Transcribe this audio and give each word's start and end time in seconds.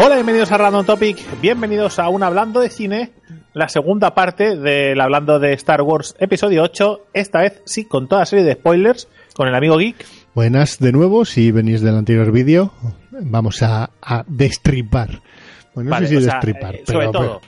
Hola, 0.00 0.14
bienvenidos 0.14 0.52
a 0.52 0.58
Random 0.58 0.86
Topic. 0.86 1.18
Bienvenidos 1.40 1.98
a 1.98 2.08
un 2.08 2.22
Hablando 2.22 2.60
de 2.60 2.70
Cine, 2.70 3.10
la 3.52 3.68
segunda 3.68 4.14
parte 4.14 4.54
del 4.56 5.00
Hablando 5.00 5.40
de 5.40 5.52
Star 5.54 5.82
Wars 5.82 6.14
Episodio 6.20 6.62
8. 6.62 7.06
Esta 7.14 7.40
vez 7.40 7.60
sí, 7.64 7.84
con 7.84 8.06
toda 8.06 8.24
serie 8.24 8.44
de 8.44 8.52
spoilers, 8.52 9.08
con 9.34 9.48
el 9.48 9.56
amigo 9.56 9.76
Geek. 9.76 10.06
Buenas 10.36 10.78
de 10.78 10.92
nuevo, 10.92 11.24
si 11.24 11.50
venís 11.50 11.80
del 11.80 11.96
anterior 11.96 12.30
vídeo, 12.30 12.72
vamos 13.10 13.60
a, 13.64 13.90
a 14.00 14.24
destripar. 14.28 15.20
Bueno, 15.74 15.90
no 15.90 15.96
Vale, 15.96 16.06
sé 16.06 16.14
si 16.14 16.22
sea, 16.22 16.34
destripar, 16.34 16.76
eh, 16.76 16.82
sobre 16.86 17.06
pero, 17.08 17.10
todo, 17.10 17.40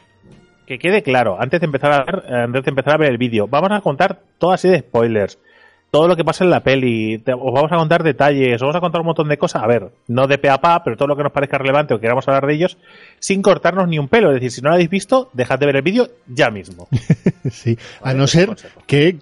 que 0.66 0.80
quede 0.80 1.05
claro, 1.05 1.41
antes 1.41 1.60
de 1.60 1.66
empezar 1.66 1.92
a 1.92 2.05
ver, 2.05 2.24
eh, 2.27 2.34
antes 2.46 2.64
de 2.64 2.70
empezar 2.70 2.94
a 2.94 2.98
ver 2.98 3.10
el 3.10 3.19
vídeo, 3.19 3.46
vamos 3.46 3.70
a 3.70 3.80
contar 3.80 4.22
toda 4.38 4.56
serie 4.56 4.78
de 4.78 4.82
spoilers. 4.88 5.38
Todo 5.90 6.06
lo 6.06 6.14
que 6.14 6.24
pasa 6.24 6.44
en 6.44 6.50
la 6.50 6.60
peli, 6.62 7.18
te- 7.18 7.32
os 7.32 7.52
vamos 7.52 7.72
a 7.72 7.76
contar 7.76 8.02
detalles, 8.04 8.54
os 8.56 8.60
vamos 8.62 8.76
a 8.76 8.80
contar 8.80 9.00
un 9.00 9.08
montón 9.08 9.28
de 9.28 9.36
cosas, 9.38 9.62
a 9.62 9.66
ver, 9.66 9.90
no 10.06 10.27
de 10.28 10.38
pe 10.38 10.48
a 10.48 10.58
pa, 10.60 10.84
pero 10.84 10.97
todo 10.97 11.08
lo 11.08 11.16
que 11.16 11.24
nos 11.24 11.32
parezca 11.32 11.58
relevante 11.58 11.94
o 11.94 11.97
que 11.98 12.02
queramos 12.02 12.27
hablar 12.28 12.47
de 12.47 12.55
ellos, 12.55 12.78
sin 13.19 13.42
cortarnos 13.42 13.88
ni 13.88 13.98
un 13.98 14.06
pelo. 14.08 14.28
Es 14.28 14.34
decir, 14.34 14.52
si 14.52 14.60
no 14.62 14.69
lo 14.69 14.74
habéis 14.74 14.88
visto, 14.91 15.30
dejad 15.32 15.58
de 15.58 15.66
ver 15.66 15.77
el 15.77 15.82
vídeo 15.82 16.08
ya 16.28 16.50
mismo. 16.50 16.86
sí, 17.50 17.77
a 18.02 18.14
no 18.14 18.27
ser 18.28 18.47
consejo. 18.47 18.82
que 18.86 19.16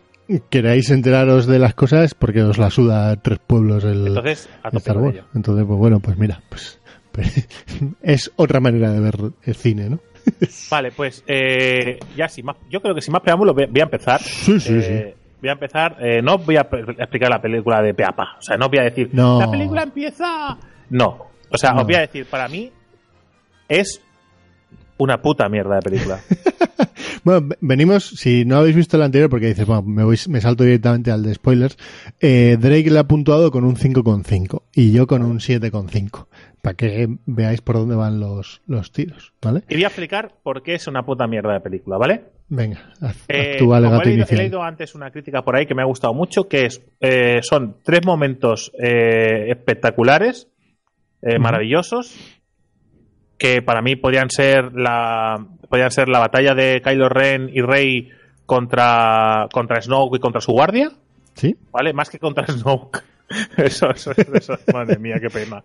queráis 0.51 0.91
enteraros 0.91 1.47
de 1.47 1.59
las 1.59 1.73
cosas 1.75 2.13
porque 2.15 2.43
os 2.43 2.59
la 2.59 2.69
suda 2.71 3.17
tres 3.17 3.39
pueblos 3.47 3.85
el, 3.85 4.09
Entonces, 4.09 4.49
a 4.63 4.69
el 4.69 4.77
Star 4.77 4.99
Wars. 4.99 5.21
Entonces, 5.35 5.65
pues 5.67 5.79
bueno, 5.79 6.01
pues 6.01 6.19
mira, 6.19 6.43
pues, 6.51 6.79
pues, 7.13 7.49
es 8.03 8.31
otra 8.37 8.61
manera 8.61 8.91
de 8.93 9.01
ver 9.01 9.15
el 9.43 9.55
cine, 9.55 9.89
¿no? 9.89 10.01
Vale, 10.71 10.93
pues 10.93 11.25
eh, 11.27 11.99
ya 12.15 12.29
sin 12.29 12.45
más, 12.45 12.57
yo 12.69 12.83
creo 12.83 12.95
que 12.95 13.01
sin 13.01 13.13
más 13.13 13.23
preámbulo 13.23 13.55
voy, 13.55 13.65
a 13.81 13.83
empezar. 13.83 14.21
Sí, 14.21 14.61
sí, 14.61 14.75
Eh, 14.75 15.15
Voy 15.41 15.49
a 15.49 15.53
empezar, 15.53 15.97
eh, 16.01 16.21
no 16.23 16.39
voy 16.39 16.57
a 16.57 16.63
explicar 16.63 17.31
la 17.31 17.41
película 17.41 17.81
de 17.81 17.95
Peapa, 17.95 18.37
o 18.39 18.43
sea, 18.43 18.57
no 18.57 18.69
voy 18.69 18.79
a 18.79 18.83
decir, 18.83 19.11
No. 19.13 19.39
la 19.39 19.51
película 19.51 19.83
empieza. 19.83 20.57
No, 20.91 21.27
o 21.51 21.57
sea, 21.57 21.73
No. 21.73 21.81
os 21.81 21.85
voy 21.85 21.95
a 21.95 22.01
decir, 22.01 22.27
para 22.27 22.49
mí 22.49 22.73
es 23.69 24.03
una 24.99 25.21
puta 25.23 25.49
mierda 25.49 25.77
de 25.77 25.83
película. 25.83 26.21
Bueno, 27.25 27.49
ve- 27.49 27.57
venimos, 27.61 28.05
si 28.07 28.45
no 28.45 28.57
habéis 28.59 28.77
visto 28.77 28.97
el 28.97 29.03
anterior, 29.03 29.29
porque 29.29 29.47
dices, 29.49 29.67
bueno, 29.67 29.83
me, 29.83 30.05
voy, 30.05 30.17
me 30.29 30.41
salto 30.41 30.63
directamente 30.65 31.11
al 31.11 31.23
de 31.25 31.35
spoilers, 31.35 31.77
eh, 32.21 32.57
Drake 32.59 32.91
le 32.91 32.99
ha 33.01 33.05
puntuado 33.09 33.51
con 33.51 33.65
un 33.65 33.75
5,5 33.77 34.63
y 34.73 34.93
yo 34.93 35.07
con 35.07 35.23
un 35.23 35.39
7,5, 35.41 36.27
para 36.63 36.77
que 36.77 37.09
veáis 37.27 37.61
por 37.61 37.75
dónde 37.77 37.97
van 37.97 38.21
los, 38.21 38.63
los 38.67 38.93
tiros, 38.93 39.33
¿vale? 39.43 39.63
y 39.69 39.75
voy 39.75 39.85
a 39.85 39.89
explicar 39.89 40.33
por 40.43 40.63
qué 40.63 40.75
es 40.75 40.87
una 40.87 41.05
puta 41.05 41.27
mierda 41.27 41.53
de 41.55 41.61
película, 41.61 41.99
¿vale? 41.99 42.23
Venga, 42.49 42.93
haz, 43.01 43.17
Eh, 43.29 43.57
tu 43.59 43.65
como 43.65 43.75
alegato 43.75 44.09
he, 44.09 44.13
leído, 44.13 44.27
he 44.31 44.37
leído 44.37 44.63
antes 44.63 44.95
una 44.95 45.11
crítica 45.11 45.43
por 45.43 45.57
ahí 45.57 45.67
que 45.67 45.75
me 45.75 45.83
ha 45.83 45.87
gustado 45.87 46.15
mucho, 46.15 46.49
que 46.49 46.67
es 46.67 46.81
eh, 47.01 47.41
son 47.43 47.77
tres 47.83 48.07
momentos 48.07 48.71
eh, 48.81 49.51
espectaculares, 49.51 50.49
eh, 51.21 51.39
maravillosos, 51.39 52.15
que 53.39 53.63
para 53.63 53.81
mí 53.83 53.97
podrían 53.97 54.29
ser 54.31 54.73
la 54.75 55.43
podrían 55.69 55.91
ser 55.91 56.09
la 56.09 56.19
batalla 56.19 56.55
de 56.55 56.83
Kylo 56.85 57.09
Ren 57.09 57.51
y 57.53 57.63
Rey 57.63 58.11
contra 58.47 59.49
contra 59.53 59.81
Snoke 59.81 60.17
y 60.17 60.21
contra 60.21 60.41
su 60.41 60.53
guardia, 60.53 60.91
¿Sí? 61.35 61.57
¿vale? 61.71 61.93
Más 61.93 62.11
que 62.11 62.19
contra 62.19 62.47
Snoke. 62.49 63.03
eso, 63.59 63.91
eso, 63.91 64.13
eso, 64.13 64.59
madre 64.73 64.99
mía, 64.99 65.17
qué 65.21 65.31
pena. 65.31 65.63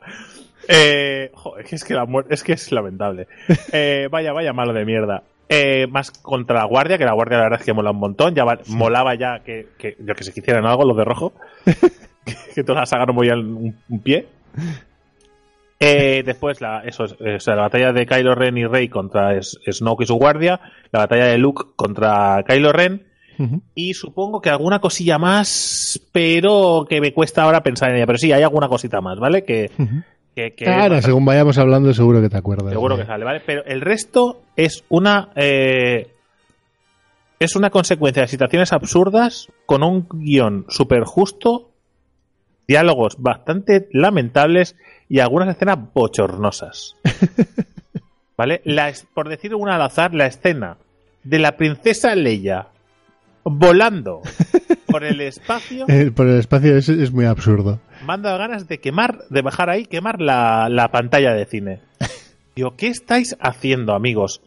Eh, 0.67 1.31
joder, 1.33 1.65
es 1.69 1.83
que 1.83 1.93
la 1.93 2.05
muerte, 2.05 2.33
es 2.33 2.43
que 2.43 2.53
es 2.53 2.71
lamentable. 2.71 3.27
Eh, 3.71 4.07
vaya, 4.11 4.31
vaya 4.33 4.53
malo 4.53 4.73
de 4.73 4.85
mierda. 4.85 5.23
Eh, 5.49 5.87
más 5.87 6.11
contra 6.11 6.59
la 6.59 6.65
guardia, 6.65 6.97
que 6.97 7.05
la 7.05 7.13
guardia 7.13 7.37
la 7.37 7.43
verdad 7.45 7.59
es 7.59 7.65
que 7.65 7.73
mola 7.73 7.91
un 7.91 7.97
montón. 7.99 8.33
Ya 8.35 8.43
va- 8.45 8.59
molaba 8.67 9.15
ya 9.15 9.39
que, 9.39 9.67
que, 9.77 9.95
yo 9.99 10.13
que 10.15 10.23
se 10.23 10.33
quisieran 10.33 10.65
algo, 10.65 10.85
los 10.85 10.95
de 10.97 11.03
rojo. 11.05 11.33
que, 12.25 12.35
que 12.55 12.63
toda 12.63 12.81
la 12.81 12.85
saga 12.85 13.05
no 13.05 13.13
movían 13.13 13.39
un, 13.39 13.77
un 13.89 13.99
pie. 14.01 14.27
Eh, 15.85 16.23
después, 16.25 16.61
la, 16.61 16.81
eso, 16.85 17.05
es- 17.05 17.13
o 17.19 17.39
sea, 17.39 17.55
la 17.55 17.63
batalla 17.63 17.91
de 17.93 18.05
Kylo 18.05 18.35
Ren 18.35 18.57
y 18.57 18.65
Rey 18.65 18.89
contra 18.89 19.39
Snoke 19.41 20.03
y 20.03 20.07
su 20.07 20.15
guardia. 20.15 20.59
La 20.91 20.99
batalla 20.99 21.25
de 21.25 21.37
Luke 21.37 21.63
contra 21.75 22.43
Kylo 22.47 22.71
Ren. 22.71 23.07
Y 23.75 23.93
supongo 23.95 24.39
que 24.41 24.49
alguna 24.51 24.79
cosilla 24.79 25.17
más, 25.17 25.99
pero 26.11 26.85
que 26.87 27.01
me 27.01 27.13
cuesta 27.13 27.43
ahora 27.43 27.61
pensar 27.63 27.89
en 27.89 27.97
ella. 27.97 28.05
Pero 28.05 28.19
sí, 28.19 28.31
hay 28.31 28.43
alguna 28.43 28.67
cosita 28.69 29.01
más, 29.01 29.19
¿vale? 29.19 29.43
Que, 29.43 29.69
que 30.35 30.53
Ahora, 30.69 31.01
según 31.01 31.25
vayamos 31.25 31.57
hablando, 31.57 31.93
seguro 31.93 32.21
que 32.21 32.29
te 32.29 32.37
acuerdas. 32.37 32.71
seguro 32.71 32.95
que 32.95 33.05
sale, 33.05 33.25
¿vale? 33.25 33.41
Pero 33.45 33.65
el 33.65 33.81
resto 33.81 34.41
es 34.55 34.83
una 34.89 35.29
eh, 35.35 36.07
es 37.39 37.55
una 37.55 37.69
consecuencia 37.71 38.21
de 38.21 38.27
situaciones 38.29 38.71
absurdas 38.71 39.49
con 39.65 39.83
un 39.83 40.07
guion 40.11 40.65
súper 40.69 41.03
justo, 41.03 41.71
diálogos 42.67 43.17
bastante 43.19 43.87
lamentables 43.91 44.75
y 45.09 45.19
algunas 45.19 45.49
escenas 45.49 45.77
bochornosas. 45.93 46.95
¿Vale? 48.37 48.61
La, 48.65 48.91
por 49.13 49.29
decir 49.29 49.53
una 49.55 49.75
al 49.75 49.81
azar, 49.81 50.13
la 50.13 50.25
escena 50.25 50.77
de 51.23 51.39
la 51.39 51.55
princesa 51.55 52.15
Leia 52.15 52.67
volando 53.43 54.21
por 54.87 55.03
el 55.03 55.21
espacio 55.21 55.85
Eh, 55.87 56.11
por 56.11 56.27
el 56.27 56.39
espacio 56.39 56.75
es, 56.77 56.89
es 56.89 57.11
muy 57.11 57.25
absurdo. 57.25 57.79
dado 58.07 58.37
ganas 58.37 58.67
de 58.67 58.79
quemar, 58.79 59.19
de 59.29 59.41
bajar 59.41 59.69
ahí, 59.69 59.85
quemar 59.85 60.19
la, 60.21 60.67
la 60.69 60.89
pantalla 60.91 61.33
de 61.33 61.45
cine. 61.45 61.81
Digo, 62.55 62.75
¿qué 62.75 62.87
estáis 62.87 63.35
haciendo, 63.39 63.93
amigos? 63.93 64.41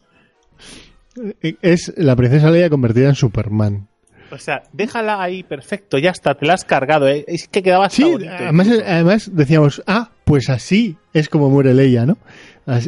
Eh, 1.43 1.57
Es 1.63 1.93
la 1.97 2.17
princesa 2.17 2.51
Leia 2.51 2.71
convertida 2.71 3.09
en 3.09 3.15
Superman. 3.15 3.89
O 4.31 4.39
sea, 4.39 4.63
déjala 4.73 5.23
ahí, 5.23 5.43
perfecto, 5.43 5.99
ya 5.99 6.11
está, 6.11 6.35
te 6.35 6.47
la 6.47 6.55
has 6.55 6.65
cargado, 6.65 7.09
¿eh? 7.09 7.25
es 7.29 7.49
que 7.49 7.63
quedaba 7.63 7.89
Sí, 7.91 8.03
bonito 8.03 8.31
además, 8.33 8.69
además 8.87 9.31
decíamos, 9.35 9.83
ah, 9.87 10.11
pues 10.25 10.51
así 10.51 10.97
es 11.13 11.29
como 11.29 11.49
muere 11.51 11.75
Leia, 11.75 12.07
¿no? 12.07 12.19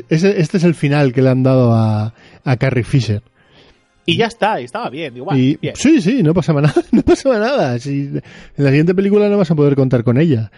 Este 0.09 0.41
es 0.41 0.65
el 0.65 0.75
final 0.75 1.13
que 1.13 1.23
le 1.23 1.31
han 1.31 1.43
dado 1.43 1.73
a, 1.73 2.13
a 2.45 2.57
Carrie 2.57 2.83
Fisher. 2.85 3.23
Y 4.05 4.17
ya 4.17 4.27
está, 4.27 4.61
y 4.61 4.65
estaba 4.65 4.89
bien, 4.89 5.17
igual, 5.17 5.39
y 5.39 5.57
bien. 5.57 5.77
sí, 5.77 6.01
sí, 6.01 6.23
no 6.23 6.33
pasaba 6.35 6.61
nada, 6.63 6.83
no 6.93 7.03
pasaba 7.03 7.39
nada. 7.39 7.79
Si, 7.79 8.07
en 8.07 8.23
la 8.57 8.71
siguiente 8.71 8.95
película 8.95 9.29
no 9.29 9.37
vas 9.37 9.51
a 9.51 9.55
poder 9.55 9.75
contar 9.77 10.03
con 10.03 10.19
ella. 10.19 10.51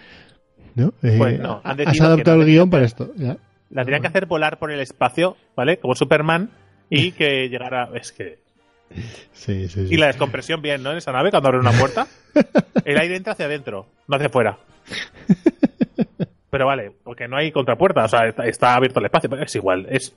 ¿No? 0.73 0.93
Eh, 1.03 1.15
Pues 1.17 1.39
no, 1.39 1.59
han 1.63 1.87
has 1.87 1.99
adaptado 1.99 2.37
no 2.37 2.43
el 2.43 2.49
guion 2.49 2.69
para 2.69 2.85
esto. 2.85 3.11
ya. 3.17 3.37
La 3.69 3.83
tenían 3.83 4.01
que 4.01 4.07
hacer 4.07 4.25
volar 4.25 4.57
por 4.57 4.71
el 4.71 4.79
espacio, 4.79 5.35
¿vale? 5.55 5.77
Como 5.77 5.95
Superman, 5.95 6.49
y 6.89 7.11
que 7.11 7.49
llegara, 7.49 7.89
es 7.93 8.11
que... 8.11 8.39
Sí, 9.33 9.67
sí, 9.67 9.87
sí. 9.87 9.93
Y 9.93 9.97
la 9.97 10.07
descompresión 10.07 10.61
bien, 10.61 10.83
¿no? 10.83 10.91
En 10.91 10.97
esa 10.97 11.11
nave, 11.11 11.29
cuando 11.31 11.49
abre 11.49 11.59
una 11.59 11.71
puerta, 11.71 12.07
el 12.85 12.97
aire 12.99 13.15
entra 13.15 13.33
hacia 13.33 13.45
adentro, 13.45 13.87
no 14.07 14.15
hacia 14.15 14.27
afuera. 14.27 14.57
Pero 16.49 16.65
vale, 16.65 16.91
porque 17.03 17.27
no 17.29 17.37
hay 17.37 17.51
contrapuerta, 17.51 18.03
o 18.03 18.07
sea, 18.09 18.27
está, 18.27 18.45
está 18.45 18.75
abierto 18.75 18.99
el 18.99 19.05
espacio, 19.05 19.29
pero 19.29 19.43
es 19.43 19.55
igual. 19.55 19.87
Es 19.89 20.13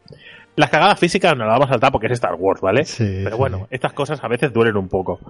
Las 0.57 0.69
cagadas 0.69 0.99
físicas 0.99 1.37
no 1.37 1.45
las 1.45 1.55
vamos 1.55 1.69
a 1.69 1.73
saltar 1.75 1.93
porque 1.93 2.07
es 2.09 2.13
Star 2.15 2.35
Wars, 2.35 2.61
¿vale? 2.61 2.85
Sí, 2.85 3.21
pero 3.23 3.37
bueno, 3.37 3.69
estas 3.71 3.93
cosas 3.93 4.23
a 4.23 4.27
veces 4.29 4.53
duelen 4.53 4.77
un 4.77 4.89
poco. 4.89 5.21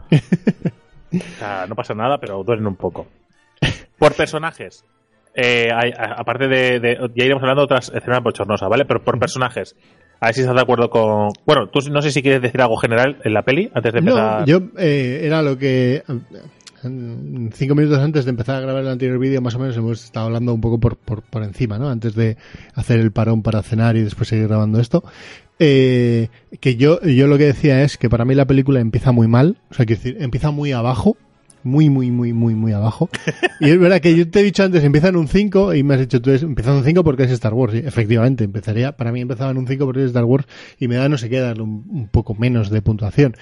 o 1.12 1.18
sea, 1.38 1.66
no 1.68 1.74
pasa 1.74 1.92
nada, 1.94 2.16
pero 2.18 2.42
duelen 2.42 2.66
un 2.66 2.76
poco. 2.76 3.06
Por 3.98 4.14
personajes. 4.14 4.84
eh, 5.34 5.68
hay- 5.74 5.92
a- 5.92 6.14
aparte 6.20 6.48
de, 6.48 6.80
de- 6.80 6.96
Ya 7.14 7.24
iremos 7.24 7.42
hablando 7.42 7.62
de 7.62 7.64
otras 7.66 7.92
escenas 7.94 8.22
bochornosas, 8.22 8.68
¿vale? 8.68 8.84
Pero 8.86 9.02
por 9.02 9.18
personajes. 9.18 9.76
A 10.24 10.28
ver 10.28 10.34
si 10.36 10.40
estás 10.40 10.56
de 10.56 10.62
acuerdo 10.62 10.88
con. 10.88 11.32
Bueno, 11.44 11.68
tú 11.68 11.80
no 11.90 12.00
sé 12.00 12.10
si 12.10 12.22
quieres 12.22 12.40
decir 12.40 12.58
algo 12.62 12.78
general 12.78 13.18
en 13.24 13.34
la 13.34 13.42
peli 13.42 13.70
antes 13.74 13.92
de 13.92 13.98
empezar. 13.98 14.40
No, 14.40 14.46
yo 14.46 14.62
eh, 14.78 15.20
era 15.22 15.42
lo 15.42 15.58
que 15.58 16.02
eh, 16.08 17.50
cinco 17.52 17.74
minutos 17.74 17.98
antes 17.98 18.24
de 18.24 18.30
empezar 18.30 18.56
a 18.56 18.60
grabar 18.60 18.84
el 18.84 18.88
anterior 18.88 19.18
vídeo, 19.18 19.42
más 19.42 19.54
o 19.54 19.58
menos 19.58 19.76
hemos 19.76 20.02
estado 20.02 20.24
hablando 20.24 20.54
un 20.54 20.62
poco 20.62 20.80
por, 20.80 20.96
por, 20.96 21.20
por 21.20 21.42
encima, 21.42 21.78
¿no? 21.78 21.90
Antes 21.90 22.14
de 22.14 22.38
hacer 22.72 23.00
el 23.00 23.12
parón 23.12 23.42
para 23.42 23.62
cenar 23.62 23.98
y 23.98 24.02
después 24.02 24.26
seguir 24.26 24.48
grabando 24.48 24.80
esto. 24.80 25.04
Eh, 25.58 26.28
que 26.58 26.76
yo, 26.76 27.02
yo 27.02 27.26
lo 27.26 27.36
que 27.36 27.44
decía 27.44 27.82
es 27.82 27.98
que 27.98 28.08
para 28.08 28.24
mí 28.24 28.34
la 28.34 28.46
película 28.46 28.80
empieza 28.80 29.12
muy 29.12 29.28
mal, 29.28 29.58
o 29.70 29.74
sea, 29.74 29.84
quiero 29.84 30.02
decir, 30.02 30.22
empieza 30.22 30.50
muy 30.50 30.72
abajo, 30.72 31.18
muy, 31.64 31.90
muy, 31.90 32.10
muy, 32.10 32.32
muy, 32.32 32.54
muy 32.54 32.72
abajo. 32.72 33.08
Y 33.60 33.70
es 33.70 33.78
verdad 33.78 34.00
que 34.00 34.14
yo 34.14 34.28
te 34.28 34.40
he 34.40 34.42
dicho 34.42 34.62
antes, 34.62 34.84
empieza 34.84 35.08
en 35.08 35.16
un 35.16 35.28
5 35.28 35.74
y 35.74 35.82
me 35.82 35.94
has 35.94 36.00
dicho 36.00 36.20
tú, 36.20 36.30
empieza 36.30 36.70
en 36.70 36.78
un 36.78 36.84
5 36.84 37.04
porque 37.04 37.22
es 37.22 37.30
Star 37.30 37.54
Wars. 37.54 37.74
Y 37.74 37.78
efectivamente, 37.78 38.44
empezaría, 38.44 38.92
para 38.92 39.12
mí 39.12 39.20
empezaba 39.20 39.50
en 39.50 39.58
un 39.58 39.66
5 39.66 39.84
porque 39.86 40.00
es 40.00 40.06
Star 40.06 40.24
Wars 40.24 40.46
y 40.78 40.88
me 40.88 40.96
da 40.96 41.08
no 41.08 41.16
sé 41.16 41.30
qué 41.30 41.40
darle 41.40 41.62
un, 41.62 41.84
un 41.88 42.08
poco 42.08 42.34
menos 42.34 42.70
de 42.70 42.82
puntuación. 42.82 43.36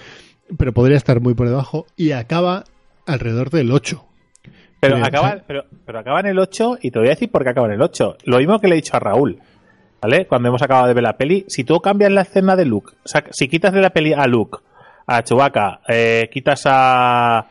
Pero 0.59 0.73
podría 0.73 0.97
estar 0.97 1.21
muy 1.21 1.35
por 1.35 1.49
debajo 1.49 1.87
y 1.97 2.13
acaba 2.13 2.65
alrededor 3.07 3.51
del 3.51 3.73
8. 3.73 4.05
Pero 4.83 4.97
acaba, 4.97 5.37
pero, 5.47 5.65
pero 5.87 6.01
acaba 6.01 6.19
en 6.21 6.27
el 6.27 6.39
8 6.41 6.79
y 6.83 6.91
te 6.91 6.99
voy 6.99 7.07
a 7.07 7.11
decir 7.11 7.31
por 7.31 7.45
qué 7.45 7.51
acaba 7.51 7.69
en 7.69 7.75
el 7.75 7.83
8. 7.83 8.17
Lo 8.25 8.39
mismo 8.39 8.59
que 8.59 8.67
le 8.67 8.75
he 8.75 8.77
dicho 8.77 8.97
a 8.97 9.01
Raúl, 9.01 9.39
¿vale? 10.01 10.27
Cuando 10.27 10.49
hemos 10.49 10.61
acabado 10.61 10.89
de 10.89 10.95
ver 10.95 11.05
la 11.05 11.17
peli, 11.17 11.45
si 11.47 11.63
tú 11.63 11.79
cambias 11.79 12.11
la 12.11 12.23
escena 12.23 12.57
de 12.57 12.65
Luke, 12.65 12.95
o 13.05 13.09
sea, 13.09 13.23
si 13.31 13.47
quitas 13.47 13.73
de 13.73 13.81
la 13.81 13.91
peli 13.91 14.13
a 14.13 14.27
Luke, 14.27 14.59
a 15.07 15.23
Chewbacca, 15.23 15.83
eh, 15.87 16.29
quitas 16.33 16.63
a, 16.67 17.47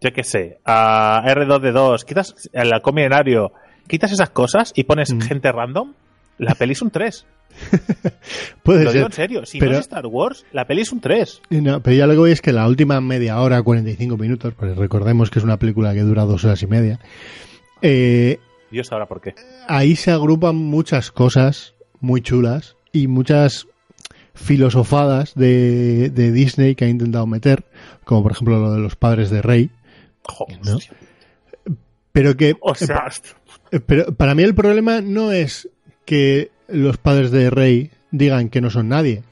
yo 0.00 0.12
qué 0.12 0.22
sé, 0.24 0.58
a 0.64 1.22
R2D2, 1.26 2.04
quitas 2.04 2.34
el 2.52 2.72
halcón 2.72 2.94
milenario, 2.96 3.52
quitas 3.88 4.12
esas 4.12 4.30
cosas 4.30 4.72
y 4.74 4.84
pones 4.84 5.12
Mm. 5.12 5.20
gente 5.20 5.52
random, 5.52 5.92
la 6.38 6.54
peli 6.54 6.72
es 6.72 6.82
un 6.82 6.90
3. 6.90 7.24
Puede 8.62 8.84
Lo 8.84 8.90
ser. 8.90 8.98
digo 8.98 9.06
en 9.06 9.12
serio, 9.12 9.46
si 9.46 9.58
pero- 9.58 9.72
no 9.72 9.78
es 9.78 9.84
Star 9.84 10.06
Wars, 10.06 10.44
la 10.52 10.66
peli 10.66 10.82
es 10.82 10.92
un 10.92 11.00
3. 11.00 11.40
No, 11.50 11.80
pero 11.80 11.96
ya 11.96 12.06
lo 12.06 12.12
que 12.12 12.18
voy 12.18 12.32
es 12.32 12.42
que 12.42 12.52
la 12.52 12.66
última 12.68 13.00
media 13.00 13.40
hora, 13.40 13.62
45 13.62 14.16
minutos, 14.18 14.54
pues 14.58 14.76
recordemos 14.76 15.30
que 15.30 15.38
es 15.38 15.44
una 15.44 15.56
película 15.58 15.94
que 15.94 16.00
dura 16.00 16.24
dos 16.24 16.44
horas 16.44 16.62
y 16.62 16.66
media, 16.66 17.00
eh, 17.82 18.38
Dios 18.70 18.88
sabrá 18.88 19.06
por 19.06 19.20
qué. 19.20 19.34
ahí 19.68 19.96
se 19.96 20.10
agrupan 20.10 20.56
muchas 20.56 21.10
cosas 21.12 21.74
muy 22.00 22.20
chulas 22.20 22.76
y 22.92 23.06
muchas 23.06 23.66
filosofadas 24.34 25.34
de, 25.34 26.10
de 26.10 26.32
Disney 26.32 26.74
que 26.74 26.84
ha 26.84 26.88
intentado 26.88 27.26
meter, 27.26 27.64
como 28.04 28.22
por 28.22 28.32
ejemplo 28.32 28.58
lo 28.58 28.72
de 28.74 28.80
los 28.80 28.96
padres 28.96 29.30
de 29.30 29.40
Rey, 29.40 29.70
Joder, 30.28 30.58
¿No? 30.64 30.78
pero 32.12 32.36
que 32.36 32.56
O 32.60 32.74
sea, 32.74 33.08
eh, 33.70 33.80
pero 33.80 34.14
para 34.14 34.34
mí 34.34 34.42
el 34.42 34.54
problema 34.54 35.00
no 35.00 35.32
es 35.32 35.68
que 36.04 36.50
los 36.68 36.96
padres 36.98 37.30
de 37.30 37.50
Rey 37.50 37.90
digan 38.10 38.48
que 38.48 38.60
no 38.60 38.70
son 38.70 38.88
nadie. 38.88 39.22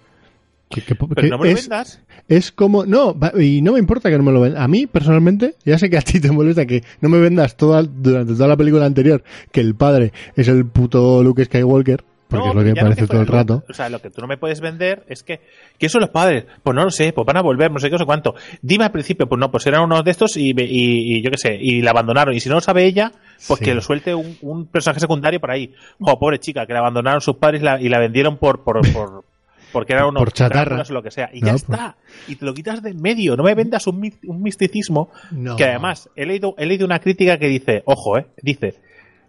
Que, 0.68 0.82
que- 0.82 0.94
pero 0.94 1.14
que 1.14 1.28
no 1.28 1.38
me 1.38 1.44
lo 1.46 1.50
es, 1.58 1.68
vendas. 1.68 2.00
es 2.28 2.50
como 2.50 2.84
no 2.84 3.16
y 3.40 3.62
no 3.62 3.72
me 3.74 3.78
importa 3.78 4.10
que 4.10 4.16
no 4.16 4.24
me 4.24 4.32
lo 4.32 4.40
vendas 4.40 4.60
a 4.62 4.66
mí 4.66 4.86
personalmente 4.86 5.54
ya 5.64 5.78
sé 5.78 5.88
que 5.88 5.98
a 5.98 6.02
ti 6.02 6.18
te 6.20 6.32
molesta 6.32 6.66
que 6.66 6.82
no 7.00 7.08
me 7.10 7.18
vendas 7.20 7.56
toda 7.56 7.82
durante 7.84 8.32
toda 8.32 8.48
la 8.48 8.56
película 8.56 8.84
anterior 8.86 9.22
que 9.52 9.60
el 9.60 9.74
padre 9.76 10.12
es 10.34 10.48
el 10.48 10.66
puto 10.66 11.22
Luke 11.22 11.44
Skywalker 11.44 12.02
porque 12.34 12.54
No, 12.54 12.60
es 12.60 12.76
lo 12.88 12.94
que 12.94 13.00
no 13.02 13.06
todo 13.08 13.20
el 13.20 13.26
rato. 13.26 13.64
O 13.68 13.72
sea, 13.72 13.88
lo 13.88 14.00
que 14.00 14.10
tú 14.10 14.20
no 14.20 14.26
me 14.26 14.36
puedes 14.36 14.60
vender 14.60 15.04
es 15.08 15.22
que. 15.22 15.40
¿Quién 15.78 15.90
son 15.90 16.00
los 16.02 16.10
padres? 16.10 16.44
Pues 16.62 16.74
no 16.74 16.84
lo 16.84 16.90
sé, 16.90 17.12
pues 17.12 17.26
van 17.26 17.36
a 17.36 17.42
volver, 17.42 17.70
no 17.70 17.78
sé 17.78 17.88
qué, 17.88 17.92
no 17.92 17.98
sé 17.98 18.04
cuánto. 18.06 18.34
Dime 18.62 18.84
al 18.84 18.92
principio, 18.92 19.26
pues 19.28 19.38
no, 19.38 19.50
pues 19.50 19.66
eran 19.66 19.82
unos 19.82 20.04
de 20.04 20.10
estos 20.10 20.36
y, 20.36 20.50
y- 20.50 21.16
y 21.16 21.22
yo 21.22 21.30
qué 21.30 21.38
sé, 21.38 21.56
y 21.60 21.82
la 21.82 21.90
abandonaron. 21.92 22.34
Y 22.34 22.40
si 22.40 22.48
no 22.48 22.56
lo 22.56 22.60
sabe 22.60 22.84
ella, 22.84 23.12
pues 23.46 23.58
Sí. 23.58 23.64
que 23.64 23.74
lo 23.74 23.80
suelte 23.80 24.14
un, 24.14 24.36
un 24.42 24.66
personaje 24.66 25.00
secundario 25.00 25.40
por 25.40 25.50
ahí. 25.50 25.72
Oh, 26.00 26.18
pobre 26.18 26.38
chica, 26.38 26.66
que 26.66 26.72
la 26.72 26.80
abandonaron 26.80 27.20
sus 27.20 27.36
padres 27.36 27.60
y 27.62 27.64
la, 27.64 27.80
y 27.80 27.88
la 27.88 27.98
vendieron 27.98 28.36
por. 28.38 28.62
por, 28.64 28.80
por 28.92 29.24
porque 29.72 29.92
eran 29.92 30.06
unos 30.06 30.20
Por 30.22 30.32
chatarra. 30.32 30.84
O 30.88 30.92
lo 30.92 31.02
que 31.02 31.10
sea. 31.10 31.30
Y 31.32 31.40
No, 31.40 31.46
ya 31.48 31.52
pues- 31.54 31.62
está. 31.64 31.96
Y 32.28 32.36
te 32.36 32.44
lo 32.46 32.54
quitas 32.54 32.80
de 32.80 32.90
en 32.90 33.02
medio. 33.02 33.36
No 33.36 33.42
me 33.42 33.56
vendas 33.56 33.88
un, 33.88 34.08
un 34.24 34.40
misticismo 34.40 35.10
No. 35.32 35.56
que 35.56 35.64
además 35.64 36.08
he 36.14 36.26
leído, 36.26 36.54
he 36.58 36.64
leído 36.66 36.86
una 36.86 37.00
crítica 37.00 37.38
que 37.38 37.48
dice, 37.48 37.82
ojo, 37.84 38.16
eh, 38.18 38.26
dice, 38.40 38.76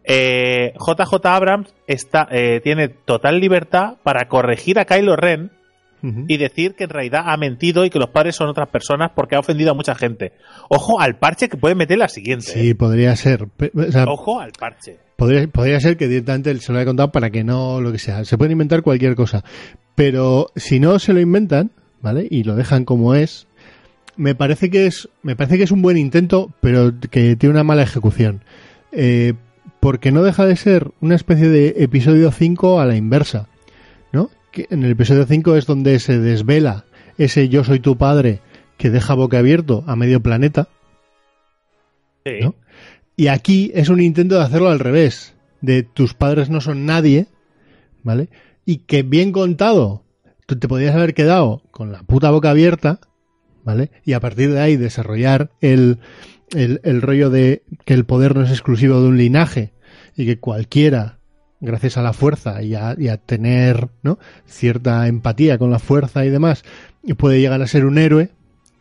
eh, 0.07 0.73
JJ 0.77 1.25
Abrams 1.25 1.73
está, 1.87 2.27
eh, 2.31 2.61
tiene 2.63 2.89
total 2.89 3.39
libertad 3.39 3.95
para 4.03 4.27
corregir 4.27 4.79
a 4.79 4.85
Kylo 4.85 5.15
Ren 5.15 5.51
y 6.27 6.37
decir 6.37 6.75
que 6.75 6.83
en 6.83 6.91
realidad 6.91 7.23
ha 7.25 7.35
mentido 7.35 7.83
y 7.83 7.89
que 7.89 7.97
los 7.97 8.11
padres 8.11 8.35
son 8.35 8.47
otras 8.47 8.69
personas 8.69 9.09
porque 9.15 9.35
ha 9.35 9.39
ofendido 9.39 9.71
a 9.71 9.73
mucha 9.73 9.95
gente. 9.95 10.33
Ojo 10.69 10.99
al 10.99 11.17
parche 11.17 11.49
que 11.49 11.57
puede 11.57 11.73
meter 11.73 11.97
la 11.97 12.07
siguiente. 12.09 12.45
sí 12.45 12.69
eh. 12.69 12.75
podría 12.75 13.15
ser 13.15 13.47
Pe- 13.47 13.71
o 13.73 13.91
sea, 13.91 14.03
Ojo 14.03 14.39
al 14.39 14.51
parche. 14.51 14.99
podría, 15.15 15.47
podría 15.47 15.79
ser 15.79 15.97
que 15.97 16.07
directamente 16.07 16.55
se 16.59 16.71
lo 16.71 16.77
haya 16.77 16.85
contado 16.85 17.11
para 17.11 17.31
que 17.31 17.43
no 17.43 17.81
lo 17.81 17.91
que 17.91 17.97
sea 17.97 18.23
se 18.23 18.37
pueden 18.37 18.51
inventar 18.51 18.83
cualquier 18.83 19.15
cosa 19.15 19.43
pero 19.95 20.51
si 20.55 20.79
no 20.79 20.99
se 20.99 21.11
lo 21.13 21.21
inventan 21.21 21.71
vale 22.01 22.27
y 22.29 22.43
lo 22.43 22.55
dejan 22.55 22.85
como 22.85 23.15
es 23.15 23.47
me 24.15 24.35
parece 24.35 24.69
que 24.69 24.85
es 24.85 25.09
me 25.23 25.35
parece 25.35 25.57
que 25.57 25.63
es 25.63 25.71
un 25.71 25.81
buen 25.81 25.97
intento 25.97 26.51
pero 26.59 26.93
que 27.09 27.35
tiene 27.35 27.53
una 27.55 27.63
mala 27.63 27.81
ejecución 27.81 28.43
Eh, 28.91 29.33
porque 29.85 30.11
no 30.11 30.23
deja 30.23 30.47
de 30.47 30.55
ser 30.55 30.89
una 30.99 31.13
especie 31.13 31.47
de 31.47 31.75
episodio 31.77 32.31
5 32.31 32.79
a 32.79 32.87
la 32.87 32.95
inversa 32.95 33.49
¿no? 34.11 34.31
que 34.49 34.65
en 34.71 34.81
el 34.81 34.89
episodio 34.89 35.27
5 35.27 35.57
es 35.57 35.67
donde 35.67 35.99
se 35.99 36.17
desvela 36.17 36.85
ese 37.19 37.49
yo 37.49 37.63
soy 37.63 37.79
tu 37.79 37.95
padre 37.95 38.39
que 38.79 38.89
deja 38.89 39.13
boca 39.13 39.37
abierto 39.37 39.83
a 39.85 39.95
medio 39.95 40.21
planeta 40.21 40.69
Sí. 42.25 42.39
¿no? 42.41 42.55
Y 43.15 43.27
aquí 43.27 43.71
es 43.75 43.89
un 43.89 44.01
intento 44.01 44.39
de 44.39 44.41
hacerlo 44.41 44.69
al 44.69 44.79
revés, 44.79 45.35
de 45.61 45.83
tus 45.83 46.15
padres 46.15 46.49
no 46.49 46.61
son 46.61 46.87
nadie, 46.87 47.27
¿vale? 48.01 48.29
Y 48.65 48.77
que 48.77 49.03
bien 49.03 49.31
contado, 49.31 50.01
tú 50.47 50.57
te 50.57 50.67
podrías 50.67 50.95
haber 50.95 51.13
quedado 51.13 51.61
con 51.69 51.91
la 51.91 52.01
puta 52.01 52.31
boca 52.31 52.49
abierta, 52.49 53.01
¿vale? 53.63 53.91
Y 54.03 54.13
a 54.13 54.19
partir 54.19 54.51
de 54.51 54.61
ahí 54.61 54.77
desarrollar 54.77 55.51
el, 55.61 55.99
el, 56.55 56.81
el 56.83 57.03
rollo 57.03 57.29
de 57.29 57.61
que 57.85 57.93
el 57.93 58.05
poder 58.05 58.35
no 58.35 58.45
es 58.45 58.49
exclusivo 58.49 58.99
de 58.99 59.09
un 59.09 59.17
linaje 59.17 59.74
y 60.15 60.25
que 60.25 60.39
cualquiera, 60.39 61.19
gracias 61.61 61.97
a 61.97 62.01
la 62.01 62.13
fuerza 62.13 62.61
y 62.61 62.75
a, 62.75 62.95
y 62.97 63.07
a 63.07 63.17
tener, 63.17 63.89
¿no? 64.03 64.19
Cierta 64.45 65.07
empatía 65.07 65.57
con 65.57 65.71
la 65.71 65.79
fuerza 65.79 66.25
y 66.25 66.29
demás, 66.29 66.63
puede 67.17 67.39
llegar 67.39 67.61
a 67.61 67.67
ser 67.67 67.85
un 67.85 67.97
héroe, 67.97 68.29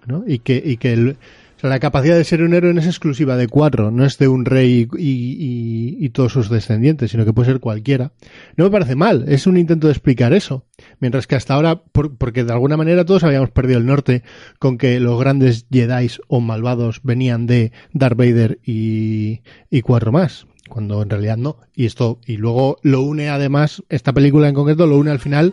¿no? 0.06 0.24
Y 0.26 0.38
que, 0.40 0.62
y 0.64 0.76
que 0.76 0.92
el, 0.92 1.16
o 1.56 1.60
sea, 1.60 1.70
la 1.70 1.78
capacidad 1.78 2.16
de 2.16 2.24
ser 2.24 2.42
un 2.42 2.52
héroe 2.52 2.74
no 2.74 2.80
es 2.80 2.86
exclusiva 2.86 3.36
de 3.36 3.48
cuatro, 3.48 3.90
no 3.90 4.04
es 4.04 4.18
de 4.18 4.28
un 4.28 4.44
rey 4.44 4.88
y, 4.98 6.08
todos 6.10 6.32
sus 6.32 6.48
descendientes, 6.48 7.10
sino 7.10 7.24
que 7.24 7.32
puede 7.32 7.50
ser 7.50 7.60
cualquiera. 7.60 8.12
No 8.56 8.64
me 8.64 8.70
parece 8.70 8.94
mal, 8.94 9.24
es 9.26 9.48
un 9.48 9.56
intento 9.56 9.88
de 9.88 9.92
explicar 9.94 10.32
eso. 10.32 10.64
Mientras 11.00 11.26
que 11.26 11.34
hasta 11.34 11.54
ahora, 11.54 11.82
por- 11.82 12.16
porque 12.16 12.44
de 12.44 12.52
alguna 12.52 12.76
manera 12.76 13.04
todos 13.04 13.24
habíamos 13.24 13.50
perdido 13.50 13.80
el 13.80 13.86
norte 13.86 14.22
con 14.60 14.78
que 14.78 15.00
los 15.00 15.18
grandes 15.18 15.66
Jedi 15.72 16.08
o 16.28 16.40
malvados 16.40 17.00
venían 17.02 17.46
de 17.46 17.72
Darth 17.92 18.16
Vader 18.16 18.60
y, 18.64 19.40
y 19.70 19.80
cuatro 19.80 20.12
más, 20.12 20.46
cuando 20.68 21.02
en 21.02 21.10
realidad 21.10 21.36
no. 21.36 21.56
Y 21.74 21.86
esto, 21.86 22.18
y 22.26 22.36
luego 22.36 22.78
lo 22.82 23.02
une 23.02 23.28
además, 23.28 23.82
esta 23.88 24.12
película 24.12 24.48
en 24.48 24.54
concreto 24.54 24.86
lo 24.86 24.96
une 24.98 25.10
al 25.10 25.18
final 25.20 25.52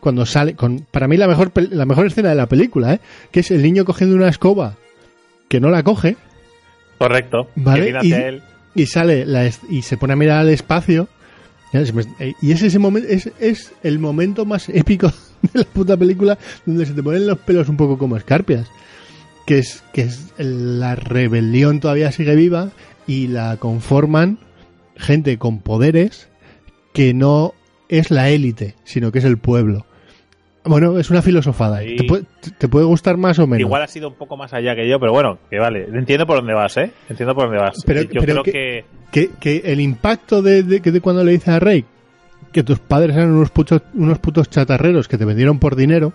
cuando 0.00 0.26
sale 0.26 0.54
con 0.54 0.86
para 0.90 1.08
mí 1.08 1.16
la 1.16 1.26
mejor 1.26 1.50
la 1.70 1.84
mejor 1.84 2.06
escena 2.06 2.28
de 2.30 2.34
la 2.36 2.46
película, 2.46 2.94
¿eh? 2.94 3.00
que 3.32 3.40
es 3.40 3.50
el 3.50 3.62
niño 3.62 3.84
cogiendo 3.84 4.14
una 4.16 4.28
escoba 4.28 4.76
que 5.48 5.60
no 5.60 5.70
la 5.70 5.82
coge 5.82 6.16
Correcto. 6.98 7.48
Vale, 7.56 7.94
y- 8.02 8.12
él. 8.12 8.42
y 8.74 8.86
sale 8.86 9.24
la 9.26 9.50
y 9.68 9.82
se 9.82 9.96
pone 9.96 10.12
a 10.12 10.16
mirar 10.16 10.38
al 10.40 10.48
espacio 10.50 11.08
eh, 11.72 12.32
y 12.40 12.52
es 12.52 12.62
ese 12.62 12.78
momento 12.78 13.08
es, 13.08 13.30
es 13.40 13.72
el 13.82 13.98
momento 13.98 14.44
más 14.44 14.68
épico 14.68 15.08
de 15.52 15.60
la 15.60 15.64
puta 15.64 15.96
película 15.96 16.38
donde 16.64 16.86
se 16.86 16.94
te 16.94 17.02
ponen 17.02 17.26
los 17.26 17.38
pelos 17.38 17.68
un 17.68 17.76
poco 17.76 17.98
como 17.98 18.16
escarpias 18.16 18.68
que 19.46 19.58
es 19.58 19.82
que 19.92 20.02
es 20.02 20.32
la 20.38 20.94
rebelión 20.96 21.80
todavía 21.80 22.10
sigue 22.12 22.34
viva 22.36 22.70
y 23.06 23.26
la 23.28 23.56
conforman 23.58 24.38
gente 24.98 25.38
con 25.38 25.60
poderes 25.60 26.28
que 26.92 27.14
no 27.14 27.54
es 27.88 28.10
la 28.10 28.28
élite 28.28 28.74
sino 28.84 29.10
que 29.12 29.20
es 29.20 29.24
el 29.24 29.38
pueblo 29.38 29.86
bueno 30.64 30.98
es 30.98 31.08
una 31.10 31.22
filosofada 31.22 31.78
te 31.80 32.04
puede, 32.04 32.24
te 32.58 32.68
puede 32.68 32.84
gustar 32.84 33.16
más 33.16 33.38
o 33.38 33.46
menos 33.46 33.60
Igual 33.66 33.82
ha 33.82 33.86
sido 33.86 34.08
un 34.08 34.14
poco 34.16 34.36
más 34.36 34.52
allá 34.52 34.74
que 34.74 34.86
yo, 34.88 35.00
pero 35.00 35.12
bueno, 35.12 35.38
que 35.48 35.58
vale. 35.58 35.86
Entiendo 35.94 36.26
por 36.26 36.36
dónde 36.36 36.52
vas, 36.52 36.76
¿eh? 36.76 36.90
Entiendo 37.08 37.34
por 37.34 37.44
dónde 37.44 37.58
vas. 37.58 37.76
Pero- 37.86 38.02
yo 38.02 38.20
pero 38.20 38.42
creo 38.42 38.42
que- 38.42 38.84
que... 39.10 39.30
que, 39.40 39.60
que 39.62 39.72
el 39.72 39.80
impacto 39.80 40.42
de, 40.42 40.62
de, 40.64 40.80
que 40.80 40.90
de 40.92 41.00
cuando 41.00 41.24
le 41.24 41.32
dice 41.32 41.52
a 41.52 41.58
Rey 41.60 41.86
que 42.52 42.62
tus 42.62 42.78
padres 42.80 43.16
eran 43.16 43.30
unos 43.30 43.50
putos, 43.50 43.80
unos 43.94 44.18
putos 44.18 44.50
chatarreros 44.50 45.08
que 45.08 45.16
te 45.16 45.24
vendieron 45.24 45.58
por 45.58 45.74
dinero, 45.76 46.12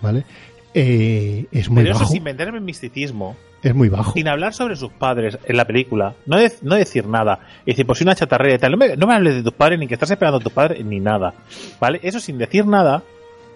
¿vale? 0.00 0.24
Eh, 0.74 1.46
es 1.50 1.68
muy 1.68 1.82
Pero 1.82 1.94
eso 1.94 2.00
bajo. 2.04 2.12
sin 2.12 2.22
venderme 2.24 2.58
el 2.58 2.64
misticismo, 2.64 3.36
Es 3.62 3.74
muy 3.74 3.88
bajo. 3.88 4.12
sin 4.12 4.28
hablar 4.28 4.54
sobre 4.54 4.76
sus 4.76 4.92
padres 4.92 5.38
en 5.44 5.56
la 5.56 5.64
película, 5.66 6.14
no, 6.26 6.36
de- 6.38 6.52
no 6.62 6.76
decir 6.76 7.06
nada. 7.06 7.40
Y 7.66 7.72
decir, 7.72 7.86
pues 7.86 8.00
una 8.02 8.14
chatarrera 8.14 8.54
y 8.54 8.58
tal. 8.58 8.72
No 8.72 8.76
me, 8.78 8.96
no 8.96 9.06
me 9.06 9.14
hables 9.14 9.34
de 9.34 9.42
tus 9.42 9.52
padres, 9.52 9.78
ni 9.78 9.88
que 9.88 9.94
estás 9.94 10.10
esperando 10.10 10.38
a 10.38 10.40
tus 10.42 10.52
padres, 10.52 10.84
ni 10.84 11.00
nada. 11.00 11.34
¿Vale? 11.80 11.98
Eso 12.02 12.20
sin 12.20 12.38
decir 12.38 12.66
nada 12.66 13.02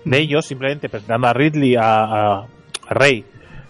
de 0.04 0.18
ellos, 0.18 0.44
simplemente 0.47 0.88
presentando 0.88 1.26
a 1.28 1.33
Ridley, 1.33 1.76
a, 1.76 1.83
a, 2.04 2.38
a 2.88 2.94
Rey, 2.94 3.25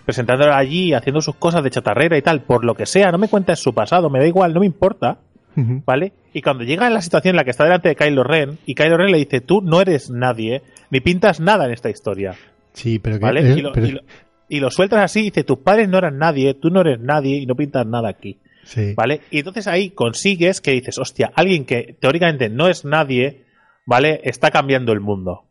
presentándolo 0.05 0.55
allí, 0.55 0.93
haciendo 0.95 1.21
sus 1.21 1.37
cosas 1.37 1.63
de 1.63 1.71
chatarrera 1.71 2.17
y 2.17 2.23
tal, 2.23 2.43
por 2.43 2.65
lo 2.65 2.75
que 2.75 2.87
sea, 2.87 3.13
no 3.13 3.19
me 3.19 3.29
cuentes 3.29 3.59
su 3.61 3.73
pasado, 3.75 4.09
me 4.11 4.19
da 4.21 4.27
igual, 4.27 4.53
no 4.55 4.61
me 4.61 4.67
importa. 4.67 5.19
¿Vale? 5.57 6.13
Y 6.33 6.43
cuando 6.43 6.65
llega 6.65 6.91
la 6.91 7.01
situación 7.01 7.35
en 7.35 7.37
la 7.37 7.45
que 7.45 7.51
está 7.53 7.63
delante 7.63 7.89
de 7.89 7.95
Kylo 7.95 8.25
Ren, 8.25 8.59
y 8.67 8.75
Kylo 8.75 8.97
Ren 8.97 9.13
le 9.13 9.19
dice, 9.19 9.41
tú 9.41 9.61
no 9.63 9.81
eres 9.81 10.11
nadie, 10.11 10.63
ni 10.91 10.99
pintas 10.99 11.39
nada 11.39 11.67
en 11.67 11.71
esta 11.73 11.91
historia. 11.91 12.35
Sí, 12.75 12.99
pero 12.99 13.19
y, 13.57 13.63
lo, 13.63 13.73
pero- 13.73 13.87
y 13.87 13.91
lo- 13.93 14.01
y 14.49 14.61
lo 14.61 14.71
sueltas 14.71 15.01
así 15.03 15.21
y 15.21 15.25
dice, 15.25 15.43
tus 15.45 15.59
padres 15.59 15.89
no 15.89 15.97
eran 15.99 16.19
nadie, 16.19 16.53
tú 16.55 16.69
no 16.69 16.83
eres 16.83 17.01
nadie 17.01 17.39
y 17.39 17.47
no 17.47 17.55
pintas 17.57 17.87
nada 17.87 18.11
aquí. 18.11 18.39
sí. 18.65 18.93
¿Vale? 18.95 19.23
Y 19.31 19.39
entonces 19.39 19.67
ahí 19.67 19.91
consigues 19.91 20.61
que 20.61 20.73
dices, 20.73 20.99
hostia, 20.99 21.33
alguien 21.35 21.65
que 21.65 21.97
teóricamente 21.99 22.49
no 22.51 22.69
es 22.69 22.85
nadie, 22.85 23.45
¿vale? 23.87 24.21
Está 24.25 24.51
cambiando 24.51 24.93
el 24.93 25.01
mundo. 25.01 25.45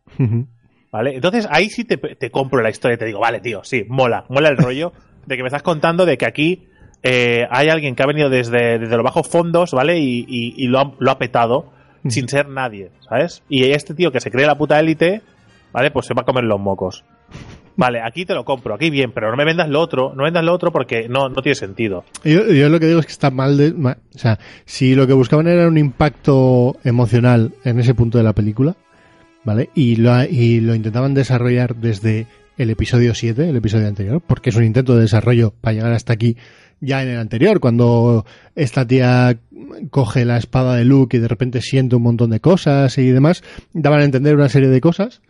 ¿Vale? 0.92 1.16
Entonces 1.16 1.48
ahí 1.50 1.70
sí 1.70 1.84
te, 1.84 1.96
te 1.96 2.30
compro 2.30 2.62
la 2.62 2.70
historia 2.70 2.94
y 2.94 2.98
te 2.98 3.04
digo, 3.06 3.18
vale, 3.20 3.40
tío, 3.40 3.64
sí, 3.64 3.84
mola, 3.88 4.26
mola 4.28 4.48
el 4.48 4.56
rollo 4.56 4.92
de 5.26 5.36
que 5.36 5.42
me 5.42 5.48
estás 5.48 5.62
contando 5.64 6.06
de 6.06 6.16
que 6.16 6.26
aquí 6.26 6.68
eh, 7.02 7.46
hay 7.50 7.68
alguien 7.68 7.96
que 7.96 8.02
ha 8.02 8.06
venido 8.06 8.30
desde, 8.30 8.78
desde 8.78 8.94
los 8.96 9.04
bajos 9.04 9.28
fondos, 9.28 9.72
¿vale? 9.72 9.98
Y, 9.98 10.24
y- 10.28 10.54
y 10.56 10.68
lo, 10.68 10.78
ha, 10.78 10.92
lo 10.98 11.10
ha 11.10 11.18
petado 11.18 11.72
sin 12.08 12.28
ser 12.28 12.48
nadie, 12.48 12.90
¿sabes? 13.08 13.42
Y 13.48 13.64
este 13.70 13.94
tío 13.94 14.12
que 14.12 14.20
se 14.20 14.30
cree 14.30 14.46
la 14.46 14.56
puta 14.56 14.78
élite, 14.78 15.22
¿vale? 15.72 15.90
Pues 15.90 16.06
se 16.06 16.14
va 16.14 16.22
a 16.22 16.24
comer 16.24 16.44
los 16.44 16.60
mocos. 16.60 17.04
Vale, 17.76 18.00
aquí 18.00 18.24
te 18.24 18.34
lo 18.34 18.44
compro, 18.44 18.74
aquí 18.74 18.88
bien, 18.90 19.10
pero 19.12 19.30
no 19.30 19.36
me 19.36 19.44
vendas 19.44 19.68
lo 19.68 19.80
otro, 19.80 20.14
no 20.14 20.22
vendas 20.24 20.44
lo 20.44 20.52
otro 20.52 20.70
porque 20.70 21.08
no, 21.08 21.28
no 21.28 21.42
tiene 21.42 21.56
sentido. 21.56 22.04
Yo, 22.24 22.68
lo 22.68 22.78
que 22.78 22.86
digo 22.86 23.00
es 23.00 23.06
que 23.06 23.12
está 23.12 23.30
mal 23.30 23.56
de... 23.56 23.72
ma- 23.72 23.98
o 24.14 24.18
sea, 24.18 24.38
si 24.64 24.94
lo 24.94 25.06
que 25.06 25.12
buscaban 25.12 25.48
era 25.48 25.66
un 25.66 25.76
impacto 25.78 26.76
emocional 26.84 27.52
en 27.64 27.80
ese 27.80 27.94
punto 27.94 28.18
de 28.18 28.24
la 28.24 28.32
película, 28.32 28.76
¿vale? 29.42 29.70
Y 29.74 29.96
lo, 29.96 30.22
y 30.24 30.60
lo 30.60 30.74
intentaban 30.74 31.14
desarrollar 31.14 31.74
desde 31.74 32.26
el 32.56 32.70
episodio 32.70 33.12
7, 33.14 33.48
el 33.50 33.56
episodio 33.56 33.88
anterior, 33.88 34.22
porque 34.24 34.50
es 34.50 34.56
un 34.56 34.62
intento 34.64 34.94
de 34.94 35.02
desarrollo 35.02 35.52
para 35.60 35.74
llegar 35.74 35.92
hasta 35.92 36.12
aquí 36.12 36.36
ya 36.80 37.02
en 37.02 37.08
el 37.08 37.18
anterior, 37.18 37.60
cuando 37.60 38.24
esta 38.54 38.86
tía 38.86 39.36
coge 39.90 40.24
la 40.24 40.36
espada 40.36 40.76
de 40.76 40.84
Luke 40.84 41.16
y 41.16 41.20
de 41.20 41.28
repente 41.28 41.60
siente 41.62 41.96
un 41.96 42.02
montón 42.02 42.30
de 42.30 42.40
cosas 42.40 42.98
y 42.98 43.10
demás, 43.10 43.42
daban 43.72 44.00
a 44.00 44.04
entender 44.04 44.34
una 44.36 44.48
serie 44.48 44.68
de 44.68 44.80
cosas 44.80 45.22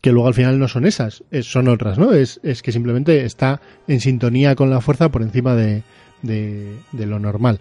que 0.00 0.12
luego 0.12 0.28
al 0.28 0.34
final 0.34 0.58
no 0.58 0.66
son 0.68 0.86
esas, 0.86 1.22
es- 1.30 1.46
son 1.50 1.68
otras, 1.68 1.98
¿no? 1.98 2.12
Es, 2.12 2.40
es 2.42 2.62
que 2.62 2.72
simplemente 2.72 3.24
está 3.24 3.60
en 3.86 4.00
sintonía 4.00 4.54
con 4.54 4.70
la 4.70 4.80
fuerza 4.80 5.10
por 5.10 5.22
encima 5.22 5.54
de, 5.54 5.82
de, 6.22 6.74
de 6.92 7.06
lo 7.06 7.18
normal. 7.18 7.60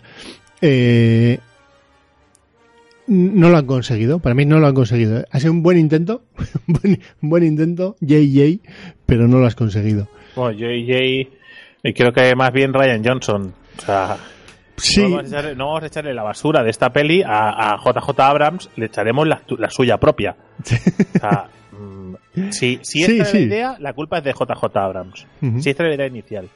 Eh, 0.61 1.39
no 3.07 3.49
lo 3.49 3.57
han 3.57 3.65
conseguido, 3.65 4.19
para 4.19 4.35
mí 4.35 4.45
no 4.45 4.59
lo 4.59 4.67
han 4.67 4.75
conseguido. 4.75 5.25
Ha 5.31 5.39
sido 5.39 5.51
un 5.51 5.63
buen 5.63 5.77
intento, 5.79 6.21
un 6.67 6.73
buen, 6.75 7.01
un 7.21 7.29
buen 7.29 7.43
intento, 7.43 7.95
JJ, 8.01 8.59
pero 9.05 9.27
no 9.27 9.39
lo 9.39 9.47
has 9.47 9.55
conseguido. 9.55 10.07
Bueno, 10.35 10.57
JJ, 10.57 11.27
y 11.83 11.93
creo 11.93 12.13
que 12.13 12.35
más 12.35 12.51
bien 12.53 12.73
Ryan 12.73 13.03
Johnson. 13.03 13.53
O 13.77 13.81
sea, 13.81 14.17
Sí, 14.77 15.01
no, 15.01 15.09
vamos 15.09 15.25
a 15.25 15.27
echarle, 15.27 15.55
no 15.55 15.65
vamos 15.67 15.83
a 15.83 15.87
echarle 15.87 16.13
la 16.13 16.23
basura 16.23 16.63
de 16.63 16.69
esta 16.69 16.93
peli 16.93 17.21
a, 17.21 17.73
a 17.73 17.77
JJ 17.83 18.17
Abrams, 18.21 18.69
le 18.77 18.85
echaremos 18.85 19.27
la, 19.27 19.41
la 19.57 19.69
suya 19.69 19.97
propia. 19.97 20.37
O 20.57 21.19
sea, 21.19 21.47
mm, 21.79 22.15
si, 22.51 22.79
si 22.81 23.03
Sí, 23.03 23.11
esta 23.19 23.23
es 23.23 23.29
sí. 23.29 23.37
la 23.39 23.43
idea, 23.45 23.77
la 23.79 23.93
culpa 23.93 24.17
es 24.19 24.23
de 24.23 24.33
JJ 24.33 24.77
Abrams. 24.77 25.25
Si 25.59 25.69
esta 25.69 25.83
es 25.83 25.89
la 25.89 25.95
idea 25.95 26.07
inicial. 26.07 26.49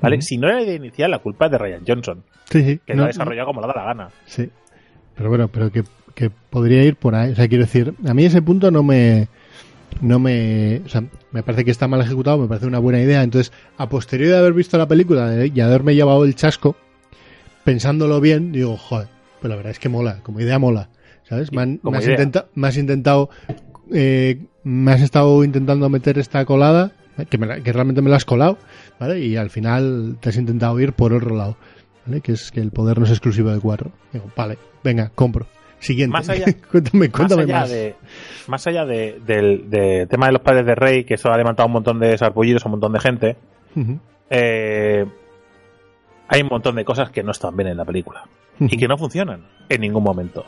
¿Vale? 0.00 0.20
Si 0.20 0.36
no 0.36 0.48
era 0.48 0.56
la 0.56 0.62
idea 0.64 0.74
inicial, 0.74 1.10
la 1.10 1.20
culpa 1.20 1.46
es 1.46 1.52
de 1.52 1.58
Ryan 1.58 1.82
Johnson, 1.86 2.24
sí, 2.50 2.62
sí. 2.64 2.80
que 2.84 2.92
No, 2.94 2.98
lo 2.98 3.04
ha 3.04 3.06
desarrollado 3.06 3.46
como 3.46 3.60
le 3.62 3.68
da 3.68 3.74
la 3.74 3.84
gana. 3.84 4.08
Sí. 4.26 4.50
Pero 5.14 5.28
bueno, 5.30 5.48
pero 5.48 5.70
que, 5.70 5.84
que 6.14 6.30
podría 6.50 6.82
ir 6.82 6.96
por 6.96 7.14
ahí. 7.14 7.32
O 7.32 7.36
sea, 7.36 7.48
quiero 7.48 7.64
decir, 7.64 7.94
a 8.06 8.12
mí 8.12 8.24
ese 8.24 8.42
punto 8.42 8.70
no 8.70 8.82
me. 8.82 9.28
No 10.00 10.18
me. 10.18 10.82
O 10.84 10.88
sea, 10.88 11.04
me 11.30 11.42
parece 11.44 11.64
que 11.64 11.70
está 11.70 11.86
mal 11.86 12.00
ejecutado, 12.00 12.36
me 12.38 12.48
parece 12.48 12.66
una 12.66 12.80
buena 12.80 13.00
idea. 13.00 13.22
Entonces, 13.22 13.52
a 13.78 13.88
posteriori 13.88 14.32
de 14.32 14.36
haber 14.38 14.52
visto 14.52 14.76
la 14.76 14.88
película 14.88 15.46
y 15.46 15.60
haberme 15.60 15.94
llevado 15.94 16.24
el 16.24 16.34
chasco, 16.34 16.74
pensándolo 17.62 18.20
bien, 18.20 18.52
digo, 18.52 18.76
joder, 18.76 19.06
pero 19.40 19.50
la 19.50 19.56
verdad 19.56 19.70
es 19.70 19.78
que 19.78 19.88
mola, 19.88 20.18
como 20.22 20.40
idea 20.40 20.58
mola. 20.58 20.88
¿Sabes? 21.22 21.52
Me, 21.52 21.62
han- 21.62 21.78
como 21.78 21.92
me 21.92 21.98
has, 21.98 22.04
idea. 22.04 22.16
intenta- 22.16 22.46
me 22.54 22.68
has 22.68 22.76
intentado. 22.76 23.30
Eh, 23.92 24.38
me 24.64 24.92
has 24.92 25.02
estado 25.02 25.44
intentando 25.44 25.88
meter 25.88 26.18
esta 26.18 26.44
colada, 26.44 26.92
que, 27.30 27.38
me 27.38 27.46
la- 27.46 27.60
que 27.60 27.72
realmente 27.72 28.02
me 28.02 28.10
la 28.10 28.16
has 28.16 28.24
colado, 28.24 28.58
¿vale? 28.98 29.20
Y 29.20 29.36
al 29.36 29.50
final 29.50 30.16
te 30.20 30.28
has 30.30 30.36
intentado 30.36 30.78
ir 30.80 30.92
por 30.92 31.12
otro 31.12 31.34
lado. 31.36 31.56
¿vale? 32.06 32.20
Que 32.20 32.32
es 32.32 32.50
que 32.50 32.60
el 32.60 32.70
poder 32.70 32.98
no 32.98 33.04
es 33.04 33.10
exclusivo 33.10 33.50
de 33.50 33.60
cuatro. 33.60 33.90
Digo, 34.12 34.30
vale, 34.36 34.58
venga, 34.82 35.10
compro. 35.14 35.46
Siguiente. 35.78 36.12
Más 36.12 36.28
allá- 36.28 36.44
cuéntame, 36.70 37.08
Más 37.08 37.16
cuéntame 37.16 37.42
allá, 37.44 37.60
más. 37.60 37.70
de, 37.70 37.94
más 38.48 38.66
allá 38.66 38.84
de- 38.84 39.20
del 39.26 39.70
de 39.70 40.06
tema 40.08 40.26
de 40.26 40.32
los 40.32 40.42
padres 40.42 40.66
de 40.66 40.74
Rey, 40.74 41.04
que 41.04 41.14
eso 41.14 41.30
ha 41.30 41.36
levantado 41.36 41.66
un 41.66 41.72
montón 41.74 41.98
de 42.00 42.16
sarpullidos 42.18 42.64
a 42.64 42.68
un 42.68 42.72
montón 42.72 42.92
de 42.92 43.00
gente, 43.00 43.36
eh, 44.30 45.04
hay 46.28 46.40
un 46.42 46.48
montón 46.48 46.76
de 46.76 46.84
cosas 46.84 47.10
que 47.10 47.22
no 47.22 47.30
están 47.32 47.56
bien 47.56 47.68
en 47.68 47.76
la 47.76 47.84
película 47.84 48.24
y 48.58 48.76
que 48.76 48.88
no 48.88 48.96
funcionan 48.96 49.46
en 49.68 49.80
ningún 49.80 50.02
momento. 50.04 50.44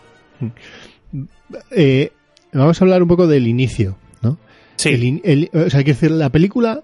Eh, 1.71 2.13
vamos 2.53 2.81
a 2.81 2.85
hablar 2.85 3.03
un 3.03 3.09
poco 3.09 3.27
del 3.27 3.47
inicio, 3.47 3.97
¿no? 4.23 4.39
Sí, 4.77 4.91
El 4.91 5.21
el- 5.25 5.51
o 5.53 5.71
sea, 5.71 5.79
hay 5.79 5.85
que 5.85 5.93
decir, 5.93 6.11
la 6.11 6.31
película 6.31 6.83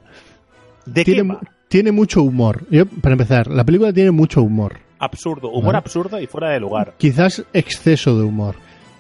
¿de 0.86 1.04
tiene, 1.04 1.36
tiene 1.68 1.92
mucho 1.92 2.22
humor. 2.22 2.64
Yo, 2.70 2.86
para 2.86 3.12
empezar, 3.14 3.46
la 3.48 3.64
película 3.64 3.92
tiene 3.92 4.10
mucho 4.10 4.42
humor. 4.42 4.78
Absurdo, 4.98 5.50
humor 5.50 5.74
absurdo 5.76 6.20
y 6.20 6.26
fuera 6.26 6.50
de 6.50 6.60
lugar. 6.60 6.94
Quizás 6.98 7.44
exceso 7.52 8.16
de 8.18 8.24
humor. 8.24 8.54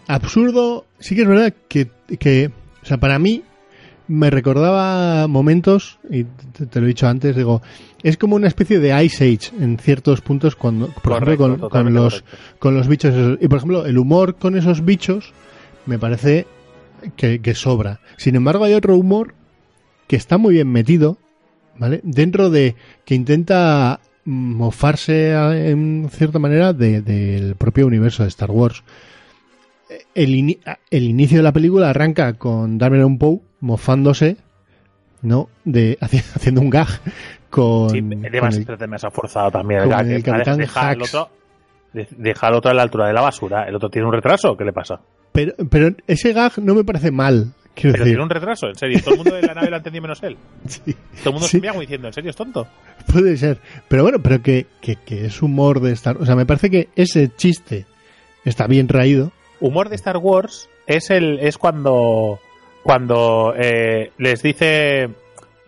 Absurdo, 0.08 0.84
sí 0.98 1.14
que 1.14 1.22
es 1.22 1.28
verdad 1.28 1.54
que, 1.68 1.88
que 2.18 2.50
o 2.82 2.86
sea, 2.86 2.98
para 2.98 3.18
mí 3.18 3.42
me 4.08 4.28
recordaba 4.28 5.26
momentos, 5.28 5.98
y 6.10 6.24
te, 6.24 6.66
te 6.66 6.80
lo 6.80 6.86
he 6.86 6.88
dicho 6.88 7.06
antes, 7.06 7.36
digo, 7.36 7.62
es 8.02 8.16
como 8.18 8.34
una 8.34 8.48
especie 8.48 8.80
de 8.80 9.04
Ice 9.04 9.24
Age 9.24 9.62
en 9.62 9.78
ciertos 9.78 10.20
puntos 10.20 10.56
cuando, 10.56 10.88
por 10.88 11.14
Correcto, 11.20 11.46
ejemplo, 11.46 11.70
con, 11.70 11.94
los, 11.94 12.20
correcto. 12.22 12.56
con 12.58 12.74
los 12.74 12.88
bichos 12.88 13.14
esos. 13.14 13.38
Y 13.40 13.46
por 13.48 13.58
ejemplo, 13.58 13.86
el 13.86 13.96
humor 13.96 14.34
con 14.34 14.56
esos 14.58 14.84
bichos 14.84 15.32
me 15.86 15.98
parece 15.98 16.46
que, 17.16 17.40
que 17.40 17.54
sobra. 17.54 18.00
Sin 18.16 18.36
embargo, 18.36 18.64
hay 18.64 18.74
otro 18.74 18.96
humor 18.96 19.34
que 20.06 20.16
está 20.16 20.38
muy 20.38 20.54
bien 20.54 20.70
metido, 20.70 21.18
¿vale? 21.78 22.00
Dentro 22.04 22.50
de 22.50 22.76
que 23.04 23.14
intenta 23.14 24.00
mofarse 24.24 25.34
a- 25.34 25.56
en 25.68 26.08
cierta 26.10 26.38
manera 26.38 26.72
de- 26.72 27.02
del 27.02 27.56
propio 27.56 27.86
universo 27.86 28.22
de 28.22 28.28
Star 28.28 28.50
Wars. 28.50 28.84
El, 30.14 30.30
ini- 30.34 30.58
el 30.90 31.02
inicio 31.04 31.38
de 31.38 31.42
la 31.42 31.52
película 31.52 31.90
arranca 31.90 32.34
con 32.34 32.78
Dameron 32.78 33.18
Poe 33.18 33.40
mofándose, 33.60 34.36
¿no? 35.22 35.48
De, 35.64 35.98
haci- 36.00 36.22
haciendo 36.34 36.60
un 36.60 36.70
gag 36.70 36.88
con, 37.50 37.90
Sí, 37.90 38.00
con 38.00 38.24
el- 38.24 38.78
te 38.78 38.86
me 38.86 38.96
has 38.96 39.02
forzado 39.12 39.50
también. 39.50 39.88
gag, 39.88 40.06
el 40.08 40.22
que 40.22 40.30
Capitán 40.30 40.58
deja 40.58 40.92
otro, 41.02 41.28
de- 41.92 42.08
deja 42.16 42.46
al 42.46 42.54
otro 42.54 42.70
a 42.70 42.74
la 42.74 42.82
altura 42.82 43.06
de 43.08 43.12
la 43.12 43.20
basura. 43.22 43.64
¿El 43.68 43.74
otro 43.74 43.90
tiene 43.90 44.06
un 44.06 44.14
retraso? 44.14 44.56
¿Qué 44.56 44.64
le 44.64 44.72
pasa? 44.72 45.00
Pero, 45.32 45.52
pero 45.70 45.94
ese 46.06 46.32
gag 46.32 46.58
no 46.58 46.74
me 46.74 46.84
parece 46.84 47.10
mal. 47.10 47.52
Quiero 47.74 47.92
Pero 47.92 48.04
decir, 48.04 48.12
tiene 48.16 48.22
un 48.24 48.28
retraso, 48.30 48.68
en 48.68 48.74
serio. 48.76 49.00
Todo 49.02 49.12
el 49.12 49.16
mundo 49.16 49.34
de 49.34 49.42
la 49.42 49.54
nave 49.54 49.70
lo 49.70 49.76
ha 49.76 49.78
entendido 49.78 50.02
menos 50.02 50.22
él. 50.22 50.36
sí, 50.66 50.80
Todo 50.84 51.30
el 51.30 51.32
mundo 51.32 51.46
Sí. 51.46 51.52
se 51.52 51.60
mira 51.60 51.72
como 51.72 51.80
diciendo, 51.80 52.06
¿en 52.08 52.12
serio 52.12 52.30
es 52.30 52.36
tonto? 52.36 52.66
puede 53.10 53.36
ser. 53.38 53.58
Pero 53.88 54.02
bueno, 54.02 54.18
pero 54.22 54.42
que, 54.42 54.66
que, 54.82 54.96
que 54.96 55.24
es 55.26 55.40
humor 55.42 55.80
de 55.80 55.92
Star 55.92 56.18
O 56.18 56.26
sea, 56.26 56.36
me 56.36 56.44
parece 56.46 56.68
que 56.70 56.88
ese 56.96 57.30
chiste 57.34 57.86
está 58.44 58.66
bien 58.66 58.86
traído. 58.88 59.32
humor 59.60 59.88
de 59.88 59.96
Star 59.96 60.18
Wars 60.18 60.68
es 60.86 61.08
el 61.10 61.38
es 61.40 61.56
cuando 61.56 62.38
cuando 62.82 63.54
eh, 63.56 64.10
les 64.18 64.42
dice 64.42 65.08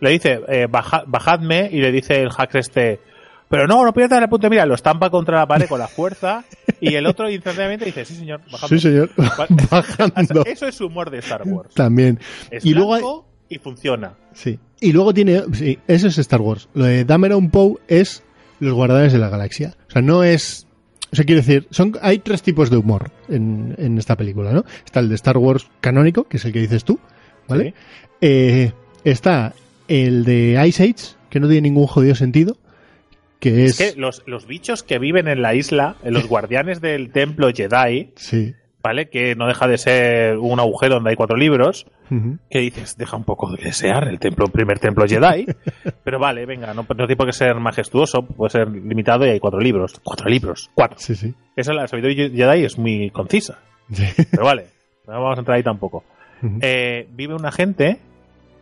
le 0.01 0.11
dice 0.11 0.41
eh, 0.49 0.67
baja- 0.69 1.05
bajadme 1.07 1.69
y 1.73 1.81
le 1.81 1.93
dice 1.93 2.21
el 2.21 2.31
hacker 2.31 2.61
este 2.61 3.01
pero 3.49 3.67
no 3.67 3.85
no 3.85 3.93
pierdas 3.93 4.21
la 4.21 4.29
punta 4.29 4.49
mira 4.51 4.67
lo 4.67 4.75
estampa 4.75 5.11
contra 5.11 5.39
la 5.39 5.47
pared 5.47 5.69
con 5.69 5.79
la 5.79 5.89
fuerza 5.89 6.45
y 6.81 6.95
el 6.95 7.07
otro 7.07 7.31
instantáneamente 7.31 7.85
dice 7.87 8.05
sí 8.05 8.15
señor 8.17 8.41
bajadme". 8.51 8.77
Sí, 8.79 8.83
señor. 8.83 9.11
Bajando. 9.71 10.45
eso 10.47 10.67
es 10.67 10.81
humor 10.81 11.11
de 11.11 11.19
Star 11.19 11.43
Wars 11.47 11.75
También. 11.75 12.19
es 12.51 12.65
Y 12.65 12.75
luego 12.75 12.95
hay- 12.95 13.03
y 13.49 13.59
funciona 13.59 14.15
Sí. 14.33 14.59
Y 14.81 14.93
luego 14.93 15.15
tiene, 15.15 15.43
sí, 15.53 15.79
eso 15.87 16.09
es 16.09 16.19
Star 16.19 16.41
Wars. 16.41 16.69
Lo 16.75 16.85
de 16.85 17.05
Dameron 17.05 17.51
Poe 17.51 17.77
es 17.89 18.23
los 18.61 18.73
guardianes 18.75 19.13
de 19.13 19.19
la 19.19 19.29
galaxia. 19.31 19.75
O 19.89 19.91
sea, 19.91 20.03
no 20.03 20.23
es, 20.25 20.67
o 21.13 21.17
sea, 21.17 21.25
quiero 21.25 21.41
decir, 21.41 21.67
son, 21.71 21.97
hay 22.03 22.19
tres 22.19 22.43
tipos 22.43 22.69
de 22.71 22.77
humor 22.79 23.11
en, 23.29 23.75
en 23.79 23.97
esta 23.99 24.17
película, 24.17 24.53
¿no? 24.53 24.65
Está 24.85 25.01
el 25.01 25.09
de 25.09 25.15
Star 25.15 25.39
Wars 25.39 25.69
canónico, 25.81 26.25
que 26.25 26.37
es 26.39 26.45
el 26.45 26.53
que 26.53 26.61
dices 26.61 26.85
tú, 26.85 26.99
¿vale? 27.49 27.71
Sí. 27.71 27.75
Eh, 28.23 28.73
está 29.05 29.55
el 29.89 30.25
de 30.25 30.63
Ice 30.67 30.83
Age, 30.83 31.17
que 31.31 31.41
no 31.41 31.47
tiene 31.49 31.63
ningún 31.69 31.87
jodido 31.87 32.15
sentido, 32.15 32.57
que 33.53 33.65
es, 33.67 33.81
es 33.81 33.95
que 33.95 34.01
los, 34.01 34.23
los 34.27 34.47
bichos 34.47 34.83
que 34.83 34.99
viven 34.99 35.29
en 35.29 35.43
la 35.43 35.55
isla 35.55 35.97
los 36.05 36.27
guardianes 36.29 36.81
del 36.81 37.11
templo 37.13 37.51
Jedi 37.55 38.13
sí. 38.17 38.55
vale 38.83 39.09
que 39.09 39.35
no 39.37 39.47
deja 39.47 39.69
de 39.69 39.79
ser 39.79 40.39
un 40.39 40.59
agujero 40.61 40.97
donde 40.97 41.11
hay 41.11 41.17
cuatro 41.17 41.37
libros 41.37 41.87
que 42.51 42.59
dices, 42.61 42.97
deja 42.97 43.17
un 43.17 43.25
poco 43.25 43.51
de 43.51 43.65
desear 43.65 44.07
el 44.09 44.19
templo, 44.21 44.47
primer 44.49 44.79
templo 44.79 45.05
Jedi, 45.07 45.47
pero 46.05 46.19
vale, 46.21 46.45
venga, 46.47 46.69
no, 46.75 46.83
no 46.89 46.95
tiene 46.97 47.17
por 47.17 47.27
qué 47.27 47.33
ser 47.33 47.55
majestuoso, 47.57 48.23
puede 48.23 48.51
ser 48.51 48.69
limitado 48.69 49.27
y 49.27 49.31
hay 49.31 49.41
cuatro 49.41 49.59
libros. 49.59 49.99
Cuatro 50.05 50.29
libros, 50.29 50.71
cuatro. 50.75 50.97
Sí, 51.01 51.15
sí. 51.17 51.35
Esa 51.57 51.73
la 51.73 51.89
sabiduría 51.89 52.29
Jedi 52.29 52.65
es 52.65 52.79
muy 52.79 53.11
concisa, 53.11 53.59
Sí. 53.91 54.05
pero 54.31 54.45
vale, 54.45 54.67
no 55.09 55.15
vamos 55.15 55.39
a 55.39 55.41
entrar 55.41 55.57
ahí 55.57 55.63
tampoco. 55.65 56.05
Eh, 56.61 57.09
vive 57.13 57.35
una 57.35 57.51
gente 57.51 57.99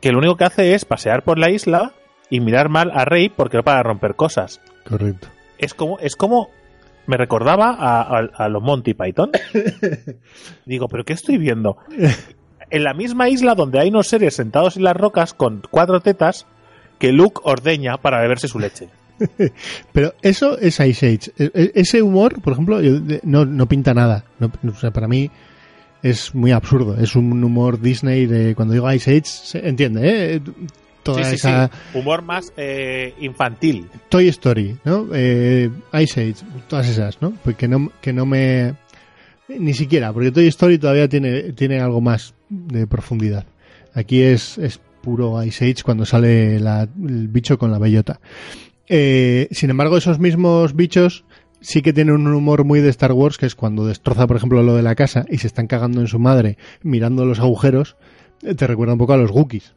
que 0.00 0.12
lo 0.12 0.18
único 0.18 0.36
que 0.36 0.44
hace 0.44 0.74
es 0.74 0.84
pasear 0.84 1.22
por 1.24 1.38
la 1.38 1.50
isla 1.50 1.92
y 2.32 2.40
mirar 2.40 2.70
mal 2.70 2.90
a 2.94 3.04
Rey 3.04 3.28
porque 3.28 3.58
va 3.58 3.62
para 3.62 3.82
romper 3.82 4.14
cosas. 4.14 4.60
Correcto. 4.88 5.28
Es 5.58 5.74
como, 5.74 5.98
es 5.98 6.16
como 6.16 6.48
me 7.06 7.16
recordaba 7.18 7.76
a, 7.78 8.00
a- 8.00 8.30
a 8.44 8.48
los 8.48 8.62
Monty 8.62 8.94
Python. 8.94 9.30
Digo, 10.66 10.88
¿pero 10.88 11.04
qué 11.04 11.12
estoy 11.12 11.36
viendo? 11.38 11.76
En 12.70 12.84
la 12.84 12.94
misma 12.94 13.28
isla 13.28 13.54
donde 13.54 13.80
hay 13.80 13.88
unos 13.90 14.08
seres 14.08 14.34
sentados 14.36 14.76
en 14.76 14.84
las 14.84 14.96
rocas 14.96 15.34
con 15.34 15.62
cuatro 15.70 16.00
tetas 16.00 16.46
que 16.98 17.12
Luke 17.12 17.40
ordeña 17.44 17.98
para 17.98 18.20
beberse 18.20 18.48
su 18.48 18.58
leche. 18.58 18.88
Pero 19.92 20.14
eso 20.22 20.58
es 20.58 20.80
Ice 20.80 21.06
Age. 21.06 21.32
E- 21.38 21.50
e- 21.54 21.72
Ese 21.74 22.00
humor, 22.02 22.40
por 22.40 22.54
ejemplo, 22.54 22.78
no, 23.24 23.44
no 23.44 23.66
pinta 23.66 23.92
nada. 23.94 24.24
No- 24.38 24.50
o 24.70 24.74
sea, 24.74 24.90
para 24.90 25.06
mí 25.08 25.30
es 26.02 26.34
muy 26.34 26.50
absurdo. 26.52 26.96
Es 26.98 27.14
un 27.14 27.44
humor 27.44 27.80
Disney 27.80 28.26
de 28.26 28.54
cuando 28.54 28.74
digo 28.74 28.90
Ice 28.92 29.10
Age, 29.10 29.24
se 29.26 29.68
entiende, 29.68 30.36
¿eh? 30.36 30.40
Toda 31.02 31.24
Sí, 31.24 31.30
sí, 31.30 31.34
esa 31.36 31.68
sí. 31.92 31.98
Humor 31.98 32.22
más 32.22 32.52
eh, 32.56 33.14
infantil. 33.20 33.88
Toy 34.08 34.28
Story, 34.28 34.76
¿no? 34.84 35.06
Eh, 35.12 35.70
Ice 36.00 36.20
Age, 36.20 36.44
todas 36.68 36.88
esas, 36.88 37.20
¿no? 37.20 37.32
Pues 37.42 37.56
que 37.56 37.66
no, 37.68 37.90
que 38.00 38.12
no 38.12 38.24
me... 38.26 38.74
Ni 39.48 39.74
siquiera, 39.74 40.12
porque 40.12 40.30
Toy 40.30 40.46
Story 40.46 40.78
todavía 40.78 41.08
tiene, 41.08 41.52
tiene 41.52 41.80
algo 41.80 42.00
más 42.00 42.34
de 42.48 42.86
profundidad. 42.86 43.44
Aquí 43.94 44.22
es, 44.22 44.56
es 44.58 44.80
puro 45.02 45.42
Ice 45.42 45.64
Age 45.68 45.82
cuando 45.82 46.06
sale 46.06 46.60
la- 46.60 46.82
el 47.04 47.28
bicho 47.28 47.58
con 47.58 47.70
la 47.72 47.78
bellota. 47.78 48.20
Eh, 48.88 49.48
sin 49.50 49.70
embargo, 49.70 49.96
esos 49.96 50.18
mismos 50.18 50.74
bichos 50.76 51.24
sí 51.60 51.82
que 51.82 51.92
tienen 51.92 52.14
un 52.14 52.26
humor 52.34 52.64
muy 52.64 52.80
de 52.80 52.88
Star 52.90 53.12
Wars, 53.12 53.38
que 53.38 53.46
es 53.46 53.54
cuando 53.54 53.86
destroza, 53.86 54.26
por 54.26 54.36
ejemplo, 54.36 54.62
lo 54.62 54.74
de 54.76 54.82
la 54.82 54.94
casa 54.94 55.24
y 55.28 55.38
se 55.38 55.46
están 55.48 55.66
cagando 55.66 56.00
en 56.00 56.06
su 56.06 56.18
madre 56.18 56.56
mirando 56.82 57.24
los 57.24 57.38
agujeros, 57.40 57.96
eh, 58.42 58.54
te 58.54 58.66
recuerda 58.66 58.94
un 58.94 58.98
poco 58.98 59.12
a 59.12 59.16
los 59.16 59.30
Wookiees. 59.30 59.74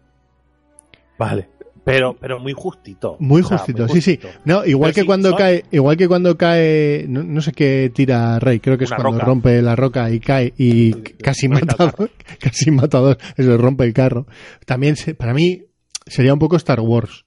Vale. 1.17 1.49
Pero, 1.83 2.15
pero 2.19 2.39
muy 2.39 2.53
justito. 2.53 3.15
Muy 3.19 3.41
O 3.43 3.45
sea, 3.45 3.59
justito, 3.59 3.85
muy 3.85 4.01
sí, 4.01 4.17
sí. 4.19 4.19
No, 4.43 4.65
igual 4.65 4.91
Pero 4.91 5.03
que 5.03 5.05
cuando 5.05 5.29
son- 5.29 5.37
cae, 5.37 5.65
igual 5.69 5.95
que 5.97 6.07
cuando 6.07 6.35
cae, 6.35 7.05
no, 7.07 7.21
no 7.23 7.41
sé 7.41 7.51
qué 7.51 7.91
tira 7.93 8.39
Rey, 8.39 8.59
creo 8.59 8.75
que 8.77 8.85
es 8.85 8.89
Una 8.89 8.97
cuando 9.01 9.19
roca. 9.19 9.25
rompe 9.25 9.61
la 9.61 9.75
roca 9.75 10.09
y 10.09 10.19
cae 10.19 10.51
y 10.57 10.93
casi 10.93 11.47
mata, 11.47 11.75
casi 12.39 12.71
mata 12.71 12.97
a 12.97 13.01
dos, 13.01 13.17
eso 13.37 13.55
rompe 13.57 13.83
el 13.85 13.93
carro. 13.93 14.25
También 14.65 14.95
se- 14.95 15.13
para 15.13 15.35
mí 15.35 15.61
sería 16.07 16.33
un 16.33 16.39
poco 16.39 16.55
Star 16.55 16.79
Wars, 16.79 17.25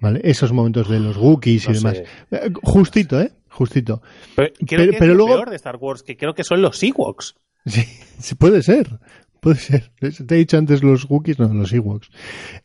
¿vale? 0.00 0.20
Esos 0.24 0.52
momentos 0.52 0.88
de 0.88 0.98
los 0.98 1.16
Wookiees 1.16 1.68
y 1.68 1.72
demás. 1.74 1.98
sé. 1.98 2.04
Eh, 2.32 2.50
Justito, 2.64 3.20
¿eh? 3.20 3.30
Justito. 3.50 4.02
Pero, 4.34 4.48
creo 4.66 4.66
Pero- 4.80 4.92
que 4.92 4.98
pero 4.98 5.12
es 5.12 5.16
lo 5.18 5.24
luego- 5.26 5.34
peor 5.36 5.50
de 5.50 5.56
Star 5.56 5.76
Wars, 5.76 6.02
que 6.02 6.16
creo 6.16 6.34
que 6.34 6.42
son 6.42 6.60
los 6.60 6.82
Ewoks. 6.82 7.36
Sí, 7.64 7.82
sí, 8.18 8.34
puede 8.38 8.62
ser. 8.64 8.98
Puede 9.40 9.56
ser. 9.56 9.90
Te 10.00 10.34
he 10.34 10.38
dicho 10.38 10.58
antes 10.58 10.82
los 10.82 11.08
Wookiees, 11.08 11.38
no, 11.38 11.52
los 11.52 11.72
Ewoks. 11.72 12.10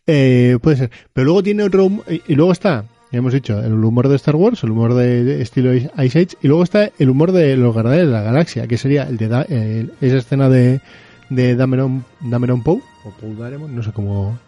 Eh, 0.07 0.57
puede 0.61 0.77
ser. 0.77 0.91
Pero 1.13 1.25
luego 1.25 1.43
tiene 1.43 1.63
otro... 1.63 1.89
Y 2.27 2.33
luego 2.35 2.51
está, 2.51 2.85
ya 3.11 3.19
hemos 3.19 3.33
dicho, 3.33 3.59
el 3.59 3.73
humor 3.73 4.07
de 4.07 4.15
Star 4.15 4.35
Wars, 4.35 4.63
el 4.63 4.71
humor 4.71 4.93
de, 4.95 5.23
de 5.23 5.41
estilo 5.41 5.73
Ice 5.75 5.89
Age, 5.95 6.27
y 6.41 6.47
luego 6.47 6.63
está 6.63 6.89
el 6.97 7.09
humor 7.09 7.31
de 7.33 7.55
los 7.57 7.73
Guardianes 7.73 8.07
de 8.07 8.11
la 8.13 8.21
Galaxia, 8.23 8.67
que 8.67 8.77
sería 8.77 9.03
el 9.03 9.17
de 9.17 9.27
Da- 9.27 9.45
el- 9.47 9.93
esa 10.01 10.17
escena 10.17 10.49
de, 10.49 10.81
de 11.29 11.55
Dameron, 11.55 12.03
Dameron 12.21 12.63
Poe, 12.63 12.81
o 13.03 13.11
Poe 13.11 13.35
Dameron, 13.35 13.75
no 13.75 13.83
sé 13.83 13.91
cómo, 13.91 14.39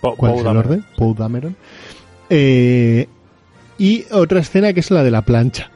Po- 0.00 0.16
cuál 0.16 0.32
Poe 0.32 0.40
es 0.40 0.46
el 0.46 0.54
Dameron. 0.54 0.72
orden, 0.72 0.84
Poe 0.96 1.14
Dameron. 1.14 1.56
Eh, 2.30 3.08
y 3.78 4.04
otra 4.12 4.40
escena 4.40 4.72
que 4.72 4.80
es 4.80 4.90
la 4.90 5.02
de 5.02 5.10
la 5.10 5.22
plancha. 5.22 5.70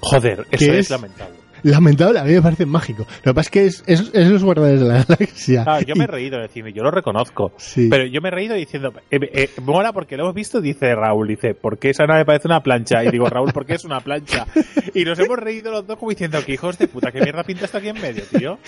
Joder, 0.00 0.46
eso 0.50 0.64
¿Qué 0.64 0.78
es, 0.78 0.86
es? 0.86 0.90
lamentable. 0.90 1.34
Lamentable, 1.62 2.18
a 2.18 2.24
mí 2.24 2.32
me 2.32 2.42
parece 2.42 2.66
mágico. 2.66 3.06
Lo 3.24 3.32
que 3.32 3.34
pasa 3.34 3.46
es 3.46 3.50
que 3.50 3.66
es, 3.66 3.84
es, 3.86 4.10
es 4.12 4.28
los 4.28 4.44
Guardianes 4.44 4.80
de 4.80 4.86
la 4.88 5.04
Galaxia. 5.04 5.64
Yo 5.86 5.94
me 5.96 6.04
he 6.04 6.06
reído 6.06 6.36
en 6.36 6.42
el 6.44 6.48
cine, 6.48 6.72
yo 6.72 6.82
lo 6.82 6.90
reconozco. 6.90 7.52
Sí. 7.56 7.88
Pero 7.90 8.04
yo 8.06 8.20
me 8.20 8.28
he 8.28 8.32
reído 8.32 8.54
diciendo, 8.54 8.92
eh, 9.10 9.18
eh, 9.32 9.50
mola 9.62 9.92
porque 9.92 10.16
lo 10.16 10.24
hemos 10.24 10.34
visto, 10.34 10.60
dice 10.60 10.94
Raúl, 10.94 11.28
dice, 11.28 11.54
¿por 11.54 11.78
qué 11.78 11.90
esa 11.90 12.06
nave 12.06 12.24
parece 12.24 12.48
una 12.48 12.62
plancha? 12.62 13.02
Y 13.04 13.10
digo, 13.10 13.28
Raúl, 13.28 13.52
¿por 13.52 13.66
qué 13.66 13.74
es 13.74 13.84
una 13.84 14.00
plancha? 14.00 14.46
Y 14.94 15.04
nos 15.04 15.18
hemos 15.18 15.38
reído 15.38 15.70
los 15.70 15.86
dos 15.86 15.96
como 15.98 16.10
diciendo, 16.10 16.38
que 16.44 16.52
hijos 16.52 16.78
de 16.78 16.88
puta, 16.88 17.12
¿qué 17.12 17.20
mierda 17.20 17.42
pinta 17.44 17.64
está 17.66 17.78
aquí 17.78 17.88
en 17.88 18.00
medio, 18.00 18.22
tío? 18.36 18.58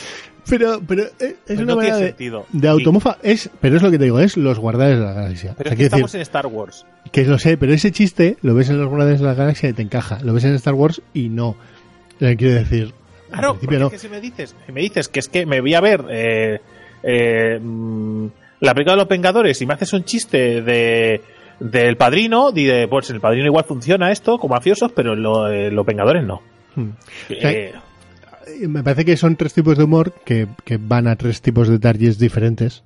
Pero, 0.49 0.81
pero 0.87 1.03
eh, 1.05 1.11
es 1.21 1.37
Pues 1.47 1.59
una 1.61 1.75
no 1.75 1.81
tiene 1.81 1.97
de, 1.97 2.07
sentido. 2.09 2.47
de 2.53 2.67
Y- 2.67 2.71
automofa. 2.71 3.19
Es, 3.23 3.51
pero 3.61 3.77
es 3.77 3.83
lo 3.83 3.91
que 3.91 3.99
te 3.99 4.05
digo, 4.05 4.19
es 4.21 4.37
los 4.37 4.59
guardianes 4.59 4.99
de 4.99 5.05
la 5.05 5.13
galaxia. 5.13 5.55
Pero 5.57 5.69
O 5.69 5.71
sea, 5.71 5.73
es 5.75 5.79
que 5.79 5.85
estamos 5.85 6.13
decir, 6.13 6.19
en 6.19 6.23
Star 6.23 6.47
Wars. 6.47 6.87
que 7.13 7.25
lo 7.25 7.39
sé, 7.39 7.57
pero 7.57 7.73
ese 7.73 7.91
chiste 7.93 8.37
lo 8.43 8.55
ves 8.55 8.69
en 8.71 8.79
los 8.79 8.89
guardianes 8.89 9.21
de 9.21 9.27
la 9.27 9.35
galaxia 9.35 9.69
y 9.69 9.73
te 9.73 9.83
encaja. 9.83 10.19
Lo 10.23 10.33
ves 10.33 10.45
en 10.45 10.55
Star 10.55 10.75
Wars 10.75 11.03
y 11.15 11.29
no. 11.29 11.57
Eh, 12.21 12.37
Quiero 12.37 12.55
decir, 12.55 12.93
Claro, 13.31 13.53
al 13.53 13.59
porque 13.59 13.79
no. 13.79 13.87
es 13.87 13.93
que 13.93 13.99
si 13.99 14.09
me 14.09 14.21
dices, 14.21 14.55
si 14.67 14.73
me 14.73 14.81
dices 14.81 15.09
que 15.09 15.21
es 15.21 15.29
que 15.29 15.47
me 15.47 15.61
voy 15.61 15.75
a 15.75 15.81
ver 15.81 16.05
eh, 16.11 16.61
eh, 17.03 17.59
mm, 17.61 18.27
la 18.61 18.75
película 18.75 18.95
de 18.95 18.99
los 19.03 19.09
Vengadores 19.09 19.61
y 19.63 19.67
me 19.67 19.75
haces 19.75 19.93
un 19.93 20.05
chiste 20.05 20.63
de 20.63 21.21
del 21.61 21.97
padrino, 21.99 22.53
diré, 22.53 22.89
pues 22.89 23.11
en 23.11 23.17
el 23.17 23.21
padrino 23.21 23.45
igual 23.47 23.65
funciona 23.67 24.11
esto 24.11 24.39
como 24.39 24.55
mafiosos, 24.55 24.93
pero 24.93 25.15
lo- 25.15 25.49
eh, 25.51 25.71
los 25.71 25.85
Vengadores 25.85 26.25
no. 26.25 26.41
Hmm. 26.75 26.91
Me 28.67 28.83
parece 28.83 29.05
que 29.05 29.17
son 29.17 29.37
tres 29.37 29.53
tipos 29.55 29.77
de 29.79 29.85
humor 29.85 30.13
que, 30.25 30.49
que 30.65 30.79
van 30.79 31.07
a 31.07 31.17
tres 31.17 31.41
tipos 31.41 31.69
de 31.69 31.79
targets 31.79 32.19
diferentes, 32.19 32.83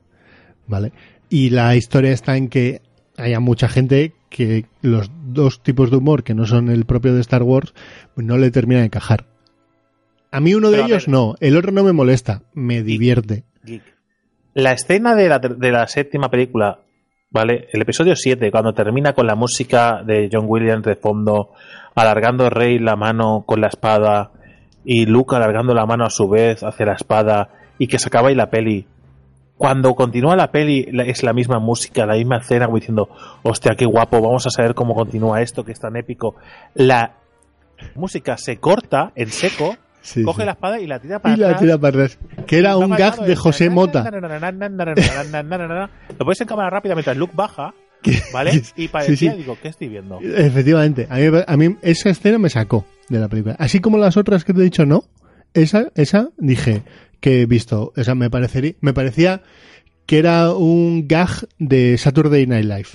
¿vale? 0.66 0.92
Y 1.30 1.50
la 1.50 1.74
historia 1.74 2.10
está 2.12 2.36
en 2.36 2.48
que 2.48 2.82
haya 3.16 3.40
mucha 3.40 3.68
gente 3.68 4.12
que 4.28 4.66
los 4.82 5.10
dos 5.26 5.62
tipos 5.62 5.90
de 5.90 5.98
humor 5.98 6.24
que 6.24 6.34
no 6.34 6.46
son 6.46 6.68
el 6.68 6.84
propio 6.84 7.14
de 7.14 7.20
Star 7.20 7.42
Wars 7.42 7.74
no 8.16 8.36
le 8.36 8.50
terminan 8.50 8.82
de 8.82 8.86
encajar. 8.86 9.26
A 10.30 10.40
mí 10.40 10.54
uno 10.54 10.70
de 10.70 10.78
Pero 10.78 10.88
ellos 10.88 11.08
no, 11.08 11.36
el 11.40 11.56
otro 11.56 11.70
no 11.70 11.84
me 11.84 11.92
molesta, 11.92 12.42
me 12.54 12.82
divierte. 12.82 13.44
Geek. 13.62 13.82
La 14.54 14.72
escena 14.72 15.14
de 15.14 15.28
la, 15.28 15.38
de 15.38 15.70
la 15.70 15.86
séptima 15.86 16.28
película, 16.28 16.80
¿vale? 17.30 17.68
El 17.72 17.82
episodio 17.82 18.16
7, 18.16 18.50
cuando 18.50 18.72
termina 18.72 19.12
con 19.12 19.26
la 19.26 19.36
música 19.36 20.02
de 20.04 20.28
John 20.32 20.46
Williams 20.48 20.84
de 20.84 20.96
fondo, 20.96 21.52
alargando 21.94 22.50
Rey 22.50 22.78
la 22.78 22.96
mano 22.96 23.44
con 23.46 23.60
la 23.60 23.68
espada 23.68 24.32
y 24.84 25.06
Luke 25.06 25.34
alargando 25.34 25.74
la 25.74 25.86
mano 25.86 26.04
a 26.04 26.10
su 26.10 26.28
vez 26.28 26.62
hacia 26.62 26.86
la 26.86 26.94
espada 26.94 27.50
y 27.78 27.86
que 27.86 27.98
se 27.98 28.08
acaba 28.08 28.28
ahí 28.28 28.34
la 28.34 28.50
peli. 28.50 28.86
Cuando 29.56 29.94
continúa 29.94 30.34
la 30.36 30.50
peli 30.50 30.86
la- 30.90 31.04
es 31.04 31.22
la 31.22 31.32
misma 31.32 31.58
música, 31.60 32.06
la 32.06 32.14
misma 32.14 32.38
escena, 32.38 32.66
como 32.66 32.78
diciendo, 32.78 33.08
hostia, 33.42 33.74
qué 33.76 33.86
guapo, 33.86 34.20
vamos 34.20 34.46
a 34.46 34.50
saber 34.50 34.74
cómo 34.74 34.94
continúa 34.94 35.40
esto, 35.42 35.64
que 35.64 35.72
es 35.72 35.80
tan 35.80 35.96
épico. 35.96 36.34
La 36.74 37.14
música 37.94 38.36
se 38.36 38.58
corta 38.58 39.12
en 39.14 39.30
seco, 39.30 39.76
Sí, 40.00 40.22
coge 40.22 40.42
sí. 40.42 40.46
la 40.46 40.52
espada 40.52 40.80
y 40.80 40.86
la 40.86 40.98
tira 40.98 41.18
para 41.20 41.34
Y 41.34 41.38
la 41.38 41.46
atrás. 41.46 41.60
tira 41.62 41.78
para 41.78 41.88
atrás. 42.04 42.18
Que 42.46 42.58
era 42.58 42.76
un 42.76 42.90
gag 42.90 43.20
de 43.24 43.36
José 43.36 43.70
Mota. 43.70 44.04
Lo 44.10 44.20
pones 46.24 46.40
en 46.40 46.46
cámara 46.46 46.70
rápida 46.70 46.94
mientras 46.94 47.16
Luke 47.16 47.32
baja, 47.34 47.74
¿vale? 48.32 48.62
Y 48.76 48.88
parecía, 48.88 49.32
sí. 49.32 49.38
digo, 49.38 49.56
¿qué 49.60 49.68
estoy 49.68 49.88
viendo? 49.88 50.18
Efectivamente, 50.20 51.06
a 51.10 51.16
mí, 51.16 51.24
a 51.46 51.56
mí 51.56 51.76
esa 51.82 52.10
escena 52.10 52.38
me 52.38 52.50
sacó 52.50 52.84
de 53.08 53.18
la 53.18 53.28
película. 53.28 53.56
Así 53.58 53.80
como 53.80 53.98
las 53.98 54.16
otras 54.16 54.44
que 54.44 54.52
te 54.52 54.60
he 54.60 54.64
dicho 54.64 54.84
no, 54.84 55.04
esa, 55.54 55.90
esa 55.94 56.30
dije 56.36 56.82
que 57.20 57.42
he 57.42 57.46
visto, 57.46 57.92
esa 57.96 58.14
me 58.14 58.30
parecería, 58.30 58.74
me 58.80 58.92
parecía 58.92 59.42
que 60.06 60.18
era 60.18 60.52
un 60.52 61.08
gag 61.08 61.48
de 61.58 61.96
Saturday 61.96 62.46
Night 62.46 62.66
Live, 62.66 62.88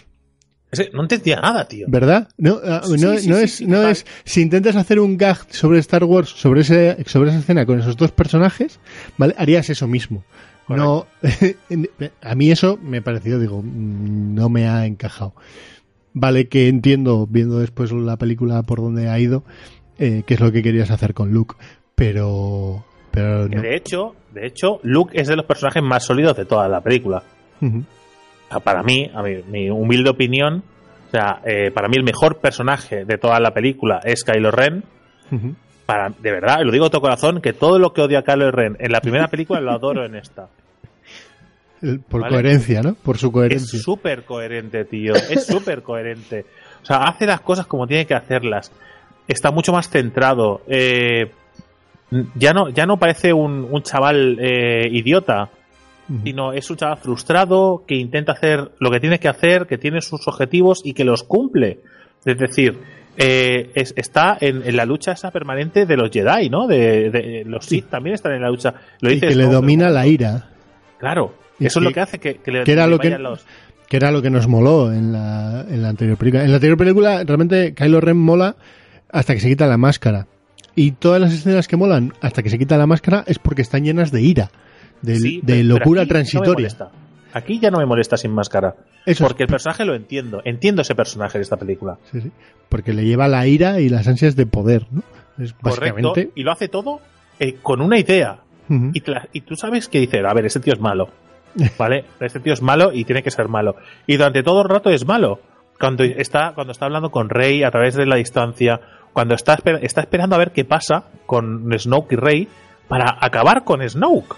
no 0.93 1.01
entendía 1.01 1.41
nada, 1.41 1.67
tío. 1.67 1.87
¿verdad? 1.89 2.29
No, 2.37 2.59
ah, 2.63 2.81
Sí, 2.85 2.91
no, 2.91 3.17
sí, 3.17 3.27
no 3.27 3.37
sí, 3.37 3.43
es, 3.43 3.53
sí, 3.53 3.65
no 3.65 3.87
es, 3.87 4.05
si 4.23 4.41
intentas 4.41 4.75
hacer 4.75 4.99
un 4.99 5.17
gag 5.17 5.37
sobre 5.49 5.79
Star 5.79 6.03
Wars, 6.03 6.29
sobre 6.29 6.61
ese, 6.61 7.03
sobre 7.07 7.31
esa 7.31 7.39
escena 7.39 7.65
con 7.65 7.79
esos 7.79 7.97
dos 7.97 8.11
personajes, 8.11 8.79
¿vale? 9.17 9.33
Harías 9.37 9.69
eso 9.69 9.87
mismo. 9.87 10.23
No, 10.67 11.07
a 12.21 12.35
mí 12.35 12.51
eso 12.51 12.77
me 12.77 13.01
pareció, 13.01 13.39
digo, 13.39 13.63
mm, 13.63 14.35
no 14.35 14.49
me 14.49 14.67
ha 14.67 14.85
encajado. 14.85 15.33
Vale 16.13 16.47
que 16.47 16.67
entiendo, 16.67 17.25
viendo 17.27 17.57
después 17.57 17.91
la 17.91 18.17
película 18.17 18.61
por 18.61 18.79
donde 18.79 19.09
ha 19.09 19.19
ido, 19.19 19.43
eh, 19.97 20.21
qué 20.27 20.35
es 20.35 20.39
lo 20.39 20.51
que 20.51 20.61
querías 20.61 20.91
hacer 20.91 21.15
con 21.15 21.31
Luke, 21.31 21.55
pero, 21.99 22.83
pero 23.11 23.47
no. 23.47 23.61
De 23.61 23.75
hecho, 23.75 24.15
de 24.33 24.47
hecho, 24.47 24.79
Luke 24.83 25.19
es 25.19 25.27
de 25.27 25.35
los 25.35 25.45
personajes 25.45 25.83
más 25.83 26.03
sólidos 26.05 26.35
de 26.37 26.45
toda 26.45 26.67
la 26.67 26.81
película. 26.81 27.21
Ujú. 27.61 27.79
O 27.79 28.49
sea, 28.51 28.59
para 28.61 28.81
mí, 28.81 29.09
a 29.13 29.21
mi, 29.21 29.43
mi 29.43 29.69
humilde 29.69 30.09
opinión, 30.09 30.63
o 31.07 31.11
sea, 31.11 31.41
eh, 31.45 31.69
para 31.71 31.87
mí 31.87 31.95
el 31.97 32.03
mejor 32.03 32.37
personaje 32.39 33.05
de 33.05 33.17
toda 33.17 33.39
la 33.39 33.53
película 33.53 33.99
es 34.03 34.23
Kylo 34.23 34.49
Ren. 34.51 34.83
Para, 35.85 36.09
de 36.09 36.31
verdad, 36.31 36.59
lo 36.63 36.71
digo 36.71 36.85
de 36.85 36.91
todo 36.91 37.01
corazón, 37.01 37.41
que 37.41 37.53
todo 37.53 37.77
lo 37.79 37.93
que 37.93 38.01
odia 38.01 38.19
a 38.19 38.23
Kylo 38.23 38.49
Ren 38.51 38.77
en 38.79 38.91
la 38.91 39.01
primera 39.01 39.27
película 39.31 39.59
lo 39.59 39.71
adoro 39.71 40.05
en 40.05 40.15
esta. 40.15 40.47
Por 42.09 42.21
Vale. 42.21 42.33
coherencia, 42.33 42.81
¿no? 42.81 42.93
Por 42.95 43.17
su 43.17 43.27
Es 43.27 43.33
coherencia. 43.33 43.79
súper 43.79 44.23
coherente, 44.25 44.83
tío. 44.85 45.13
Es 45.15 45.45
súper 45.47 45.81
coherente. 45.81 46.45
O 46.81 46.85
sea, 46.85 46.97
hace 47.03 47.25
las 47.25 47.39
cosas 47.41 47.67
como 47.67 47.87
tiene 47.87 48.05
que 48.05 48.13
hacerlas. 48.15 48.71
Está 49.27 49.51
mucho 49.51 49.71
más 49.71 49.89
centrado. 49.89 50.61
Eh, 50.67 51.31
ya 52.35 52.53
no, 52.53 52.69
ya 52.69 52.85
no 52.85 52.97
parece 52.97 53.33
un, 53.33 53.67
un 53.69 53.81
chaval 53.83 54.37
eh, 54.39 54.87
idiota, 54.91 55.49
sino 56.23 56.53
es 56.53 56.69
un 56.71 56.77
chaval 56.77 56.97
frustrado 56.97 57.83
que 57.87 57.95
intenta 57.95 58.31
hacer 58.31 58.71
lo 58.79 58.89
que 58.89 58.99
tiene 58.99 59.19
que 59.19 59.27
hacer, 59.27 59.67
que 59.67 59.77
tiene 59.77 60.01
sus 60.01 60.27
objetivos 60.27 60.81
y 60.83 60.93
que 60.93 61.03
los 61.03 61.21
cumple. 61.23 61.79
Es 62.25 62.37
decir, 62.37 62.79
eh, 63.15 63.69
es- 63.75 63.93
está 63.95 64.35
en, 64.41 64.63
en 64.65 64.75
la 64.75 64.85
lucha 64.85 65.11
esa 65.11 65.29
permanente 65.29 65.85
de 65.85 65.97
los 65.97 66.09
Jedi, 66.09 66.49
¿no? 66.49 66.65
De, 66.67 67.11
de- 67.11 67.43
los 67.45 67.65
Sith 67.65 67.89
también 67.89 68.15
están 68.15 68.33
en 68.33 68.41
la 68.41 68.49
lucha. 68.49 68.73
Lo 69.01 69.11
y 69.11 69.15
dices, 69.15 69.29
que 69.29 69.35
le 69.35 69.45
¿no? 69.45 69.51
domina 69.53 69.89
la 69.89 70.07
ira, 70.07 70.49
Claro. 70.97 71.33
Y 71.59 71.65
Eso 71.67 71.79
es 71.79 71.85
lo 71.85 71.91
que 71.91 71.99
hace 71.99 72.17
que, 72.19 72.35
que 72.37 72.51
le, 72.51 72.63
que 72.63 72.71
era 72.71 72.87
lo 72.87 72.97
que- 72.97 73.17
los- 73.19 73.45
que 73.87 73.97
era 73.97 74.11
lo 74.11 74.21
que 74.21 74.29
nos 74.29 74.47
moló 74.47 74.91
en 74.93 75.11
la, 75.11 75.65
en 75.69 75.81
la 75.81 75.89
anterior 75.89 76.17
película. 76.17 76.43
En 76.43 76.49
la 76.51 76.55
anterior 76.55 76.77
película, 76.77 77.23
realmente, 77.23 77.73
Kylo 77.73 77.99
Ren 78.01 78.17
mola 78.17 78.55
hasta 79.11 79.33
que 79.33 79.39
se 79.39 79.47
quita 79.49 79.67
la 79.67 79.77
máscara. 79.77 80.25
Y 80.75 80.91
todas 80.91 81.19
las 81.21 81.33
escenas 81.33 81.67
que 81.67 81.75
molan 81.77 82.13
hasta 82.21 82.43
que 82.43 82.49
se 82.49 82.57
quita 82.57 82.77
la 82.77 82.87
máscara 82.87 83.23
es 83.27 83.39
porque 83.39 83.61
están 83.61 83.83
llenas 83.83 84.11
de 84.11 84.21
ira, 84.21 84.49
de, 85.01 85.15
Sí, 85.17 85.39
de 85.43 85.55
pero- 85.63 85.67
locura 85.79 86.05
transitoria. 86.05 86.69
Aquí 87.33 87.59
ya 87.59 87.69
no 87.69 87.77
me 87.77 87.85
molesta 87.85 88.17
sin 88.17 88.31
máscara. 88.31 88.75
Eso 89.05 89.23
es- 89.23 89.27
porque 89.27 89.43
el 89.43 89.49
personaje 89.49 89.85
lo 89.85 89.93
entiendo. 89.93 90.41
Entiendo 90.45 90.81
ese 90.81 90.95
personaje 90.95 91.37
de 91.37 91.43
esta 91.43 91.57
película. 91.57 91.97
Sí, 92.11 92.21
sí. 92.21 92.31
Porque 92.69 92.91
le 92.93 93.03
lleva 93.05 93.27
la 93.27 93.45
ira 93.45 93.79
y 93.79 93.89
las 93.89 94.07
ansias 94.07 94.35
de 94.35 94.45
poder, 94.47 94.87
¿no? 94.91 95.03
Es 95.37 95.53
Correcto. 95.53 96.13
Y 96.35 96.43
lo 96.43 96.51
hace 96.51 96.67
todo 96.69 96.99
eh, 97.39 97.55
con 97.61 97.81
una 97.81 97.97
idea. 97.99 98.39
Y, 98.93 99.01
la- 99.09 99.27
y 99.33 99.41
tú 99.41 99.55
sabes 99.55 99.87
que 99.87 99.99
dice, 99.99 100.19
a 100.19 100.33
ver, 100.33 100.45
ese 100.45 100.59
tío 100.59 100.73
es 100.73 100.79
malo. 100.79 101.09
¿Vale? 101.77 102.05
Ese 102.19 102.39
tío 102.39 102.53
es 102.53 102.61
malo 102.61 102.91
y 102.93 103.05
tiene 103.05 103.23
que 103.23 103.31
ser 103.31 103.47
malo. 103.47 103.75
Y 104.05 104.17
durante 104.17 104.43
todo 104.43 104.61
el 104.61 104.69
rato 104.69 104.89
es 104.91 105.05
malo. 105.07 105.39
Cuando 105.79 106.03
está, 106.03 106.51
cuando 106.53 106.71
está 106.71 106.85
hablando 106.85 107.09
con 107.09 107.29
Rey 107.29 107.63
a 107.63 107.71
través 107.71 107.95
de 107.95 108.05
la 108.05 108.17
distancia, 108.17 108.79
cuando 109.19 109.35
está, 109.35 109.57
está 109.81 109.99
esperando 109.99 110.35
a 110.35 110.39
ver 110.39 110.51
qué 110.53 110.63
pasa 110.63 111.03
con 111.25 111.69
Snoke 111.77 112.13
y 112.13 112.15
Rey 112.15 112.47
para 112.87 113.17
acabar 113.19 113.65
con 113.65 113.81
Snoke. 113.87 114.33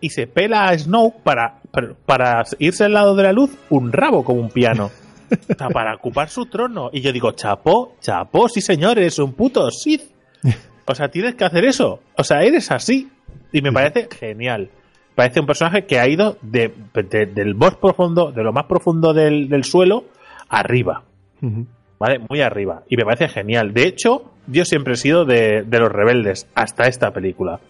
Y 0.00 0.08
se 0.08 0.26
pela 0.26 0.68
a 0.68 0.78
Snoke 0.78 1.22
para 1.22 1.60
para, 1.70 1.92
para 2.06 2.42
irse 2.60 2.84
al 2.84 2.94
lado 2.94 3.14
de 3.14 3.24
la 3.24 3.32
luz, 3.34 3.50
un 3.68 3.92
rabo 3.92 4.24
como 4.24 4.40
un 4.40 4.48
piano. 4.48 4.90
O 5.50 5.54
sea, 5.54 5.68
para 5.68 5.94
ocupar 5.96 6.30
su 6.30 6.46
trono. 6.46 6.88
Y 6.94 7.02
yo 7.02 7.12
digo, 7.12 7.32
chapó, 7.32 7.96
chapó, 8.00 8.48
sí 8.48 8.62
señor, 8.62 8.98
eres 8.98 9.18
un 9.18 9.34
puto 9.34 9.70
Sith. 9.70 10.02
O 10.86 10.94
sea, 10.94 11.08
tienes 11.08 11.34
que 11.34 11.44
hacer 11.44 11.66
eso. 11.66 12.00
O 12.16 12.24
sea, 12.24 12.42
eres 12.42 12.70
así. 12.70 13.10
Y 13.52 13.60
me 13.60 13.70
parece 13.70 14.08
genial. 14.18 14.70
Parece 15.14 15.40
un 15.40 15.46
personaje 15.46 15.84
que 15.84 15.98
ha 16.00 16.08
ido 16.08 16.38
de, 16.40 16.72
de- 16.94 17.26
del 17.26 17.52
bosque 17.54 17.78
profundo, 17.82 18.32
de 18.32 18.42
lo 18.42 18.52
más 18.54 18.64
profundo 18.64 19.12
del, 19.12 19.48
del 19.50 19.64
suelo, 19.64 20.04
arriba. 20.48 21.02
¿Vale? 22.04 22.18
Muy 22.28 22.42
arriba. 22.42 22.82
Y 22.88 22.96
me 22.98 23.04
parece 23.04 23.28
genial. 23.28 23.72
De 23.72 23.84
hecho, 23.84 24.30
yo 24.46 24.64
siempre 24.66 24.92
he 24.92 24.96
sido 24.96 25.24
de, 25.24 25.62
de 25.62 25.78
los 25.78 25.90
rebeldes 25.90 26.46
hasta 26.54 26.84
esta 26.84 27.12
película. 27.12 27.60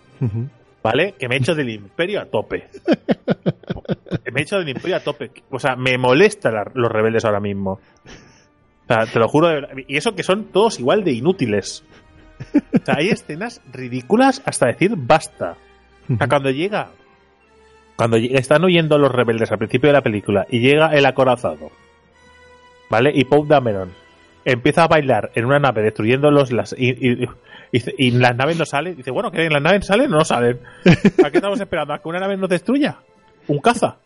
¿Vale? 0.83 1.15
Que 1.19 1.29
me 1.29 1.37
he 1.37 1.39
hecho 1.39 1.55
del 1.55 1.71
imperio 1.71 2.21
a 2.21 2.25
tope. 2.25 2.69
me 4.33 4.41
he 4.41 4.43
hecho 4.43 4.59
del 4.59 4.69
imperio 4.71 4.97
a 4.97 5.01
tope. 5.01 5.31
O 5.51 5.59
sea, 5.61 5.77
me 5.77 5.97
molesta 5.99 6.51
la- 6.51 6.71
los 6.75 6.91
rebeldes 6.91 7.25
ahora 7.25 7.39
mismo. 7.39 7.73
O 7.75 8.87
sea, 8.89 9.07
te 9.07 9.19
lo 9.21 9.29
juro. 9.29 9.49
de 9.49 9.55
verdad. 9.55 9.75
Y 9.87 9.97
eso 9.97 10.17
que 10.17 10.25
son 10.25 10.47
todos 10.47 10.81
igual 10.81 11.05
de 11.05 11.13
inútiles. 11.13 11.85
O 12.55 12.85
sea, 12.85 12.97
hay 12.99 13.11
escenas 13.11 13.61
ridículas 13.73 14.43
hasta 14.45 14.67
decir 14.67 14.95
basta. 14.97 15.57
O 16.13 16.17
sea, 16.17 16.27
cuando 16.29 16.51
llega. 16.51 16.89
Cuando 17.97 18.17
están 18.17 18.65
huyendo 18.65 18.99
los 18.99 19.13
rebeldes 19.13 19.53
al 19.53 19.59
principio 19.59 19.91
de 19.91 19.93
la 19.95 20.03
película 20.03 20.45
y 20.51 20.59
llega 20.59 20.89
el 20.89 21.07
acorazado. 21.07 21.71
¿Vale? 22.91 23.13
Y 23.15 23.25
Poe 23.25 23.47
Dameron 23.47 23.91
empieza 24.45 24.85
a 24.85 24.89
bailar 24.89 25.31
en 25.35 25.45
una 25.47 25.59
nave 25.59 25.83
destruyéndolos 25.83 26.53
las, 26.53 26.75
y, 26.79 26.91
y- 26.91 27.25
y- 27.25 27.29
y- 27.73 28.07
y 28.09 28.11
las 28.13 28.37
naves 28.37 28.59
no 28.59 28.65
salen. 28.65 28.97
Dice, 28.97 29.11
bueno, 29.11 29.31
que 29.31 29.49
las 29.49 29.63
naves 29.63 29.87
salen 29.87 30.13
o 30.13 30.19
no 30.19 30.25
salen. 30.25 30.61
¿A 31.25 31.31
qué 31.31 31.39
estamos 31.39 31.61
esperando? 31.61 31.95
¿A 31.95 31.99
que 32.01 32.09
una 32.09 32.21
nave 32.21 32.37
nos 32.37 32.49
destruya? 32.49 32.99
¿Un 33.49 33.59
caza? 33.59 33.97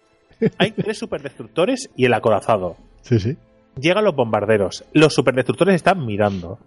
Hay 0.58 0.70
tres 0.72 0.98
superdestructores 0.98 1.90
y 1.96 2.04
el 2.04 2.14
acorazado. 2.14 2.76
Sí, 3.02 3.18
sí. 3.18 3.36
Llegan 3.80 4.04
los 4.04 4.14
bombarderos. 4.14 4.84
Los 4.92 5.14
superdestructores 5.14 5.74
están 5.74 6.04
mirando. 6.06 6.58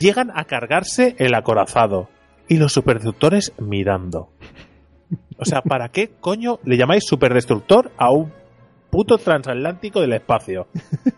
Llegan 0.00 0.30
a 0.34 0.44
cargarse 0.44 1.14
el 1.18 1.34
acorazado. 1.34 2.08
Y 2.48 2.56
los 2.56 2.72
superdestructores 2.72 3.52
mirando. 3.58 4.28
O 5.38 5.44
sea, 5.44 5.62
¿para 5.62 5.88
qué 5.90 6.10
coño 6.20 6.58
le 6.64 6.76
llamáis 6.76 7.04
superdestructor 7.06 7.90
a 7.96 8.10
un 8.10 8.32
puto 8.98 9.16
transatlántico 9.16 10.00
del 10.00 10.12
espacio? 10.14 10.66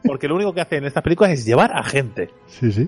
Porque 0.05 0.29
lo 0.29 0.35
único 0.35 0.53
que 0.53 0.61
hace 0.61 0.77
en 0.77 0.85
estas 0.85 1.03
películas 1.03 1.33
es 1.33 1.47
llevar 1.47 1.71
a 1.75 1.83
gente. 1.83 2.29
Sí, 2.47 2.71
sí. 2.73 2.87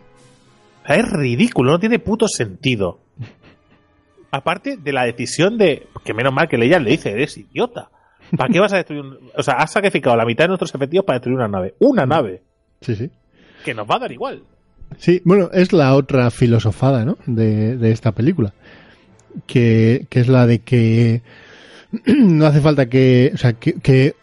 O 0.84 0.86
sea, 0.86 0.96
es 0.96 1.10
ridículo, 1.10 1.72
no 1.72 1.80
tiene 1.80 1.98
puto 1.98 2.28
sentido. 2.28 3.00
Aparte 4.30 4.76
de 4.76 4.92
la 4.92 5.04
decisión 5.04 5.56
de. 5.56 5.86
Que 6.04 6.12
menos 6.12 6.34
mal 6.34 6.46
que 6.46 6.58
Leia 6.58 6.78
le 6.78 6.90
dice, 6.90 7.10
eres 7.10 7.38
idiota. 7.38 7.88
¿Para 8.36 8.52
qué 8.52 8.60
vas 8.60 8.74
a 8.74 8.76
destruir 8.76 9.00
un.? 9.00 9.18
O 9.34 9.42
sea, 9.42 9.54
has 9.54 9.72
sacrificado 9.72 10.14
la 10.14 10.26
mitad 10.26 10.44
de 10.44 10.48
nuestros 10.48 10.74
efectivos 10.74 11.06
para 11.06 11.18
destruir 11.18 11.38
una 11.38 11.48
nave. 11.48 11.74
Una 11.78 12.04
nave. 12.04 12.42
Sí, 12.82 12.94
sí. 12.94 13.10
Que 13.64 13.72
nos 13.72 13.90
va 13.90 13.96
a 13.96 14.00
dar 14.00 14.12
igual. 14.12 14.42
Sí, 14.98 15.22
bueno, 15.24 15.48
es 15.54 15.72
la 15.72 15.94
otra 15.94 16.30
filosofada, 16.30 17.06
¿no? 17.06 17.16
De, 17.24 17.78
de 17.78 17.92
esta 17.92 18.12
película. 18.12 18.52
Que, 19.46 20.06
que 20.10 20.20
es 20.20 20.28
la 20.28 20.46
de 20.46 20.58
que 20.58 21.22
no 22.06 22.44
hace 22.44 22.60
falta 22.60 22.90
que, 22.90 23.30
o 23.32 23.38
sea, 23.38 23.54
que, 23.54 23.80
que 23.80 24.16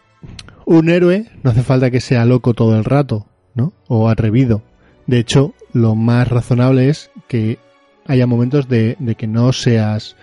un 0.78 0.88
héroe 0.88 1.26
no 1.42 1.50
hace 1.50 1.62
falta 1.62 1.90
que 1.90 2.00
sea 2.00 2.24
loco 2.24 2.54
todo 2.54 2.76
el 2.76 2.84
rato, 2.84 3.26
¿no? 3.54 3.72
O 3.88 4.08
atrevido. 4.08 4.62
De 5.06 5.18
hecho, 5.18 5.52
lo 5.72 5.94
más 5.96 6.28
razonable 6.28 6.88
es 6.88 7.10
que 7.28 7.58
haya 8.06 8.26
momentos 8.26 8.68
de, 8.68 8.96
de 8.98 9.14
que 9.16 9.26
no 9.26 9.52
seas 9.52 10.16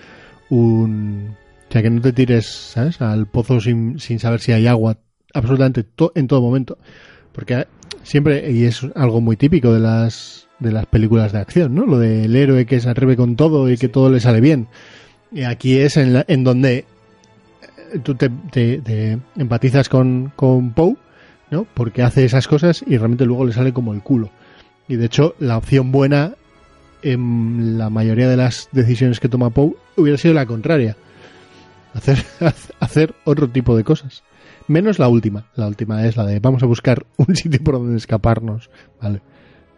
un... 0.49 1.35
O 1.69 1.71
sea, 1.73 1.81
que 1.81 1.89
no 1.89 1.99
te 2.01 2.13
tires, 2.13 2.45
¿sabes? 2.45 3.01
Al 3.01 3.27
pozo 3.27 3.59
sin, 3.59 3.99
sin 3.99 4.19
saber 4.19 4.39
si 4.39 4.53
hay 4.53 4.67
agua 4.67 4.97
absolutamente 5.33 5.83
to- 5.83 6.13
en 6.15 6.27
todo 6.27 6.41
momento. 6.41 6.77
Porque 7.33 7.67
siempre, 8.03 8.49
y 8.51 8.63
es 8.63 8.85
algo 8.95 9.19
muy 9.19 9.35
típico 9.35 9.73
de 9.73 9.81
las, 9.81 10.47
de 10.59 10.71
las 10.71 10.85
películas 10.85 11.33
de 11.33 11.39
acción, 11.39 11.75
¿no? 11.75 11.85
Lo 11.85 11.99
del 11.99 12.33
héroe 12.37 12.65
que 12.65 12.79
se 12.79 12.89
atreve 12.89 13.17
con 13.17 13.35
todo 13.35 13.69
y 13.69 13.77
que 13.77 13.89
todo 13.89 14.09
le 14.09 14.21
sale 14.21 14.39
bien. 14.39 14.67
Y 15.33 15.43
aquí 15.43 15.77
es 15.77 15.97
en, 15.97 16.13
la- 16.13 16.25
en 16.29 16.45
donde 16.45 16.85
tú 18.03 18.15
te, 18.15 19.19
empatizas 19.35 19.89
con, 19.89 20.31
con 20.35 20.73
Poe, 20.73 20.95
¿no? 21.49 21.65
Porque 21.73 22.03
hace 22.03 22.25
esas 22.25 22.47
cosas 22.47 22.83
y 22.85 22.97
realmente 22.97 23.25
luego 23.25 23.45
le 23.45 23.53
sale 23.53 23.73
como 23.73 23.93
el 23.93 24.01
culo. 24.01 24.29
Y 24.87 24.95
de 24.95 25.05
hecho, 25.05 25.35
la 25.39 25.57
opción 25.57 25.91
buena 25.91 26.35
en 27.01 27.77
la 27.77 27.89
mayoría 27.89 28.27
de 28.27 28.37
las 28.37 28.69
decisiones 28.71 29.19
que 29.19 29.29
toma 29.29 29.49
Poe 29.49 29.75
hubiera 29.95 30.17
sido 30.17 30.33
la 30.33 30.45
contraria. 30.45 30.95
Hacer, 31.93 32.17
hacer 32.79 33.15
otro 33.23 33.49
tipo 33.49 33.75
de 33.75 33.83
cosas. 33.83 34.23
Menos 34.67 34.99
la 34.99 35.07
última. 35.07 35.45
La 35.55 35.67
última 35.67 36.05
es 36.05 36.17
la 36.17 36.25
de 36.25 36.39
vamos 36.39 36.63
a 36.63 36.67
buscar 36.67 37.05
un 37.17 37.35
sitio 37.35 37.61
por 37.63 37.75
donde 37.75 37.97
escaparnos. 37.97 38.69
Vale. 39.01 39.21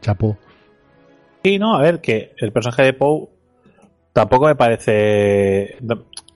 Chapó. 0.01 0.37
Sí, 1.43 1.57
no, 1.57 1.75
a 1.75 1.81
ver, 1.81 2.01
que 2.01 2.33
el 2.37 2.51
personaje 2.51 2.83
de 2.83 2.93
Poe 2.93 3.27
tampoco 4.13 4.47
me 4.47 4.55
parece. 4.55 5.77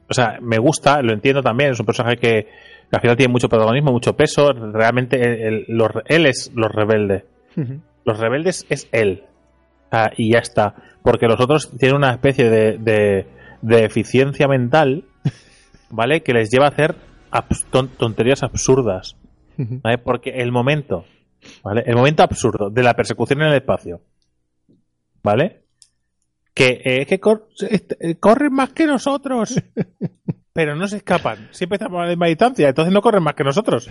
O 0.10 0.14
sea, 0.14 0.38
me 0.42 0.58
gusta, 0.58 1.02
lo 1.02 1.14
entiendo 1.14 1.42
también. 1.42 1.72
Es 1.72 1.80
un 1.80 1.86
personaje 1.86 2.18
que, 2.18 2.30
que 2.90 2.96
al 2.96 3.02
final 3.02 3.18
tiene 3.18 3.32
mucho 3.32 3.50
protagonismo, 3.50 3.92
mucho 3.92 4.16
peso. 4.16 4.52
Realmente 4.54 5.48
el- 5.48 5.66
los- 5.70 5.92
él 6.06 6.26
es 6.26 6.52
los 6.54 6.72
rebeldes. 6.72 7.24
Los 8.06 8.20
rebeldes 8.20 8.66
es 8.70 8.88
él. 8.92 9.24
Ah, 9.92 10.12
y 10.18 10.34
ya 10.34 10.40
está. 10.40 10.76
Porque 11.04 11.28
los 11.28 11.40
otros 11.40 11.72
tienen 11.78 11.98
una 11.98 12.12
especie 12.12 12.50
de, 12.50 12.78
de, 12.78 13.26
de 13.62 13.86
eficiencia 13.86 14.48
mental, 14.48 15.06
¿vale? 15.90 16.22
Que 16.22 16.34
les 16.34 16.50
lleva 16.52 16.66
a 16.66 16.70
hacer 16.70 16.96
abs- 17.32 17.66
tonterías 17.98 18.44
absurdas. 18.44 19.16
¿vale? 19.58 20.00
Porque 20.00 20.32
el 20.42 20.52
momento, 20.52 21.06
¿vale? 21.64 21.84
El 21.86 21.96
momento 21.96 22.24
absurdo 22.24 22.70
de 22.72 22.82
la 22.84 22.96
persecución 22.96 23.42
en 23.42 23.50
el 23.50 23.54
espacio, 23.56 24.02
¿vale? 25.24 25.63
Que, 26.54 26.82
eh, 26.86 27.06
que 27.08 27.20
cor- 27.20 27.48
est- 27.70 27.94
eh, 28.00 28.16
corren 28.20 28.54
más 28.54 28.70
que 28.70 28.86
nosotros, 28.86 29.60
pero 30.54 30.76
no 30.76 30.88
se 30.88 30.98
escapan. 30.98 31.48
Siempre 31.52 31.78
estamos 31.78 32.00
a 32.00 32.04
la 32.04 32.10
misma 32.10 32.28
distancia, 32.28 32.70
entonces 32.70 32.94
no 32.94 33.02
corren 33.02 33.24
más 33.24 33.34
que 33.34 33.44
nosotros. 33.44 33.90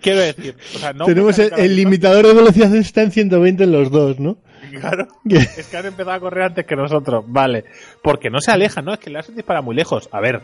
Quiero 0.00 0.20
decir, 0.20 0.56
o 0.76 0.78
sea, 0.78 0.92
no 0.92 1.04
Tenemos 1.06 1.38
el, 1.38 1.74
limitador 1.76 2.26
de 2.26 2.32
velocidad 2.34 2.74
está 2.76 3.02
en 3.02 3.10
120 3.10 3.64
en 3.64 3.72
los 3.72 3.90
dos, 3.90 4.20
¿no? 4.20 4.38
Claro, 4.80 5.08
es 5.28 5.66
que 5.66 5.76
han 5.76 5.86
empezado 5.86 6.12
a 6.16 6.20
correr 6.20 6.44
antes 6.44 6.66
que 6.66 6.76
nosotros, 6.76 7.24
vale. 7.26 7.64
Porque 8.02 8.30
no 8.30 8.40
se 8.40 8.52
alejan, 8.52 8.84
¿no? 8.84 8.92
Es 8.94 9.00
que 9.00 9.08
el 9.10 9.14
láser 9.14 9.34
dispara 9.34 9.60
muy 9.60 9.74
lejos. 9.74 10.08
A 10.12 10.20
ver, 10.20 10.40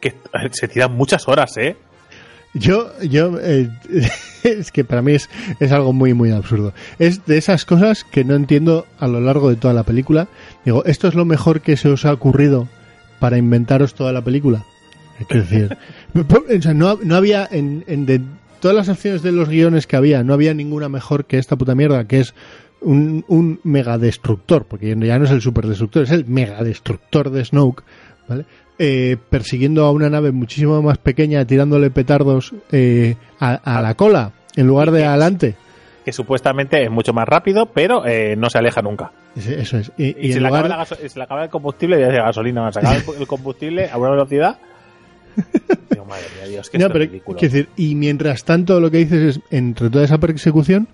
que 0.00 0.14
se 0.52 0.68
tiran 0.68 0.92
muchas 0.92 1.26
horas, 1.26 1.56
¿eh? 1.56 1.76
Yo, 2.54 2.90
yo, 3.02 3.38
eh, 3.40 3.70
es 4.42 4.72
que 4.72 4.84
para 4.84 5.02
mí 5.02 5.12
es, 5.12 5.28
es 5.60 5.72
algo 5.72 5.92
muy, 5.92 6.14
muy 6.14 6.30
absurdo. 6.30 6.72
Es 6.98 7.24
de 7.26 7.38
esas 7.38 7.64
cosas 7.64 8.04
que 8.04 8.24
no 8.24 8.34
entiendo 8.34 8.86
a 8.98 9.06
lo 9.06 9.20
largo 9.20 9.50
de 9.50 9.56
toda 9.56 9.74
la 9.74 9.82
película. 9.82 10.28
Digo, 10.64 10.84
¿esto 10.84 11.08
es 11.08 11.14
lo 11.14 11.24
mejor 11.24 11.60
que 11.60 11.76
se 11.76 11.88
os 11.88 12.04
ha 12.04 12.12
ocurrido 12.12 12.68
para 13.18 13.38
inventaros 13.38 13.94
toda 13.94 14.12
la 14.12 14.22
película? 14.22 14.64
Quiero 15.28 15.42
decir, 15.42 15.76
o 16.14 16.62
sea, 16.62 16.74
no, 16.74 16.98
no 17.02 17.16
había, 17.16 17.46
en, 17.50 17.84
en 17.86 18.06
de 18.06 18.20
todas 18.60 18.76
las 18.76 18.88
opciones 18.88 19.22
de 19.22 19.32
los 19.32 19.48
guiones 19.48 19.86
que 19.86 19.96
había, 19.96 20.22
no 20.22 20.34
había 20.34 20.54
ninguna 20.54 20.88
mejor 20.88 21.24
que 21.26 21.38
esta 21.38 21.56
puta 21.56 21.74
mierda, 21.74 22.06
que 22.06 22.20
es 22.20 22.34
un, 22.80 23.24
un 23.28 23.60
megadestructor, 23.64 24.64
porque 24.66 24.88
ya 24.88 25.18
no 25.18 25.24
es 25.24 25.30
el 25.30 25.40
superdestructor, 25.40 26.04
es 26.04 26.10
el 26.10 26.26
megadestructor 26.26 27.30
de 27.30 27.44
Snoke, 27.44 27.82
¿vale? 28.28 28.44
Eh, 28.78 29.16
persiguiendo 29.28 29.84
a 29.86 29.90
una 29.90 30.08
nave 30.08 30.30
muchísimo 30.30 30.80
más 30.82 30.98
pequeña, 30.98 31.44
tirándole 31.44 31.90
petardos 31.90 32.54
eh, 32.70 33.16
a, 33.40 33.54
a 33.54 33.82
la 33.82 33.94
cola, 33.94 34.32
en 34.54 34.66
lugar 34.68 34.92
de 34.92 35.04
adelante. 35.04 35.56
Que 36.04 36.12
supuestamente 36.12 36.84
es 36.84 36.90
mucho 36.90 37.12
más 37.12 37.26
rápido, 37.28 37.66
pero 37.66 38.06
eh, 38.06 38.36
no 38.36 38.48
se 38.50 38.58
aleja 38.58 38.80
nunca. 38.80 39.10
Eso 39.36 39.78
es. 39.78 39.90
Y, 39.98 40.04
Y, 40.04 40.28
y 40.28 40.32
se, 40.32 40.40
le 40.40 40.46
lugar- 40.46 40.66
acaba 41.22 41.42
el 41.44 41.50
combustible 41.50 41.96
y 41.98 42.02
de 42.04 42.12
gasolina. 42.18 42.70
Se 42.72 42.78
acaba 42.78 42.96
el, 42.96 43.26
combustible 43.26 43.90
a 43.90 43.98
una 43.98 44.10
velocidad. 44.10 44.58
Digo, 45.90 46.04
madre 46.04 46.24
mía, 46.38 46.48
Dios, 46.48 46.70
que 46.70 46.78
No, 46.78 46.86
pero 46.88 47.00
ridículo. 47.00 47.38
decir, 47.38 47.68
y 47.76 47.94
mientras 47.94 48.44
tanto 48.44 48.80
lo 48.80 48.90
que 48.90 48.98
dices 48.98 49.36
es, 49.36 49.40
entre 49.50 49.90
toda 49.90 50.04
esa 50.04 50.18
persecución, 50.18 50.88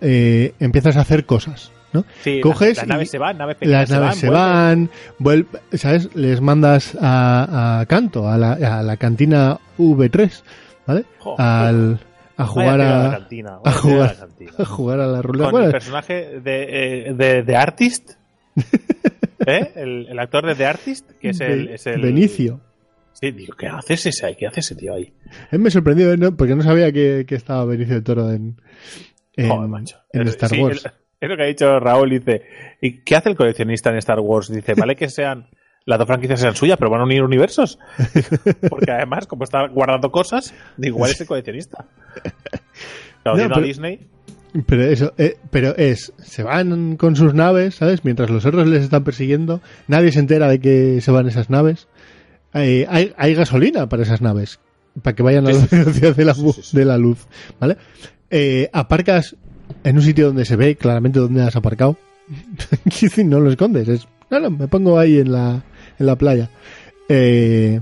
eh, 0.00 0.52
empiezas 0.60 0.96
a 0.96 1.00
hacer 1.00 1.26
cosas, 1.26 1.72
¿no? 1.92 2.04
Sí, 2.22 2.40
coges 2.40 2.76
las, 2.76 2.86
las 2.86 2.88
naves 2.88 3.10
se 3.10 3.18
van, 3.18 3.38
naves 3.38 3.56
pequeñas 3.56 3.90
Las 3.90 4.00
naves 4.00 4.16
se 4.18 4.30
van, 4.30 4.90
vuel- 5.18 5.46
¿sabes? 5.72 6.14
Les 6.14 6.40
mandas 6.40 6.96
a, 7.00 7.80
a 7.80 7.86
Canto, 7.86 8.28
a 8.28 8.38
la, 8.38 8.52
a 8.52 8.82
la 8.82 8.96
cantina 8.96 9.58
V3, 9.78 10.42
¿vale? 10.86 11.04
Jo, 11.18 11.34
Al, 11.38 12.00
a 12.36 12.46
jugar 12.46 12.78
de 12.78 12.84
la 12.84 13.06
a, 13.08 13.10
cantina, 13.18 13.58
a 13.64 13.72
jugar, 13.72 14.16
la 14.56 14.62
a 14.62 14.66
jugar 14.66 15.00
a 15.00 15.06
la 15.06 15.22
ruleta. 15.22 15.50
Con 15.50 15.64
el 15.64 15.70
personaje 15.70 16.40
de, 16.40 17.08
eh, 17.08 17.14
de, 17.14 17.42
de 17.42 17.56
Artist. 17.56 18.12
¿Eh? 19.46 19.72
El, 19.76 20.06
el 20.08 20.18
actor 20.18 20.46
de 20.46 20.54
The 20.54 20.66
Artist, 20.66 21.10
que 21.20 21.30
es 21.30 21.40
el, 21.40 21.68
es 21.68 21.86
el- 21.86 22.00
Benicio. 22.00 22.60
Sí, 23.12 23.30
digo, 23.30 23.54
¿qué 23.56 23.66
haces 23.68 24.06
ese 24.06 24.26
ahí? 24.26 24.34
¿Qué 24.36 24.46
hace 24.48 24.60
ese 24.60 24.74
tío 24.74 24.94
ahí? 24.94 25.12
Él 25.52 25.58
me 25.60 25.70
sorprendió 25.70 26.16
¿no? 26.16 26.34
porque 26.36 26.56
no 26.56 26.62
sabía 26.62 26.90
que, 26.92 27.24
que 27.26 27.34
estaba 27.36 27.64
Benicio 27.64 27.94
del 27.94 28.02
Toro 28.02 28.30
en, 28.32 28.60
en, 29.36 29.48
Joder, 29.48 29.68
macho. 29.68 29.98
en 30.12 30.22
Eh, 30.26 30.30
Star 30.30 30.48
sí, 30.50 30.60
Wars. 30.60 30.82
Es 31.26 31.30
lo 31.30 31.36
que 31.36 31.42
ha 31.42 31.46
dicho 31.46 31.78
Raúl, 31.80 32.10
dice. 32.10 32.42
¿Y 32.80 32.98
qué 33.04 33.16
hace 33.16 33.30
el 33.30 33.36
coleccionista 33.36 33.90
en 33.90 33.96
Star 33.96 34.20
Wars? 34.20 34.48
Dice, 34.48 34.74
vale 34.74 34.96
que 34.96 35.08
sean 35.08 35.46
las 35.84 35.98
dos 35.98 36.06
franquicias 36.06 36.38
sean 36.40 36.54
suyas, 36.54 36.76
pero 36.78 36.90
van 36.90 37.00
a 37.00 37.04
unir 37.04 37.22
universos. 37.24 37.78
Porque 38.70 38.90
además, 38.92 39.26
como 39.26 39.44
está 39.44 39.66
guardando 39.68 40.10
cosas, 40.12 40.54
igual 40.78 41.10
es 41.10 41.20
el 41.20 41.26
coleccionista. 41.26 41.86
Claro, 43.22 43.36
No, 43.36 43.36
yendo 43.36 43.54
a 43.54 43.56
pero- 43.56 43.66
Disney, 43.66 44.00
Pero 44.66 44.82
eso, 44.82 45.14
eh, 45.16 45.36
pero 45.50 45.74
es, 45.76 46.12
se 46.18 46.42
van 46.42 46.96
con 46.96 47.16
sus 47.16 47.32
naves, 47.34 47.76
¿sabes? 47.76 48.04
Mientras 48.04 48.28
los 48.30 48.44
otros 48.44 48.66
les 48.68 48.82
están 48.84 49.02
persiguiendo, 49.02 49.60
nadie 49.88 50.12
se 50.12 50.18
entera 50.20 50.46
de 50.48 50.60
que 50.60 51.00
se 51.00 51.10
van 51.10 51.26
esas 51.26 51.48
naves. 51.50 51.88
Eh, 52.54 52.86
hay, 52.90 53.14
hay 53.16 53.34
gasolina 53.34 53.88
para 53.88 54.02
esas 54.02 54.20
naves, 54.20 54.60
para 55.02 55.16
que 55.16 55.22
vayan 55.22 55.46
a 55.46 55.52
la 55.52 55.66
velocidad 55.70 56.14
de 56.14 56.24
la, 56.26 56.34
de 56.72 56.84
la 56.84 56.98
luz, 56.98 57.26
¿vale? 57.58 57.76
Eh, 58.30 58.68
aparcas 58.74 59.36
en 59.84 59.96
un 59.96 60.02
sitio 60.02 60.26
donde 60.26 60.44
se 60.44 60.56
ve 60.56 60.76
claramente 60.76 61.18
dónde 61.18 61.42
has 61.42 61.56
aparcado. 61.56 61.96
No 63.24 63.40
lo 63.40 63.50
escondes, 63.50 63.88
es, 63.88 64.08
no, 64.30 64.40
no, 64.40 64.50
me 64.50 64.68
pongo 64.68 64.98
ahí 64.98 65.18
en 65.18 65.32
la, 65.32 65.62
en 65.98 66.06
la 66.06 66.16
playa. 66.16 66.48
Eh, 67.08 67.80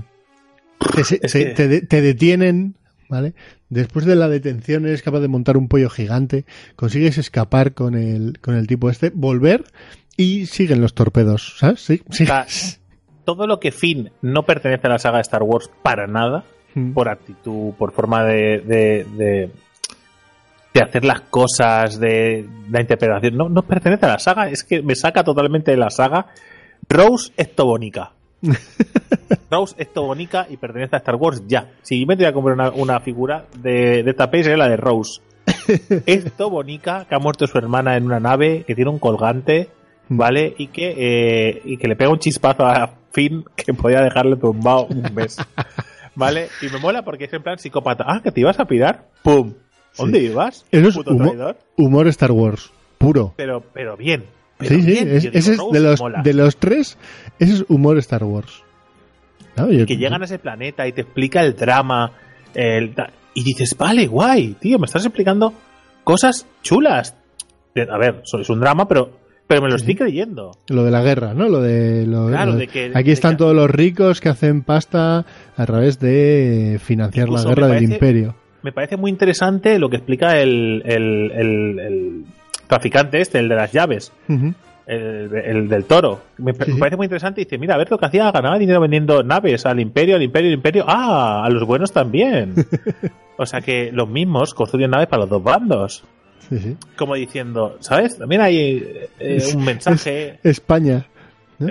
te, 0.95 1.03
se- 1.03 1.19
Es 1.21 1.31
se- 1.31 1.45
que- 1.45 1.51
te 1.53 1.67
de- 1.67 1.81
te 1.81 2.01
detienen, 2.01 2.75
¿vale? 3.09 3.33
Después 3.69 4.05
de 4.05 4.15
la 4.15 4.27
detención 4.27 4.85
eres 4.85 5.01
capaz 5.01 5.19
de 5.21 5.27
montar 5.27 5.55
un 5.57 5.67
pollo 5.67 5.89
gigante, 5.89 6.45
consigues 6.75 7.17
escapar 7.17 7.73
con 7.73 7.95
el, 7.95 8.39
con 8.41 8.55
el 8.55 8.67
tipo 8.67 8.89
este, 8.89 9.11
volver 9.13 9.63
y 10.17 10.45
siguen 10.47 10.81
los 10.81 10.93
torpedos, 10.93 11.55
¿sabes? 11.59 11.79
Sí, 11.81 12.01
sí. 12.09 12.23
o 12.23 12.27
sea, 12.27 12.45
todo 13.23 13.47
lo 13.47 13.59
que 13.59 13.71
Finn 13.71 14.11
no 14.21 14.43
pertenece 14.43 14.87
a 14.87 14.89
la 14.91 14.99
saga 14.99 15.17
de 15.17 15.21
Star 15.21 15.43
Wars 15.43 15.69
para 15.83 16.07
nada, 16.07 16.43
Mm. 16.73 16.93
por 16.93 17.09
actitud, 17.09 17.73
por 17.73 17.91
forma 17.91 18.23
de, 18.23 18.59
de, 18.61 19.05
de, 19.17 19.49
de 20.73 20.81
hacer 20.81 21.03
las 21.03 21.21
cosas, 21.21 21.99
de 21.99 22.47
la 22.69 22.81
interpretación, 22.81 23.35
no, 23.35 23.49
no 23.49 23.63
pertenece 23.63 24.05
a 24.05 24.09
la 24.09 24.19
saga, 24.19 24.49
es 24.49 24.63
que 24.63 24.81
me 24.81 24.95
saca 24.95 25.23
totalmente 25.23 25.71
de 25.71 25.77
la 25.77 25.89
saga. 25.89 26.27
Rose 26.87 27.31
es 27.37 27.53
tobónica. 27.55 28.11
Rose 29.51 29.75
es 29.77 29.91
tobónica 29.93 30.47
y 30.49 30.57
pertenece 30.57 30.95
a 30.95 30.99
Star 30.99 31.15
Wars 31.15 31.43
ya. 31.47 31.71
Si 31.81 31.99
yo 31.99 32.07
me 32.07 32.15
tenía 32.15 32.29
que 32.29 32.35
comprar 32.35 32.55
una, 32.55 32.69
una 32.71 32.99
figura 32.99 33.45
de, 33.57 34.03
de 34.03 34.11
esta 34.11 34.31
peli 34.31 34.43
sería 34.43 34.57
la 34.57 34.69
de 34.69 34.77
Rose. 34.77 35.21
es 36.05 36.31
tobónica 36.33 37.05
que 37.07 37.15
ha 37.15 37.19
muerto 37.19 37.47
su 37.47 37.57
hermana 37.57 37.97
en 37.97 38.05
una 38.05 38.19
nave, 38.19 38.63
que 38.65 38.75
tiene 38.75 38.91
un 38.91 38.99
colgante, 38.99 39.69
¿vale? 40.09 40.53
Y 40.57 40.67
que, 40.67 40.95
eh, 40.97 41.61
y 41.65 41.77
que 41.77 41.87
le 41.87 41.95
pega 41.95 42.11
un 42.11 42.19
chispazo 42.19 42.65
a 42.65 42.95
Finn 43.11 43.43
que 43.55 43.73
podía 43.73 44.01
dejarle 44.01 44.37
tumbado 44.37 44.87
un 44.87 45.13
mes. 45.13 45.37
¿Vale? 46.15 46.49
Y 46.61 46.67
me 46.67 46.79
mola 46.79 47.03
porque 47.03 47.25
es 47.25 47.33
en 47.33 47.41
plan 47.41 47.57
psicópata. 47.57 48.03
Ah, 48.05 48.21
que 48.21 48.31
te 48.31 48.41
ibas 48.41 48.59
a 48.59 48.65
pirar. 48.65 49.07
¡Pum! 49.23 49.53
¿Dónde 49.97 50.19
ibas? 50.19 50.65
Eso 50.71 50.87
es 50.89 50.95
Puto 50.95 51.11
humor 51.77 52.07
Star 52.07 52.31
Wars, 52.31 52.71
puro. 52.97 53.33
Pero, 53.37 53.61
pero 53.73 53.97
bien. 53.97 54.23
Pero 54.57 54.75
Sí, 54.75 54.81
sí, 54.83 54.87
bien. 54.91 55.07
es- 55.09 55.23
Yo 55.23 55.31
digo, 55.31 55.39
ese 55.39 55.51
es 55.53 55.57
Rose 55.57 55.79
de 55.79 55.79
los, 55.83 55.99
de 56.23 56.33
los 56.33 56.57
tres, 56.57 56.97
ese 57.39 57.53
es 57.53 57.65
humor 57.67 57.97
Star 57.97 58.23
Wars. 58.23 58.63
¿No? 59.57 59.69
Yo- 59.71 59.85
que 59.85 59.97
llegan 59.97 60.21
a 60.21 60.25
ese 60.25 60.39
planeta 60.39 60.87
y 60.87 60.91
te 60.93 61.01
explica 61.01 61.41
el 61.43 61.55
drama. 61.55 62.11
el 62.53 62.93
y 63.33 63.43
dices, 63.43 63.75
vale, 63.77 64.07
guay, 64.07 64.55
tío, 64.59 64.77
me 64.77 64.85
estás 64.85 65.05
explicando 65.05 65.53
cosas 66.03 66.45
chulas. 66.61 67.15
A 67.89 67.97
ver, 67.97 68.21
es 68.39 68.49
un 68.49 68.59
drama, 68.59 68.87
pero, 68.89 69.17
pero 69.47 69.61
me 69.61 69.69
lo 69.69 69.75
estoy 69.77 69.95
creyendo. 69.95 70.51
Lo 70.67 70.83
de 70.83 70.91
la 70.91 71.01
guerra, 71.01 71.33
¿no? 71.33 71.47
Lo 71.47 71.61
de, 71.61 72.05
lo- 72.05 72.27
Claro, 72.27 72.51
lo- 72.51 72.57
de 72.57 72.67
que- 72.67 72.91
aquí 72.93 73.07
de 73.07 73.13
están 73.13 73.31
que- 73.31 73.37
todos 73.37 73.55
los 73.55 73.69
ricos 73.69 74.19
que 74.19 74.27
hacen 74.29 74.63
pasta 74.63 75.25
a 75.55 75.65
través 75.65 75.97
de 75.99 76.77
financiar 76.83 77.27
Incluso 77.27 77.49
la 77.49 77.55
guerra 77.55 77.67
del 77.75 77.83
imperio. 77.85 78.35
Me 78.63 78.71
parece 78.71 78.97
muy 78.97 79.09
interesante 79.11 79.79
lo 79.79 79.89
que 79.89 79.97
explica 79.97 80.39
el, 80.39 80.81
el, 80.85 81.31
el- 81.31 81.79
el 81.79 82.25
traficante 82.67 83.19
este, 83.21 83.39
el 83.39 83.49
de 83.49 83.55
las 83.55 83.71
llaves. 83.71 84.11
El, 84.87 85.35
el 85.35 85.69
del 85.69 85.85
toro. 85.85 86.21
Me, 86.37 86.53
Sí, 86.53 86.73
parece 86.79 86.97
muy 86.97 87.05
interesante. 87.05 87.41
Y 87.41 87.45
dice, 87.45 87.57
mira, 87.57 87.75
a 87.75 87.77
ver 87.77 87.89
lo 87.89 87.97
que 87.97 88.05
hacía, 88.05 88.31
ganaba 88.31 88.57
dinero 88.57 88.81
vendiendo 88.81 89.23
naves 89.23 89.65
al 89.65 89.79
imperio, 89.79 90.15
al 90.15 90.23
imperio, 90.23 90.49
al 90.49 90.53
imperio. 90.55 90.85
Ah, 90.87 91.43
a 91.45 91.49
los 91.49 91.65
buenos 91.65 91.91
también. 91.91 92.53
o 93.37 93.45
sea 93.45 93.61
que 93.61 93.91
los 93.91 94.07
mismos 94.09 94.53
construyen 94.53 94.91
naves 94.91 95.07
para 95.07 95.21
los 95.21 95.29
dos 95.29 95.43
bandos. 95.43 96.03
Sí, 96.49 96.57
sí. 96.59 96.77
Como 96.97 97.15
diciendo, 97.15 97.77
¿sabes? 97.79 98.17
También 98.17 98.41
hay 98.41 98.83
eh, 99.19 99.43
un 99.55 99.63
mensaje. 99.63 100.39
España. 100.43 101.05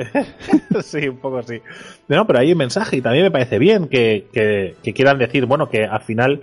sí, 0.85 1.09
un 1.09 1.19
poco 1.19 1.39
así. 1.39 1.61
No, 2.09 2.27
pero 2.27 2.39
hay 2.39 2.53
un 2.53 2.59
mensaje 2.59 2.97
y 2.99 3.01
también 3.01 3.25
me 3.25 3.31
parece 3.31 3.59
bien 3.59 3.89
que, 3.89 4.27
que- 4.33 4.77
que 4.83 4.93
quieran 4.93 5.19
decir, 5.19 5.47
bueno, 5.47 5.69
que 5.69 5.85
al 5.85 6.01
final 6.03 6.43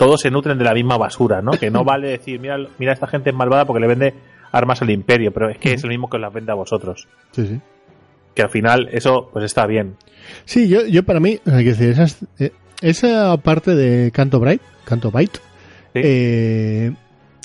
todos 0.00 0.22
se 0.22 0.30
nutren 0.30 0.56
de 0.56 0.64
la 0.64 0.72
misma 0.72 0.96
basura, 0.96 1.42
¿no? 1.42 1.52
Que 1.52 1.70
no 1.70 1.84
vale 1.84 2.08
decir, 2.08 2.40
mira, 2.40 2.56
mira 2.78 2.92
esta 2.94 3.06
gente 3.06 3.28
es 3.30 3.36
malvada 3.36 3.66
porque 3.66 3.80
le 3.80 3.86
vende 3.86 4.14
armas 4.50 4.80
al 4.80 4.90
imperio, 4.90 5.30
pero 5.30 5.50
es 5.50 5.58
que 5.58 5.74
es 5.74 5.82
lo 5.82 5.90
mismo 5.90 6.08
que 6.08 6.16
os 6.16 6.20
las 6.22 6.32
vende 6.32 6.50
a 6.52 6.54
vosotros. 6.54 7.06
Sí, 7.32 7.46
sí. 7.46 7.60
Que 8.34 8.42
al 8.42 8.48
final 8.50 8.88
eso 8.92 9.28
pues 9.30 9.44
está 9.44 9.66
bien. 9.66 9.96
Sí, 10.46 10.68
yo, 10.68 10.86
yo 10.86 11.04
para 11.04 11.20
mí, 11.20 11.38
o 11.46 11.50
sea, 11.50 11.58
quiero 11.58 11.70
decir, 11.76 11.90
esas, 11.90 12.24
eh, 12.38 12.52
esa 12.80 13.36
parte 13.36 13.74
de 13.74 14.10
Canto 14.10 14.40
Bright, 14.40 14.62
Canto 14.84 15.10
Byte, 15.10 15.38
Sí. 15.92 16.00
eh, 16.04 16.92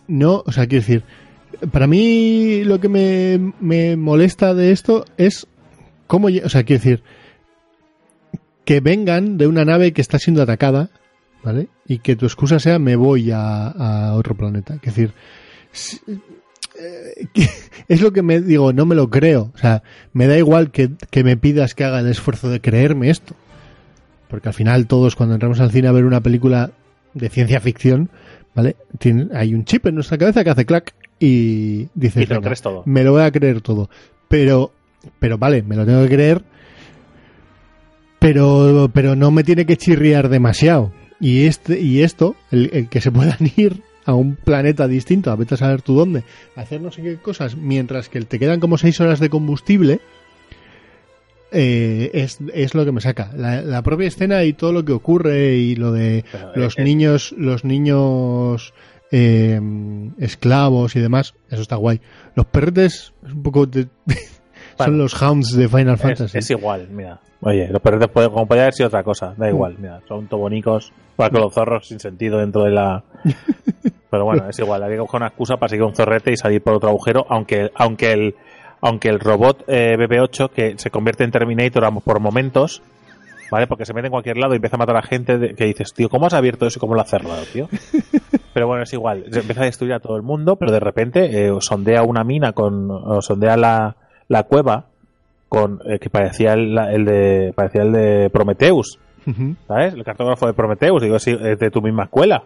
no, 0.07 0.43
o 0.45 0.51
sea, 0.51 0.65
quiero 0.67 0.81
decir, 0.85 1.03
para 1.71 1.87
mí 1.87 2.63
lo 2.63 2.79
que 2.79 2.87
me, 2.89 3.53
me 3.59 3.97
molesta 3.97 4.53
de 4.53 4.71
esto 4.71 5.03
es 5.17 5.47
cómo, 6.07 6.27
o 6.27 6.49
sea, 6.49 6.63
quiero 6.63 6.81
decir, 6.83 7.03
que 8.63 8.79
vengan 8.79 9.37
de 9.37 9.47
una 9.47 9.65
nave 9.65 9.91
que 9.93 10.01
está 10.01 10.17
siendo 10.19 10.41
atacada, 10.41 10.89
¿vale? 11.45 11.67
Y 11.87 11.99
que 11.99 12.15
tu 12.17 12.25
excusa 12.25 12.59
sea 12.59 12.79
me 12.79 12.95
voy 12.97 13.31
a, 13.31 13.67
a 13.67 14.13
otro 14.15 14.35
planeta. 14.35 14.73
Es 14.75 14.81
decir, 14.81 15.11
si- 15.71 15.99
eh, 16.79 17.27
es 17.87 18.01
lo 18.01 18.11
que 18.11 18.21
me 18.23 18.41
digo, 18.41 18.73
no 18.73 18.85
me 18.85 18.95
lo 18.95 19.09
creo. 19.09 19.51
O 19.53 19.57
sea, 19.57 19.83
me 20.11 20.27
da 20.27 20.37
igual 20.37 20.71
que, 20.71 20.89
que 21.11 21.23
me 21.23 21.37
pidas 21.37 21.75
que 21.75 21.83
haga 21.85 21.99
el 22.01 22.07
esfuerzo 22.09 22.49
de 22.49 22.59
creerme 22.59 23.09
esto. 23.09 23.35
Porque 24.27 24.49
al 24.49 24.53
final 24.55 24.87
todos 24.87 25.15
cuando 25.15 25.35
entramos 25.35 25.59
al 25.59 25.71
cine 25.71 25.87
a 25.87 25.91
ver 25.93 26.03
una 26.05 26.21
película 26.21 26.71
de 27.13 27.29
ciencia 27.29 27.61
ficción, 27.61 28.09
¿vale? 28.55 28.75
Tiene- 28.99 29.27
hay 29.33 29.53
un 29.53 29.63
chip 29.63 29.85
en 29.85 29.95
nuestra 29.95 30.17
cabeza 30.17 30.43
que 30.43 30.49
hace 30.49 30.65
clac 30.65 30.93
y 31.19 31.87
dices, 31.93 32.23
Y 32.23 32.25
te 32.27 32.33
lo 32.33 32.39
"Venga, 32.41 32.49
crees 32.49 32.61
todo". 32.61 32.83
me 32.85 33.03
lo 33.03 33.11
voy 33.13 33.21
a 33.21 33.31
creer 33.31 33.61
todo. 33.61 33.89
Pero, 34.27 34.71
pero 35.19 35.37
vale, 35.37 35.61
me 35.61 35.75
lo 35.75 35.85
tengo 35.85 36.01
que 36.03 36.09
creer, 36.15 36.41
pero, 38.19 38.89
pero 38.93 39.15
no 39.15 39.31
me 39.31 39.43
tiene 39.43 39.65
que 39.65 39.77
chirriar 39.77 40.29
demasiado. 40.29 40.91
Y 41.19 41.45
este, 41.45 41.79
y 41.79 42.01
esto, 42.01 42.35
el, 42.51 42.69
el 42.73 42.89
que 42.89 43.01
se 43.01 43.11
puedan 43.11 43.37
ir 43.55 43.81
a 44.05 44.13
un 44.13 44.35
planeta 44.35 44.87
distinto, 44.87 45.31
a 45.31 45.35
vete 45.35 45.55
a 45.55 45.57
saber 45.57 45.81
tú 45.81 45.95
dónde, 45.95 46.23
a 46.55 46.61
hacer 46.61 46.79
no 46.81 46.91
sé 46.91 47.01
qué 47.01 47.15
cosas, 47.17 47.55
mientras 47.55 48.07
que 48.09 48.21
te 48.21 48.37
quedan 48.37 48.59
como 48.59 48.77
seis 48.77 48.99
horas 49.01 49.19
de 49.19 49.29
combustible, 49.29 49.99
eh, 51.51 52.11
es, 52.13 52.39
es 52.53 52.73
lo 52.75 52.85
que 52.85 52.91
me 52.91 53.01
saca. 53.01 53.31
La, 53.35 53.61
la 53.61 53.81
propia 53.81 54.07
escena 54.07 54.43
y 54.43 54.53
todo 54.53 54.73
lo 54.73 54.83
que 54.83 54.91
ocurre 54.91 55.55
y 55.55 55.75
lo 55.75 55.91
de 55.91 56.25
Pero, 56.31 56.51
los 56.55 56.77
niños, 56.77 57.33
los 57.37 57.63
niños 57.63 58.73
eh, 59.11 59.59
esclavos 60.19 60.95
y 60.95 60.99
demás, 60.99 61.33
eso 61.49 61.61
está 61.61 61.75
guay. 61.77 62.01
Los 62.35 62.45
perretes 62.47 63.13
es 63.25 63.31
un 63.33 63.43
poco 63.43 63.65
de- 63.65 63.87
son 64.77 64.87
Bueno. 64.87 65.03
los 65.03 65.21
hounds 65.21 65.55
de 65.55 65.67
Final 65.67 65.95
Es, 65.95 66.01
Fantasy. 66.01 66.37
es 66.37 66.49
igual, 66.51 66.87
mira. 66.89 67.19
Oye, 67.41 67.67
los 67.69 67.81
perretes 67.81 68.07
puede, 68.09 68.29
como 68.29 68.45
podría 68.47 68.63
haber 68.63 68.73
sido 68.73 68.87
otra 68.87 69.03
cosa, 69.03 69.33
da 69.37 69.47
igual, 69.49 69.75
mira, 69.79 69.99
son 70.07 70.27
tobonicos, 70.27 70.91
igual 71.13 71.31
que 71.31 71.39
los 71.39 71.53
zorros 71.53 71.87
sin 71.87 71.99
sentido 71.99 72.39
dentro 72.39 72.63
de 72.63 72.71
la... 72.71 73.03
Pero 74.09 74.25
bueno, 74.25 74.47
es 74.49 74.57
igual, 74.59 74.81
hay 74.83 74.91
que 74.91 74.97
coger 74.97 75.17
una 75.21 75.27
excusa 75.27 75.57
para 75.57 75.69
seguir 75.69 75.83
un 75.83 75.95
zorrete 75.95 76.31
y 76.31 76.37
salir 76.37 76.61
por 76.61 76.73
otro 76.75 76.89
agujero, 76.89 77.25
aunque, 77.29 77.71
aunque 77.75 78.11
el 78.13 78.35
aunque 78.81 79.09
el 79.09 79.19
robot 79.19 79.63
eh, 79.67 79.95
BB-8 79.97 80.49
que 80.51 80.75
se 80.77 80.91
convierte 80.91 81.23
en 81.23 81.31
Terminator 81.31 81.83
por 82.03 82.19
momentos, 82.19 82.83
¿vale? 83.49 83.65
Porque 83.65 83.83
se 83.85 83.93
mete 83.93 84.07
en 84.07 84.11
cualquier 84.11 84.37
lado 84.37 84.53
y 84.53 84.57
empieza 84.57 84.75
a 84.75 84.79
matar 84.79 84.97
a 84.97 85.01
gente 85.01 85.39
de- 85.39 85.55
que 85.55 85.65
dices, 85.65 85.91
tío, 85.93 86.07
¿cómo 86.07 86.27
has 86.27 86.33
abierto 86.33 86.67
eso 86.67 86.77
y 86.77 86.81
cómo 86.81 86.93
lo 86.93 87.01
has 87.01 87.09
cerrado, 87.09 87.41
tío? 87.51 87.67
Pero 88.53 88.67
bueno, 88.67 88.83
es 88.83 88.93
igual, 88.93 89.25
empieza 89.25 89.61
a 89.61 89.65
destruir 89.65 89.93
a 89.93 89.99
todo 89.99 90.15
el 90.17 90.21
mundo, 90.21 90.55
pero 90.55 90.71
de 90.71 90.79
repente 90.79 91.47
eh, 91.47 91.51
sondea 91.59 92.03
una 92.03 92.23
mina 92.23 92.53
con, 92.53 92.89
o 92.91 93.21
sondea 93.21 93.57
la, 93.57 93.95
la 94.27 94.43
cueva 94.43 94.87
con 95.49 95.79
eh, 95.85 95.99
que 95.99 96.09
parecía 96.09 96.53
el, 96.53 96.77
el 96.77 97.05
de 97.05 97.53
parecía 97.55 97.83
el 97.83 97.91
de 97.91 98.29
Prometheus, 98.29 98.99
¿sabes? 99.67 99.93
El 99.93 100.03
cartógrafo 100.03 100.47
de 100.47 100.53
Prometheus, 100.53 101.01
digo, 101.01 101.19
sí, 101.19 101.31
es 101.39 101.59
de 101.59 101.71
tu 101.71 101.81
misma 101.81 102.05
escuela. 102.05 102.43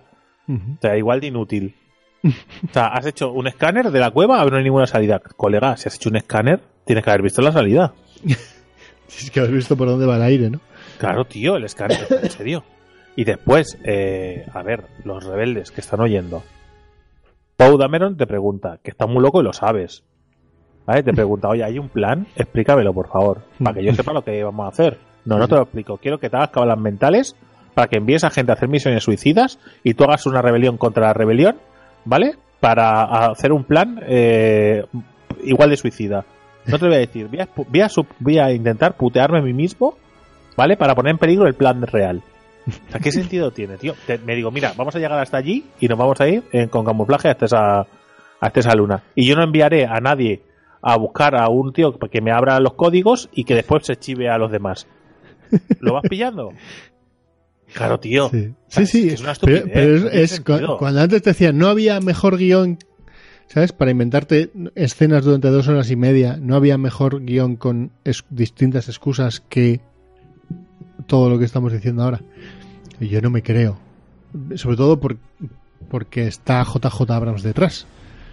O 0.47 0.81
sea, 0.81 0.97
igual 0.97 1.19
de 1.19 1.27
inútil. 1.27 1.75
O 2.23 2.73
sea, 2.73 2.87
has 2.87 3.05
hecho 3.05 3.31
un 3.31 3.47
escáner 3.47 3.91
de 3.91 3.99
la 3.99 4.11
cueva, 4.11 4.43
no 4.43 4.57
hay 4.57 4.63
ninguna 4.63 4.87
salida. 4.87 5.19
Colega, 5.19 5.77
si 5.77 5.87
has 5.87 5.95
hecho 5.95 6.09
un 6.09 6.17
escáner, 6.17 6.59
tienes 6.83 7.03
que 7.03 7.09
haber 7.09 7.21
visto 7.21 7.41
la 7.41 7.51
salida. 7.51 7.93
Es 9.07 9.31
que 9.31 9.39
has 9.39 9.49
visto 9.49 9.75
por 9.75 9.87
dónde 9.87 10.05
va 10.05 10.17
el 10.17 10.21
aire, 10.21 10.49
¿no? 10.51 10.59
Claro, 10.99 11.25
tío, 11.25 11.55
el 11.55 11.63
escáner, 11.63 12.05
en 12.23 12.29
serio. 12.29 12.63
Y 13.15 13.23
después, 13.23 13.79
eh, 13.83 14.45
a 14.53 14.61
ver, 14.61 14.85
los 15.03 15.25
rebeldes 15.25 15.71
que 15.71 15.81
están 15.81 15.99
oyendo. 15.99 16.43
Poe 17.57 17.77
Dameron 17.77 18.17
te 18.17 18.27
pregunta, 18.27 18.79
que 18.83 18.91
está 18.91 19.07
muy 19.07 19.21
loco 19.23 19.41
y 19.41 19.43
lo 19.43 19.51
sabes. 19.51 20.03
¿Vale? 20.89 21.03
Te 21.03 21.13
pregunta, 21.13 21.47
oye, 21.49 21.63
¿hay 21.63 21.77
un 21.77 21.87
plan? 21.87 22.25
Explícamelo, 22.35 22.91
por 22.95 23.09
favor, 23.09 23.43
para 23.63 23.75
que 23.75 23.85
yo 23.85 23.93
sepa 23.93 24.11
lo 24.11 24.23
que 24.23 24.43
vamos 24.43 24.65
a 24.65 24.69
hacer. 24.69 24.97
No, 25.23 25.37
no 25.37 25.47
te 25.47 25.53
lo 25.53 25.61
explico. 25.61 25.97
Quiero 25.97 26.17
que 26.17 26.31
te 26.31 26.35
hagas 26.35 26.49
cabalas 26.49 26.79
mentales 26.79 27.35
para 27.75 27.87
que 27.87 27.99
envíes 27.99 28.23
a 28.23 28.31
gente 28.31 28.51
a 28.51 28.55
hacer 28.55 28.69
misiones 28.69 29.03
suicidas 29.03 29.59
y 29.83 29.93
tú 29.93 30.05
hagas 30.05 30.25
una 30.25 30.41
rebelión 30.41 30.77
contra 30.77 31.05
la 31.05 31.13
rebelión, 31.13 31.57
¿vale? 32.05 32.37
Para 32.59 33.03
hacer 33.27 33.51
un 33.51 33.65
plan 33.65 34.01
eh, 34.07 34.83
igual 35.43 35.69
de 35.69 35.77
suicida. 35.77 36.25
No 36.65 36.79
te 36.79 36.87
voy 36.87 36.95
a 36.95 36.97
decir. 36.97 37.29
Voy 38.17 38.39
a, 38.39 38.51
intentar 38.51 38.97
putearme 38.97 39.37
a 39.37 39.43
mí 39.43 39.53
mismo, 39.53 39.93
¿vale? 40.57 40.75
Para 40.75 40.95
poner 40.95 41.11
en 41.11 41.17
peligro 41.19 41.45
el 41.45 41.53
plan 41.53 41.83
real. 41.83 42.23
O 42.65 42.91
sea, 42.91 42.99
¿qué 42.99 43.11
sentido 43.11 43.51
tiene, 43.51 43.77
tío? 43.77 43.93
Me 44.25 44.35
digo, 44.35 44.49
mira, 44.49 44.73
vamos 44.75 44.95
a 44.95 44.97
llegar 44.97 45.19
hasta 45.19 45.37
allí 45.37 45.65
y 45.79 45.87
nos 45.87 45.99
vamos 45.99 46.19
a 46.19 46.27
ir 46.27 46.43
con 46.71 46.83
camuflaje 46.83 47.29
hasta 47.29 47.45
esa, 47.45 47.85
hasta 48.39 48.59
esa 48.59 48.73
luna. 48.73 49.03
Y 49.13 49.27
yo 49.27 49.35
no 49.35 49.43
enviaré 49.43 49.85
a 49.85 49.99
nadie 49.99 50.48
a 50.81 50.97
buscar 50.97 51.35
a 51.35 51.49
un 51.49 51.73
tío 51.73 51.97
que 51.97 52.21
me 52.21 52.31
abra 52.31 52.59
los 52.59 52.73
códigos 52.73 53.29
y 53.33 53.43
que 53.43 53.55
después 53.55 53.85
se 53.85 53.95
chive 53.97 54.29
a 54.29 54.37
los 54.37 54.51
demás. 54.51 54.87
¿Lo 55.79 55.93
vas 55.93 56.03
pillando? 56.09 56.53
Claro, 57.73 57.99
tío. 57.99 58.29
Sí, 58.29 58.51
O 58.67 58.71
sea, 58.71 58.85
sí, 58.85 59.01
sí. 59.03 59.09
Es 59.09 59.21
una 59.21 59.33
pero 59.39 59.55
estupidez. 59.57 59.71
pero 59.71 59.95
es, 59.95 60.01
no 60.03 60.09
tiene 60.09 60.23
es 60.23 60.39
cu- 60.39 60.51
sentido. 60.53 60.77
cuando 60.79 61.01
antes 61.01 61.21
te 61.21 61.29
decían, 61.29 61.57
no 61.59 61.67
había 61.67 61.99
mejor 61.99 62.37
guion, 62.37 62.79
¿sabes? 63.45 63.73
Para 63.73 63.91
inventarte 63.91 64.49
escenas 64.73 65.23
durante 65.23 65.49
dos 65.49 65.67
horas 65.67 65.91
y 65.91 65.95
media, 65.95 66.37
no 66.41 66.55
había 66.55 66.79
mejor 66.79 67.23
guion 67.23 67.57
con 67.57 67.91
es- 68.03 68.25
distintas 68.31 68.89
excusas 68.89 69.41
que 69.41 69.81
todo 71.05 71.29
lo 71.29 71.37
que 71.37 71.45
estamos 71.45 71.71
diciendo 71.71 72.01
ahora. 72.01 72.21
Y 72.99 73.07
Yo 73.09 73.21
no 73.21 73.29
me 73.29 73.43
creo. 73.43 73.77
Sobre 74.55 74.75
todo 74.75 74.99
por- 74.99 75.17
porque 75.89 76.25
está 76.25 76.63
JJ 76.63 77.11
Abrams 77.13 77.43
detrás. 77.43 77.85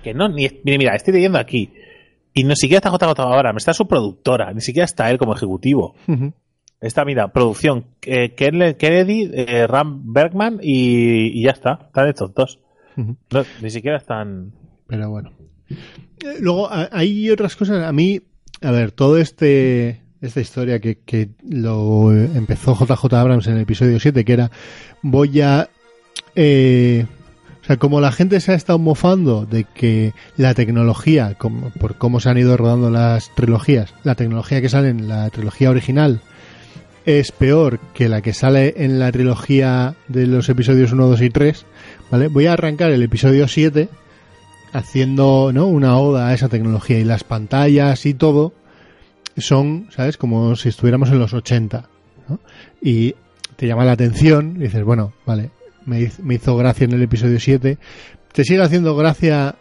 Que 0.03 0.15
no, 0.15 0.29
ni, 0.31 0.49
mira, 0.65 0.79
mira, 0.79 0.97
estoy 0.97 1.13
leyendo 1.13 1.39
aquí. 1.39 1.73
Y 2.39 2.45
ni 2.45 2.55
siquiera 2.55 2.79
está 2.79 2.91
JJ 2.91 3.19
ahora, 3.23 3.53
está 3.57 3.73
su 3.73 3.89
productora, 3.89 4.53
ni 4.53 4.61
siquiera 4.61 4.85
está 4.85 5.11
él 5.11 5.17
como 5.19 5.35
ejecutivo. 5.35 5.95
Ujú. 6.07 6.35
Está, 6.81 7.07
mira, 7.07 7.33
producción, 7.33 7.87
eh, 8.03 8.35
Ken- 8.37 8.77
Kennedy, 8.77 9.31
eh, 9.33 9.67
Ram 9.67 10.13
Bergman 10.13 10.59
y, 10.63 11.41
y 11.41 11.45
ya 11.45 11.53
está. 11.53 11.81
Están 11.87 12.09
estos 12.09 12.35
dos. 12.35 12.61
No, 12.97 13.17
ni 13.63 13.71
siquiera 13.71 13.97
están. 13.97 14.53
Pero 14.87 15.09
bueno. 15.11 15.33
Eh, 15.71 16.37
Luego, 16.41 16.69
hay 16.71 17.31
otras 17.31 17.57
cosas. 17.57 17.83
A 17.83 17.93
mí, 17.93 18.21
a 18.61 18.71
ver, 18.71 18.93
todo 18.93 19.17
este. 19.19 20.03
Esta 20.21 20.41
historia 20.41 20.81
que, 20.81 20.99
que 21.01 21.31
lo 21.49 22.13
empezó 22.13 22.75
JJ 22.75 23.15
Abrams 23.15 23.47
en 23.47 23.55
el 23.57 23.63
episodio 23.63 23.99
7, 23.99 24.25
que 24.25 24.33
era. 24.35 24.51
Voy 25.03 25.41
a. 25.41 25.69
eh, 26.35 27.07
o 27.67 27.69
sea, 27.69 27.79
como 27.79 28.01
la 28.01 28.13
gente 28.13 28.39
se 28.39 28.53
ha 28.53 28.55
estado 28.55 28.79
mofando 28.79 29.45
de 29.45 29.65
que 29.65 30.13
la 30.37 30.55
tecnología, 30.55 31.35
como, 31.37 31.71
por 31.71 31.97
cómo 31.97 32.21
se 32.21 32.31
han 32.31 32.39
ido 32.39 32.57
rodando 32.57 32.91
las 32.91 33.35
trilogías, 33.35 33.93
la 34.05 34.15
tecnología 34.15 34.61
que 34.61 34.69
sale 34.69 34.91
en 34.91 35.09
la 35.09 35.29
trilogía 35.31 35.71
original 35.71 36.21
es 37.07 37.33
peor 37.33 37.81
que 37.93 38.09
la 38.09 38.23
que 38.23 38.35
sale 38.35 38.75
en 38.77 39.01
la 39.01 39.11
trilogía 39.11 39.97
de 40.07 40.29
los 40.29 40.49
episodios 40.49 40.93
1, 40.93 41.09
2 41.09 41.23
y 41.23 41.31
3, 41.31 41.67
¿vale? 42.09 42.29
Voy 42.29 42.47
a 42.47 42.53
arrancar 42.53 42.93
el 42.93 43.03
episodio 43.03 43.49
7 43.49 43.89
haciendo 44.73 45.51
¿no? 45.53 45.67
una 45.67 45.99
oda 45.99 46.29
a 46.29 46.35
esa 46.35 46.49
tecnología 46.49 47.01
y 47.01 47.05
las 47.05 47.25
pantallas 47.25 48.07
y 48.07 48.15
todo 48.15 48.53
son, 49.39 49.89
¿sabes? 49.91 50.17
Como 50.19 50.55
si 50.55 50.69
estuviéramos 50.69 51.11
en 51.11 51.19
los 51.19 51.35
80. 51.35 51.89
¿no? 52.29 52.39
Y 52.81 53.17
te 53.57 53.67
llama 53.67 53.85
la 53.85 53.93
atención 53.93 54.55
y 54.57 54.61
dices, 54.61 54.85
bueno, 54.85 55.15
vale, 55.27 55.51
me 55.87 56.01
hizo, 56.03 56.23
me 56.23 56.35
hizo 56.35 56.57
gracia 56.57 56.85
en 56.85 56.93
el 56.93 57.03
episodio 57.03 57.41
7. 57.41 57.79
Te 58.33 58.45
sigue 58.45 58.63
haciendo 58.63 58.95
gracia 58.97 59.55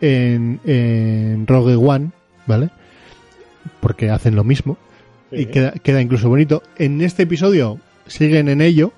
en, 0.00 0.60
en 0.64 1.46
Rogue 1.46 1.76
One, 1.76 2.10
¿vale? 2.46 2.70
Porque 3.80 4.10
hacen 4.10 4.34
lo 4.34 4.44
mismo 4.44 4.76
y 5.30 5.46
queda, 5.46 5.72
queda 5.72 6.00
incluso 6.02 6.28
bonito. 6.28 6.62
En 6.76 7.00
este 7.02 7.22
episodio 7.24 7.78
siguen 8.06 8.48
en 8.48 8.60
ello, 8.60 8.92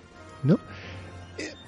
¿no? 0.44 0.58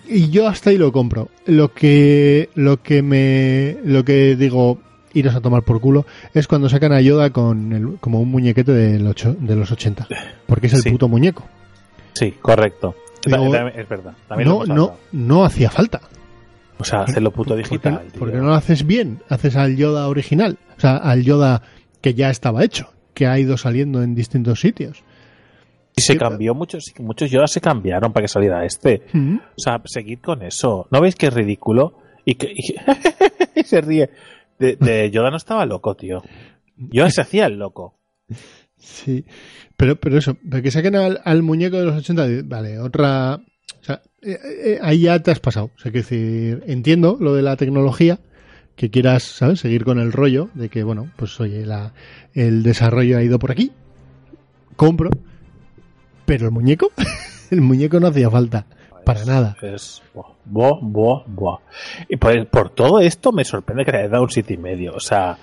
Y 0.08 0.30
yo 0.30 0.48
hasta 0.48 0.70
ahí 0.70 0.78
lo 0.78 0.90
compro. 0.90 1.28
Lo 1.46 1.72
que, 1.72 2.48
lo 2.54 2.82
que 2.82 3.02
me, 3.02 3.76
lo 3.84 4.04
que 4.04 4.34
digo, 4.36 4.78
iros 5.12 5.34
a 5.36 5.40
tomar 5.40 5.62
por 5.62 5.80
culo, 5.80 6.04
es 6.34 6.46
cuando 6.48 6.68
sacan 6.68 6.92
a 6.92 7.00
Yoda 7.00 7.30
con 7.30 7.72
el, 7.72 7.96
como 8.00 8.20
un 8.20 8.28
muñequete 8.30 8.72
del 8.72 9.06
ocho, 9.06 9.36
de 9.38 9.54
los 9.54 9.70
80. 9.70 10.08
Porque 10.46 10.66
es 10.66 10.72
el 10.74 10.82
Sí. 10.82 10.90
puto 10.90 11.08
muñeco. 11.08 11.46
Sí, 12.14 12.34
correcto. 12.42 12.96
Es 13.24 13.88
verdad. 13.88 14.12
También 14.28 14.48
No, 14.48 14.64
no, 14.64 14.96
no 15.12 15.44
hacía 15.44 15.70
falta. 15.70 16.00
O 16.78 16.84
sea, 16.84 17.02
hacerlo 17.02 17.30
puto 17.30 17.50
¿Por 17.50 17.56
qué- 17.58 17.62
digital. 17.68 18.02
Porque 18.18 18.36
no 18.38 18.44
lo 18.44 18.54
haces 18.54 18.86
bien. 18.86 19.22
Haces 19.28 19.56
al 19.56 19.76
Yoda 19.76 20.08
original. 20.08 20.56
O 20.76 20.80
sea, 20.80 20.96
al 20.96 21.22
Yoda 21.22 21.62
que 22.00 22.14
ya 22.14 22.30
estaba 22.30 22.64
hecho. 22.64 22.90
Que 23.12 23.26
ha 23.26 23.38
ido 23.38 23.56
saliendo 23.58 24.02
en 24.02 24.14
distintos 24.14 24.60
sitios. 24.60 25.02
Y 25.96 26.00
se 26.02 26.16
cambió 26.16 26.54
muchos, 26.54 26.84
muchos 27.00 27.30
Yoda 27.30 27.46
se 27.48 27.60
cambiaron 27.60 28.12
para 28.12 28.24
que 28.24 28.28
saliera 28.28 28.64
este. 28.64 29.02
Mm. 29.12 29.36
O 29.36 29.58
sea, 29.60 29.82
seguid 29.84 30.20
con 30.20 30.42
eso. 30.42 30.86
¿No 30.90 31.00
veis 31.02 31.16
que 31.16 31.26
es 31.26 31.34
ridículo? 31.34 31.98
Y 32.24 32.36
que 32.36 32.54
y 32.54 33.62
se 33.64 33.80
ríe. 33.82 34.08
De, 34.58 34.76
de 34.76 35.10
Yoda 35.10 35.30
no 35.30 35.36
estaba 35.36 35.66
loco, 35.66 35.94
tío. 35.96 36.22
Yoda 36.76 37.10
se 37.10 37.20
hacía 37.20 37.44
el 37.46 37.58
loco. 37.58 37.98
Sí, 38.78 39.26
pero, 39.80 39.96
pero 39.96 40.18
eso, 40.18 40.36
pero 40.50 40.62
que 40.62 40.70
saquen 40.70 40.94
al, 40.94 41.22
al 41.24 41.42
muñeco 41.42 41.78
de 41.78 41.86
los 41.86 41.96
80, 41.96 42.26
vale, 42.44 42.78
otra... 42.78 43.36
O 43.80 43.82
sea, 43.82 44.02
eh, 44.20 44.38
eh, 44.44 44.78
ahí 44.82 45.00
ya 45.00 45.18
te 45.20 45.30
has 45.30 45.40
pasado. 45.40 45.70
O 45.74 45.78
sea, 45.78 45.90
que 45.90 46.00
decir, 46.00 46.62
entiendo 46.66 47.16
lo 47.18 47.34
de 47.34 47.40
la 47.40 47.56
tecnología, 47.56 48.20
que 48.76 48.90
quieras, 48.90 49.22
¿sabes? 49.22 49.60
Seguir 49.60 49.86
con 49.86 49.98
el 49.98 50.12
rollo 50.12 50.50
de 50.52 50.68
que, 50.68 50.82
bueno, 50.82 51.10
pues 51.16 51.40
oye, 51.40 51.64
la, 51.64 51.94
el 52.34 52.62
desarrollo 52.62 53.16
ha 53.16 53.22
ido 53.22 53.38
por 53.38 53.52
aquí, 53.52 53.72
compro, 54.76 55.08
pero 56.26 56.44
el 56.44 56.52
muñeco, 56.52 56.92
el 57.50 57.62
muñeco 57.62 58.00
no 58.00 58.08
hacía 58.08 58.28
falta, 58.28 58.66
para 59.06 59.24
nada. 59.24 59.56
Es, 59.62 60.02
buah, 60.44 60.78
buah, 60.82 61.24
buah. 61.26 61.58
Y 62.06 62.16
por, 62.16 62.46
por 62.48 62.68
todo 62.68 63.00
esto 63.00 63.32
me 63.32 63.46
sorprende 63.46 63.86
que 63.86 63.92
le 63.92 63.98
hayas 64.00 64.10
dado 64.10 64.24
un 64.24 64.30
siete 64.30 64.52
y 64.52 64.58
medio. 64.58 64.92
O 64.92 65.00
sea, 65.00 65.38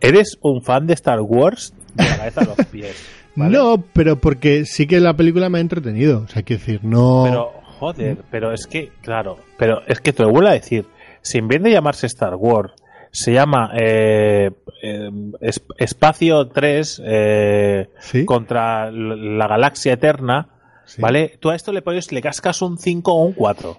eres 0.00 0.38
un 0.40 0.62
fan 0.62 0.86
de 0.86 0.94
Star 0.94 1.20
Wars 1.20 1.74
de 1.92 2.04
la 2.04 2.16
cabeza 2.16 2.40
a 2.40 2.44
los 2.44 2.66
pies. 2.68 2.96
¿vale? 3.36 3.56
No, 3.56 3.82
pero 3.92 4.16
porque 4.20 4.64
sí 4.64 4.86
que 4.86 4.98
la 5.00 5.14
película 5.14 5.48
me 5.48 5.58
ha 5.58 5.60
entretenido. 5.60 6.22
O 6.22 6.28
sea, 6.28 6.42
quiero 6.42 6.60
decir, 6.60 6.80
no... 6.82 7.22
Pero, 7.24 7.52
joder, 7.78 8.18
pero 8.30 8.52
es 8.52 8.66
que, 8.66 8.90
claro, 9.02 9.38
pero 9.58 9.82
es 9.86 10.00
que 10.00 10.12
te 10.12 10.22
lo 10.22 10.30
vuelvo 10.30 10.48
a 10.48 10.54
decir. 10.54 10.86
Si 11.22 11.38
en 11.38 11.48
vez 11.48 11.62
de 11.62 11.70
llamarse 11.72 12.06
Star 12.06 12.34
Wars, 12.36 12.72
se 13.10 13.32
llama 13.32 13.70
eh, 13.78 14.50
eh, 14.82 15.10
es- 15.40 15.62
Espacio 15.78 16.48
3 16.48 17.02
eh, 17.04 17.88
¿Sí? 18.00 18.24
contra 18.24 18.90
la 18.90 19.46
galaxia 19.48 19.92
eterna, 19.94 20.48
Sí. 20.84 21.02
¿vale? 21.02 21.36
Tú 21.40 21.50
a 21.50 21.56
esto 21.56 21.72
le 21.72 21.82
pones, 21.82 22.12
le 22.12 22.22
cascas 22.22 22.62
un 22.62 22.78
5 22.78 23.12
o 23.12 23.24
un 23.24 23.32
4. 23.32 23.76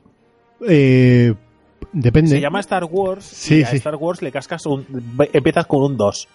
Eh, 0.68 1.34
depende. 1.94 2.32
Se 2.32 2.42
llama 2.42 2.60
Star 2.60 2.84
Wars 2.84 3.24
Sí, 3.24 3.60
y 3.60 3.64
a 3.64 3.68
sí. 3.68 3.78
Star 3.78 3.96
Wars 3.96 4.22
le 4.22 4.32
cascas 4.32 4.66
un... 4.66 4.86
Empiezas 5.32 5.66
con 5.68 5.84
un 5.84 5.96
2. 5.96 6.28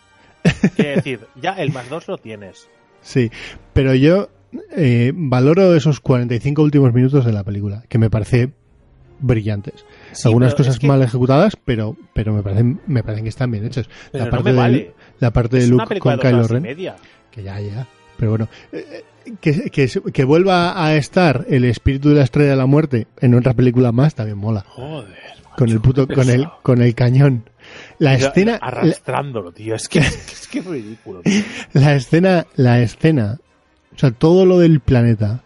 Quiere 0.77 0.97
decir, 0.97 1.21
ya 1.41 1.53
el 1.55 1.73
más 1.73 1.91
2 1.91 2.09
lo 2.09 2.17
tienes. 2.19 2.69
Sí, 3.03 3.31
pero 3.73 3.95
yo 3.95 4.31
eh, 4.77 5.13
valoro 5.15 5.75
esos 5.75 6.01
45 6.01 6.63
últimos 6.63 6.93
minutos 6.93 7.25
de 7.25 7.33
la 7.33 7.45
película, 7.45 7.83
que 7.89 7.99
me 7.99 8.11
parece 8.11 8.51
brillantes. 9.21 9.85
Sí, 10.13 10.29
Algunas 10.29 10.55
cosas 10.55 10.75
es 10.75 10.81
que- 10.81 10.87
mal 10.87 11.03
ejecutadas, 11.03 11.57
pero 11.65 11.97
pero 12.13 12.33
me 12.33 12.43
parecen 12.43 12.81
me 12.87 13.03
parecen 13.03 13.25
que 13.25 13.29
están 13.31 13.51
bien 13.51 13.65
hechas. 13.65 13.89
Pero 14.11 14.25
la 14.25 14.31
no 14.31 14.37
parte 14.37 14.53
de 14.53 14.95
la 15.21 15.31
parte 15.33 15.57
de 15.57 15.63
es 15.63 15.69
Luke 15.69 15.99
con 16.01 16.17
de 16.17 16.21
Kylo 16.21 16.47
Ren, 16.49 16.65
que 17.31 17.43
ya 17.43 17.61
ya, 17.61 17.87
pero 18.17 18.31
bueno, 18.33 18.49
eh, 18.73 19.05
que, 19.41 19.71
que, 19.71 19.89
que 20.13 20.25
vuelva 20.25 20.85
a 20.85 20.97
estar 20.97 21.47
el 21.49 21.65
espíritu 21.65 22.09
de 22.11 22.17
la 22.17 22.25
estrella 22.25 22.51
de 22.51 22.57
la 22.57 22.67
muerte 22.67 23.07
en 23.21 23.35
otra 23.35 23.55
película 23.55 23.93
más 23.93 24.15
también 24.15 24.39
mola. 24.39 24.65
Joder. 24.69 25.09
Con 25.57 25.69
el 25.69 25.81
puto 25.81 26.09
con 26.09 26.29
el 26.31 26.47
con 26.63 26.81
el 26.83 26.95
cañón. 26.95 27.45
La 28.03 28.15
escena 28.15 28.53
la, 28.53 28.59
Arrastrándolo, 28.59 29.53
tío. 29.53 29.75
Es 29.75 29.89
que 29.89 30.01
es, 30.01 30.49
que 30.51 30.59
es 30.61 30.65
ridículo. 30.67 31.23
tío. 31.23 31.43
la 31.73 31.95
escena 31.95 32.47
la 32.57 32.81
escena, 32.81 33.39
o 33.95 33.99
sea, 33.99 34.11
todo 34.11 34.45
lo 34.47 34.59
del 34.59 34.81
planeta 34.81 35.43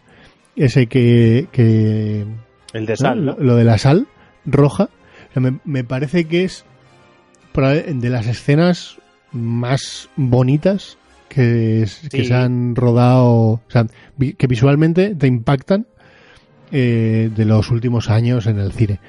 ese 0.56 0.86
que 0.86 1.48
que 1.52 2.24
El 2.72 2.86
de 2.86 2.96
sal, 2.96 3.24
¿no? 3.24 3.32
lo, 3.38 3.42
lo 3.44 3.56
de 3.56 3.64
la 3.64 3.78
sal 3.78 4.06
roja, 4.46 4.84
o 5.30 5.32
sea, 5.32 5.42
me, 5.42 5.58
me 5.64 5.84
parece 5.84 6.24
que 6.26 6.44
es 6.44 6.64
de 7.54 8.10
las 8.10 8.26
escenas 8.26 8.96
más 9.32 10.08
bonitas 10.16 10.98
que, 11.28 11.82
es- 11.82 12.06
que 12.10 12.24
se 12.24 12.34
han 12.34 12.76
rodado, 12.76 13.24
o 13.26 13.60
sea, 13.68 13.86
que 14.36 14.46
visualmente 14.46 15.14
te 15.14 15.26
impactan 15.26 15.86
eh, 16.70 17.30
de 17.34 17.44
los 17.46 17.70
últimos 17.70 18.10
años 18.10 18.46
en 18.46 18.58
el 18.58 18.72
cine. 18.72 19.00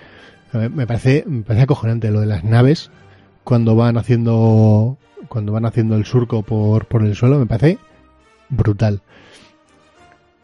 Me 0.54 0.88
parece, 0.88 1.24
me 1.28 1.42
parece 1.44 1.64
acojonante 1.64 2.10
lo 2.10 2.22
de 2.22 2.26
las 2.28 2.44
naves 2.46 2.90
cuando 3.48 3.76
van 3.78 3.96
haciendo 3.98 4.98
cuando 5.30 5.54
van 5.54 5.66
haciendo 5.66 5.96
el 5.96 6.04
surco 6.06 6.42
por, 6.44 6.86
por 6.86 7.02
el 7.04 7.16
suelo, 7.16 7.40
me 7.40 7.46
parece 7.46 7.78
brutal. 8.50 9.02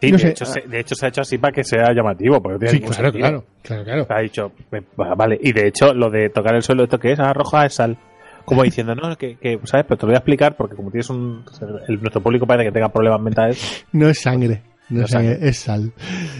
Sí, 0.01 0.11
No 0.11 0.17
de, 0.17 0.21
sé. 0.23 0.29
hecho, 0.29 0.45
se, 0.45 0.61
de 0.61 0.79
hecho 0.79 0.95
se 0.95 1.05
ha 1.05 1.09
hecho 1.09 1.21
así 1.21 1.37
para 1.37 1.51
que 1.53 1.63
sea 1.63 1.93
llamativo. 1.93 2.41
Porque 2.41 2.67
Sí, 2.67 2.79
claro, 2.79 2.93
sentido. 2.93 3.11
claro, 3.21 3.43
claro, 3.61 3.83
claro. 3.83 4.07
Ha 4.09 4.19
dicho, 4.21 4.51
"Ve- 4.71 4.83
va- 4.99 5.15
vale. 5.15 5.37
Y 5.41 5.51
de 5.53 5.67
hecho, 5.67 5.93
lo 5.93 6.09
de 6.09 6.29
tocar 6.29 6.55
el 6.55 6.63
suelo, 6.63 6.83
¿esto 6.83 6.97
qué 6.99 7.11
es? 7.13 7.19
Ah, 7.19 7.33
roja 7.33 7.65
es 7.65 7.73
sal. 7.75 7.97
Como 8.45 8.63
diciendo, 8.63 8.95
no, 8.95 9.17
que, 9.17 9.35
que, 9.37 9.59
¿sabes? 9.63 9.85
Pero 9.87 9.97
te 9.97 10.05
lo 10.05 10.07
voy 10.09 10.15
a 10.15 10.19
explicar 10.19 10.55
porque 10.57 10.75
como 10.75 10.89
tienes 10.91 11.09
un... 11.09 11.43
el- 11.87 11.99
nuestro 12.01 12.21
público 12.21 12.45
parece 12.47 12.67
que 12.69 12.73
tenga 12.73 12.89
problemas 12.89 13.21
mentales. 13.21 13.85
No 13.93 14.09
es 14.09 14.19
sangre, 14.21 14.61
no, 14.89 14.99
No 14.99 15.05
es 15.05 15.11
sangre, 15.11 15.33
sangre. 15.35 15.49
es 15.49 15.57
sal. 15.57 15.93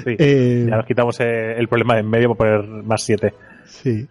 Sí, 0.04 0.16
Eh, 0.20 0.66
ya 0.70 0.76
nos 0.78 0.86
quitamos 0.86 1.18
el 1.22 1.68
problema 1.70 1.94
de 1.96 2.00
en 2.02 2.10
medio 2.10 2.28
por 2.30 2.38
poner 2.38 2.64
más 2.84 3.02
7. 3.04 3.34
Sí. 3.66 4.08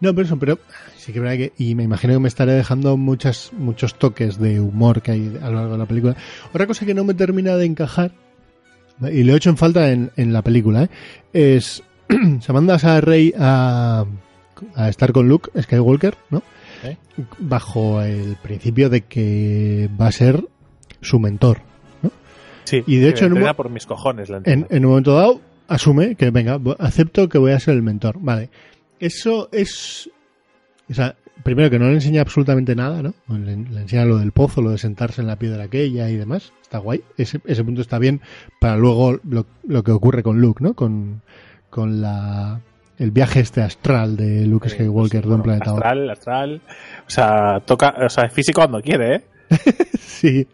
No, 0.00 0.14
pero 0.14 0.26
eso, 0.26 0.38
pero 0.38 0.58
sí 0.96 1.12
que 1.12 1.18
es 1.18 1.22
verdad 1.22 1.36
que, 1.36 1.52
y 1.58 1.74
me 1.74 1.82
imagino 1.82 2.14
que 2.14 2.20
me 2.20 2.28
estaré 2.28 2.52
dejando 2.52 2.96
muchas, 2.96 3.52
muchos 3.52 3.94
toques 3.94 4.38
de 4.38 4.58
humor 4.58 5.02
que 5.02 5.12
hay 5.12 5.38
a 5.42 5.50
lo 5.50 5.56
largo 5.56 5.72
de 5.72 5.78
la 5.78 5.86
película. 5.86 6.16
Otra 6.48 6.66
cosa 6.66 6.86
que 6.86 6.94
no 6.94 7.04
me 7.04 7.14
termina 7.14 7.56
de 7.56 7.66
encajar, 7.66 8.12
y 9.12 9.22
lo 9.24 9.34
he 9.34 9.36
hecho 9.36 9.50
en 9.50 9.56
falta 9.56 9.90
en, 9.90 10.10
en 10.16 10.32
la 10.32 10.42
película, 10.42 10.84
¿eh? 10.84 10.88
es, 11.32 11.82
se 12.40 12.52
manda 12.52 12.76
a 12.76 13.00
Rey 13.00 13.34
a, 13.38 14.06
a 14.74 14.88
estar 14.88 15.12
con 15.12 15.28
Luke 15.28 15.50
Skywalker, 15.60 16.16
¿no? 16.30 16.42
¿Eh? 16.84 16.96
Bajo 17.38 18.00
el 18.02 18.36
principio 18.42 18.88
de 18.88 19.02
que 19.02 19.90
va 20.00 20.06
a 20.06 20.12
ser 20.12 20.44
su 21.02 21.18
mentor. 21.18 21.58
Sí, 22.64 22.84
Y 22.86 22.96
de 22.96 23.08
hecho, 23.08 23.26
en 23.26 23.32
un 23.32 23.54
por 23.54 23.68
mis 23.68 23.84
cojones 23.84 24.28
la 24.28 24.42
En, 24.44 24.66
en 24.70 24.84
un 24.84 24.90
momento 24.90 25.14
dado, 25.14 25.40
asume 25.66 26.14
que, 26.14 26.30
venga, 26.30 26.60
acepto 26.78 27.28
que 27.28 27.38
voy 27.38 27.52
a 27.52 27.60
ser 27.60 27.74
el 27.74 27.82
mentor. 27.82 28.18
Vale. 28.20 28.50
Eso 29.00 29.48
es. 29.50 30.08
O 30.88 30.94
sea, 30.94 31.16
primero 31.42 31.70
que 31.70 31.78
no 31.78 31.86
le 31.88 31.94
enseña 31.94 32.20
absolutamente 32.20 32.74
nada, 32.76 33.02
¿no? 33.02 33.14
Le, 33.28 33.56
le 33.56 33.80
enseña 33.80 34.04
lo 34.04 34.18
del 34.18 34.32
pozo, 34.32 34.60
lo 34.60 34.70
de 34.70 34.78
sentarse 34.78 35.20
en 35.20 35.26
la 35.26 35.36
piedra 35.36 35.64
aquella 35.64 36.08
y 36.10 36.16
demás. 36.16 36.52
Está 36.62 36.78
guay. 36.78 37.02
Ese, 37.16 37.40
ese 37.46 37.64
punto 37.64 37.80
está 37.80 37.98
bien 37.98 38.20
para 38.60 38.76
luego 38.76 39.18
lo, 39.24 39.46
lo 39.66 39.82
que 39.82 39.92
ocurre 39.92 40.22
con 40.22 40.40
Luke, 40.40 40.62
¿no? 40.62 40.74
Con, 40.74 41.22
con 41.70 42.00
la. 42.00 42.60
El 42.98 43.12
viaje 43.12 43.40
este 43.40 43.62
astral 43.62 44.14
de 44.18 44.44
Luke 44.44 44.68
Skywalker 44.68 45.22
sí, 45.22 45.28
de 45.28 45.34
un 45.34 45.40
bueno, 45.40 45.42
planeta 45.44 45.70
a 45.70 45.74
otro. 45.74 45.86
astral, 45.86 46.10
astral. 46.10 46.60
O 47.06 47.10
sea, 47.10 47.60
toca, 47.64 47.94
o 48.04 48.08
sea, 48.10 48.24
es 48.24 48.32
físico 48.34 48.60
cuando 48.60 48.82
quiere, 48.82 49.14
¿eh? 49.14 49.24
Sí, 49.98 50.46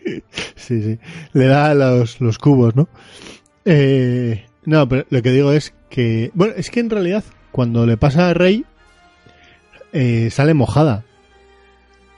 sí, 0.55 0.81
sí. 0.81 0.99
Le 1.33 1.47
da 1.47 1.75
los, 1.75 2.21
los 2.21 2.39
cubos, 2.39 2.77
¿no? 2.77 2.89
Eh, 3.65 4.45
no, 4.65 4.89
pero 4.89 5.05
lo 5.11 5.23
que 5.23 5.33
digo 5.33 5.51
es 5.51 5.75
que. 5.91 6.31
Bueno, 6.35 6.55
es 6.57 6.71
que 6.71 6.79
en 6.79 6.91
realidad, 6.91 7.25
cuando 7.57 7.87
le 7.87 7.97
pasa 7.97 8.29
a 8.29 8.35
Rey, 8.35 8.65
eh, 9.93 10.29
sale 10.31 10.55
mojada. 10.55 11.03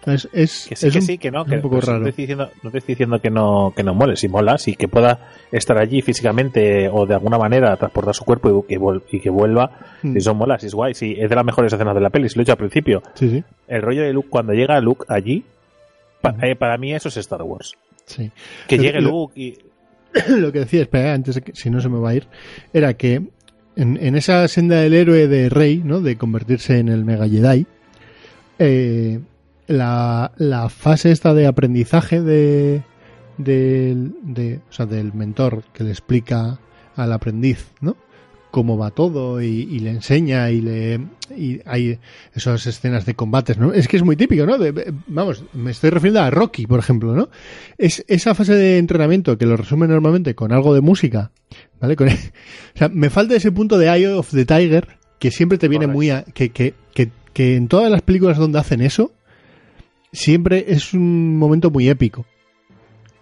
Es, 0.07 0.27
es, 0.33 0.67
Que 0.69 0.77
sí, 0.77 0.87
es 0.87 0.93
que 0.93 0.99
un- 1.01 1.05
sí, 1.05 1.19
que 1.19 1.31
no. 1.31 1.43
es 1.43 1.49
Que, 1.49 1.55
un 1.57 1.61
poco 1.63 1.81
raro. 1.81 1.99
No 1.99 2.05
te, 2.05 2.11
estoy 2.11 2.23
diciendo, 2.25 2.51
no 2.63 2.71
te 2.71 2.79
estoy 2.79 2.95
diciendo 2.95 3.21
que 3.21 3.31
no, 3.31 3.73
que 3.77 3.83
no 3.83 3.95
mole, 3.95 4.17
si 4.17 4.27
mola, 4.27 4.57
sí 4.57 4.75
que 4.75 4.89
pueda 4.89 5.29
estar 5.53 5.77
allí 5.77 6.01
físicamente 6.01 6.89
o 6.89 7.05
de 7.05 7.15
alguna 7.15 7.37
manera 7.37 7.77
transportar 7.77 8.15
su 8.15 8.25
cuerpo 8.25 8.65
y 8.67 8.69
que, 8.75 8.81
vuel- 8.81 9.03
y 9.13 9.21
que 9.21 9.29
vuelva. 9.29 9.71
Mm. 10.03 10.15
Si 10.15 10.21
son 10.23 10.37
molas, 10.39 10.63
si 10.63 10.69
es 10.69 10.75
guay, 10.75 10.95
sí, 10.95 11.15
es 11.19 11.29
de 11.29 11.37
las 11.37 11.45
mejores 11.45 11.73
escenas 11.73 11.95
de 11.95 12.01
la 12.01 12.11
peli, 12.11 12.29
si 12.29 12.37
lo 12.37 12.41
he 12.41 12.45
dicho 12.45 12.53
al 12.53 12.59
principio. 12.59 13.03
Sí, 13.15 13.29
sí, 13.29 13.45
El 13.67 13.83
rollo 13.83 14.03
de 14.03 14.13
Luke, 14.15 14.29
cuando 14.31 14.55
llega 14.55 14.81
Luke 14.81 15.05
allí, 15.09 15.45
pa- 16.23 16.35
eh, 16.43 16.57
para 16.57 16.79
mí 16.79 16.95
eso 16.95 17.09
es 17.11 17.17
Star 17.19 17.43
Wars. 17.43 17.75
sí. 18.07 18.31
Que 18.67 18.79
llegue 18.79 19.01
lo- 19.03 19.11
Luke 19.11 19.33
y. 19.39 19.59
lo 20.41 20.51
que 20.53 20.61
decía, 20.61 20.83
espera, 20.83 21.13
antes 21.13 21.35
de 21.35 21.43
que, 21.43 21.55
si 21.55 21.69
no 21.69 21.81
se 21.83 21.91
me 21.91 21.99
va 21.99 22.11
a 22.11 22.15
ir, 22.15 22.27
era 22.73 22.95
que 22.95 23.23
en, 23.79 24.17
esa 24.17 24.47
senda 24.49 24.77
del 24.81 24.93
héroe 24.95 25.29
de 25.29 25.49
Rey, 25.49 25.81
¿no? 25.85 26.01
De 26.01 26.17
convertirse 26.17 26.79
en 26.79 26.89
el 26.89 27.05
Mega 27.05 27.29
Jedi, 27.29 27.67
eh, 28.59 29.21
la, 29.67 30.33
la 30.37 30.69
fase 30.69 31.11
esta 31.13 31.33
de 31.35 31.47
aprendizaje 31.47 32.21
de, 32.21 32.83
del- 33.37 34.15
de, 34.23 34.61
o 34.69 34.73
sea, 34.73 34.87
del 34.87 35.13
mentor 35.15 35.63
que 35.73 35.85
le 35.85 35.91
explica 35.91 36.59
al 36.97 37.13
aprendiz, 37.13 37.67
¿no? 37.81 37.97
Cómo 38.51 38.79
va 38.79 38.91
todo 38.91 39.43
y, 39.43 39.47
y 39.47 39.79
le 39.81 39.91
enseña 39.91 40.51
y 40.51 40.61
le 40.61 41.01
y 41.37 41.61
hay 41.67 41.99
esas 42.35 42.67
escenas 42.67 43.05
de 43.05 43.15
combates, 43.15 43.59
¿no? 43.59 43.73
Es 43.75 43.89
que 43.89 43.97
es 43.99 44.03
muy 44.03 44.17
típico, 44.17 44.47
¿no? 44.47 44.57
De- 44.59 44.93
vamos, 45.07 45.45
me 45.53 45.71
estoy 45.71 45.91
refiriendo 45.91 46.21
a 46.23 46.31
Rocky, 46.31 46.67
por 46.67 46.79
ejemplo, 46.79 47.15
¿no? 47.15 47.29
Es 47.77 48.05
esa 48.09 48.35
fase 48.35 48.55
de 48.55 48.79
entrenamiento 48.79 49.37
que 49.37 49.45
lo 49.47 49.57
resume 49.57 49.87
normalmente 49.87 50.35
con 50.35 50.53
algo 50.53 50.75
de 50.75 50.81
música, 50.81 51.31
¿vale? 51.81 51.97
Con- 51.97 52.09
o 52.09 52.13
sea, 52.79 52.89
me 52.89 53.11
falta 53.11 53.37
ese 53.37 53.53
punto 53.53 53.77
de 53.79 53.89
Eye 53.89 54.09
of 54.09 54.31
the 54.31 54.45
Tiger 54.47 54.89
que 55.19 55.31
siempre 55.31 55.59
te 55.59 55.69
viene 55.69 55.85
Correcto. 55.87 55.97
muy 55.99 56.11
a, 56.11 56.23
que, 56.23 56.49
que, 56.51 56.75
que, 56.95 57.11
que 57.35 57.57
en 57.57 57.69
todas 57.69 57.91
las 57.91 58.03
películas 58.03 58.39
donde 58.39 58.59
hacen 58.59 58.81
eso 58.81 59.13
siempre 60.13 60.65
es 60.69 60.95
un 60.95 61.37
momento 61.37 61.71
muy 61.71 61.89
épico. 61.89 62.25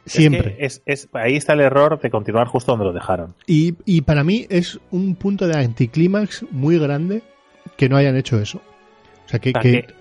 Siempre. 0.07 0.57
Es 0.59 0.79
que 0.81 0.93
es- 0.93 1.05
es- 1.05 1.09
ahí 1.13 1.37
está 1.37 1.53
el 1.55 1.61
error 1.61 2.01
de 2.01 2.11
continuar 2.11 2.47
justo 2.47 2.73
donde 2.73 2.87
lo 2.87 2.93
dejaron. 2.93 3.35
Y, 3.47 3.75
y 3.85 4.03
para 4.03 4.23
mí 4.25 4.47
es 4.49 4.79
un 4.91 5.15
punto 5.17 5.47
de 5.49 5.59
anticlímax 5.59 6.45
muy 6.51 6.79
grande 6.79 7.23
que 7.77 7.89
no 7.89 7.97
hayan 7.97 8.17
hecho 8.17 8.39
eso. 8.41 8.59
O 9.27 9.29
sea, 9.29 9.41
que, 9.41 9.51
O 9.51 9.53
sea, 9.53 9.61
que- 9.63 9.83
que, 9.83 9.95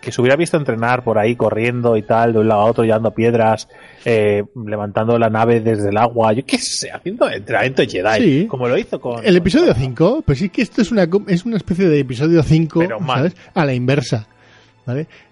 que 0.00 0.12
se 0.12 0.20
hubiera 0.22 0.36
visto 0.36 0.56
entrenar 0.56 1.04
por 1.04 1.18
ahí 1.18 1.36
corriendo 1.36 1.94
y 1.96 2.02
tal, 2.02 2.32
de 2.32 2.38
un 2.38 2.48
lado 2.48 2.62
a 2.62 2.64
otro, 2.64 2.84
llevando 2.84 3.10
piedras, 3.10 3.68
eh, 4.06 4.44
levantando 4.64 5.18
la 5.18 5.28
nave 5.28 5.60
desde 5.60 5.90
el 5.90 5.96
agua, 5.98 6.32
yo 6.32 6.42
qué 6.46 6.56
sé, 6.56 6.90
haciendo 6.90 7.28
entrenamiento 7.28 7.82
Jedi, 7.86 8.18
Sí. 8.42 8.46
como 8.46 8.66
lo 8.66 8.78
hizo 8.78 8.98
con... 8.98 9.22
el 9.26 9.36
episodio 9.36 9.72
con- 9.74 9.82
5, 9.82 10.22
pues 10.24 10.38
sí 10.38 10.48
que 10.48 10.62
esto 10.62 10.80
es 10.80 10.90
una, 10.90 11.06
es 11.26 11.44
una 11.44 11.58
especie 11.58 11.86
de 11.88 11.98
episodio 12.00 12.42
5, 12.42 12.80
Pero 12.80 12.98
mal. 13.00 13.16
¿sabes? 13.18 13.36
A 13.52 13.66
la 13.66 13.74
inversa. 13.74 14.26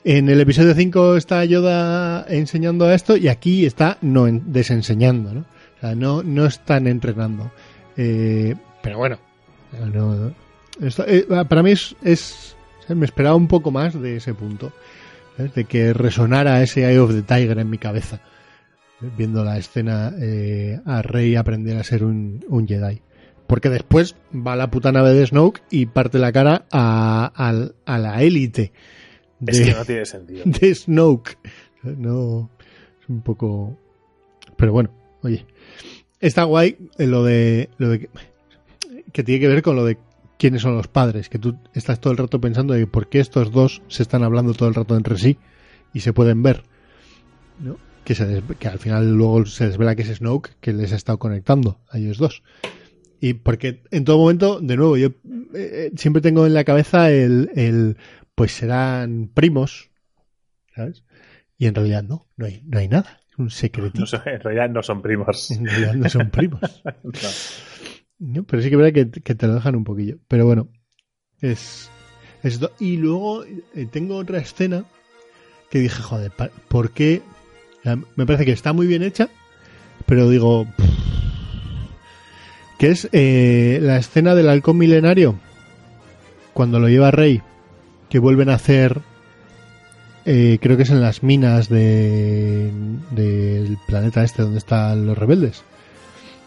En 0.04 0.28
el 0.28 0.40
episodio 0.40 0.74
5 0.74 1.16
está 1.16 1.44
Yoda 1.44 2.24
enseñando 2.28 2.90
esto 2.90 3.16
y 3.16 3.28
aquí 3.28 3.66
está 3.66 3.98
no 4.02 4.26
en- 4.26 4.52
desenseñando, 4.52 5.32
¿no? 5.34 5.40
O 5.40 5.80
sea, 5.80 5.94
no, 5.94 6.22
no 6.22 6.46
están 6.46 6.86
entrenando. 6.86 7.50
Eh, 7.96 8.54
pero 8.82 8.98
bueno, 8.98 9.18
no- 9.92 10.32
eh, 11.06 11.26
para 11.48 11.62
mí 11.62 11.72
es, 11.72 11.94
es- 12.02 12.56
me 12.88 13.04
esperaba 13.04 13.36
un 13.36 13.48
poco 13.48 13.70
más 13.70 14.00
de 14.00 14.16
ese 14.16 14.34
punto, 14.34 14.72
de 15.54 15.64
que 15.64 15.92
resonara 15.92 16.62
ese 16.62 16.88
Eye 16.88 16.98
of 16.98 17.12
the 17.12 17.22
Tiger 17.22 17.58
en 17.58 17.70
mi 17.70 17.78
cabeza, 17.78 18.20
viendo 19.16 19.44
la 19.44 19.56
escena 19.58 20.12
eh, 20.20 20.80
a 20.84 21.02
Rey 21.02 21.36
aprender 21.36 21.76
a 21.76 21.84
ser 21.84 22.02
un, 22.04 22.44
Jedi. 22.66 23.00
Porque 23.46 23.70
después 23.70 24.14
va 24.34 24.56
la 24.56 24.70
puta 24.70 24.90
nave 24.92 25.14
de 25.14 25.26
Snoke 25.26 25.62
y 25.70 25.86
parte 25.86 26.18
la 26.18 26.32
cara 26.32 26.66
a, 26.72 27.32
a 27.86 27.98
la 27.98 28.22
élite 28.22 28.72
de, 29.40 29.52
Es 29.52 29.60
que 29.60 29.72
no 29.72 29.84
tiene 29.84 30.06
sentido. 30.06 30.42
de 30.46 30.74
Snoke. 30.74 31.38
No, 31.82 32.50
es 33.02 33.08
un 33.08 33.22
poco. 33.22 33.78
Pero 34.56 34.72
bueno, 34.72 34.90
oye. 35.22 35.46
Está 36.20 36.44
guay 36.44 36.76
eh, 36.98 37.06
lo 37.06 37.22
de. 37.24 37.68
Lo 37.78 37.88
de 37.90 38.00
que, 38.00 38.08
que 39.12 39.22
tiene 39.22 39.40
que 39.40 39.48
ver 39.48 39.62
con 39.62 39.76
lo 39.76 39.84
de 39.84 39.96
quiénes 40.38 40.62
son 40.62 40.74
los 40.76 40.88
padres. 40.88 41.28
Que 41.28 41.38
tú 41.38 41.56
estás 41.74 42.00
todo 42.00 42.12
el 42.12 42.18
rato 42.18 42.40
pensando 42.40 42.74
de 42.74 42.86
por 42.86 43.08
qué 43.08 43.20
estos 43.20 43.52
dos 43.52 43.82
se 43.88 44.02
están 44.02 44.22
hablando 44.24 44.54
todo 44.54 44.68
el 44.68 44.74
rato 44.74 44.96
entre 44.96 45.16
sí 45.18 45.38
y 45.94 46.00
se 46.00 46.12
pueden 46.12 46.42
ver. 46.42 46.64
¿no? 47.60 47.76
Que, 48.04 48.14
se 48.14 48.26
des- 48.26 48.42
que 48.58 48.68
al 48.68 48.78
final 48.78 49.12
luego 49.14 49.46
se 49.46 49.66
desvela 49.68 49.94
que 49.94 50.02
es 50.02 50.16
Snoke 50.16 50.50
que 50.60 50.72
les 50.72 50.92
ha 50.92 50.96
estado 50.96 51.18
conectando 51.18 51.78
a 51.90 51.98
ellos 51.98 52.18
dos. 52.18 52.42
Y 53.20 53.34
porque 53.34 53.82
en 53.90 54.04
todo 54.04 54.18
momento, 54.18 54.60
de 54.60 54.76
nuevo, 54.76 54.96
yo 54.96 55.08
eh, 55.54 55.90
siempre 55.96 56.22
tengo 56.22 56.46
en 56.46 56.54
la 56.54 56.62
cabeza 56.64 57.10
el, 57.10 57.50
el 57.56 57.96
pues 58.38 58.52
serán 58.52 59.32
primos, 59.34 59.90
¿sabes? 60.72 61.02
Y 61.56 61.66
en 61.66 61.74
realidad 61.74 62.04
no, 62.04 62.28
no 62.36 62.46
hay, 62.46 62.62
no 62.66 62.78
hay 62.78 62.86
nada. 62.86 63.18
Es 63.28 63.36
un 63.36 63.50
secretito. 63.50 64.04
No 64.24 64.32
en 64.32 64.40
realidad 64.40 64.70
no 64.70 64.80
son 64.84 65.02
primos. 65.02 65.50
En 65.50 65.66
realidad 65.66 65.94
no 65.94 66.08
son 66.08 66.30
primos. 66.30 66.60
Pero 68.18 68.62
sí 68.62 68.68
que 68.68 68.76
es 68.76 68.80
verdad 68.80 68.92
que, 68.92 69.10
que 69.22 69.34
te 69.34 69.48
lo 69.48 69.54
dejan 69.54 69.74
un 69.74 69.82
poquillo. 69.82 70.18
Pero 70.28 70.46
bueno, 70.46 70.68
es, 71.40 71.90
es 72.44 72.60
Y 72.78 72.98
luego 72.98 73.42
eh, 73.44 73.88
tengo 73.90 74.16
otra 74.16 74.38
escena 74.38 74.84
que 75.68 75.80
dije, 75.80 76.00
joder, 76.00 76.30
¿por 76.68 76.92
qué? 76.92 77.22
Me 78.14 78.24
parece 78.24 78.44
que 78.44 78.52
está 78.52 78.72
muy 78.72 78.86
bien 78.86 79.02
hecha, 79.02 79.30
pero 80.06 80.30
digo, 80.30 80.64
pff, 80.76 80.88
que 82.78 82.90
es 82.90 83.08
eh, 83.10 83.80
la 83.82 83.96
escena 83.96 84.36
del 84.36 84.48
halcón 84.48 84.78
milenario, 84.78 85.40
cuando 86.52 86.78
lo 86.78 86.88
lleva 86.88 87.10
Rey, 87.10 87.42
que 88.08 88.18
vuelven 88.18 88.48
a 88.48 88.54
hacer, 88.54 89.00
eh, 90.24 90.58
creo 90.60 90.76
que 90.76 90.82
es 90.82 90.90
en 90.90 91.00
las 91.00 91.22
minas 91.22 91.68
de, 91.68 92.70
del 93.10 93.78
planeta 93.86 94.22
este 94.24 94.42
donde 94.42 94.58
están 94.58 95.06
los 95.06 95.16
rebeldes, 95.16 95.62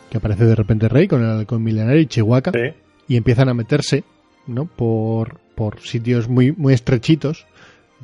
que 0.10 0.18
aparece 0.18 0.46
de 0.46 0.56
repente 0.56 0.90
Rey 0.90 1.08
con 1.08 1.24
el 1.24 1.30
halcón 1.30 1.64
milenario 1.64 2.02
y 2.02 2.06
Chihuahua 2.08 2.52
Sí. 2.54 2.74
y 3.08 3.16
empiezan 3.18 3.50
a 3.50 3.54
meterse 3.54 4.04
¿no? 4.48 4.66
por, 4.66 5.40
por 5.56 5.80
sitios 5.82 6.28
muy, 6.30 6.52
muy 6.52 6.74
estrechitos 6.74 7.46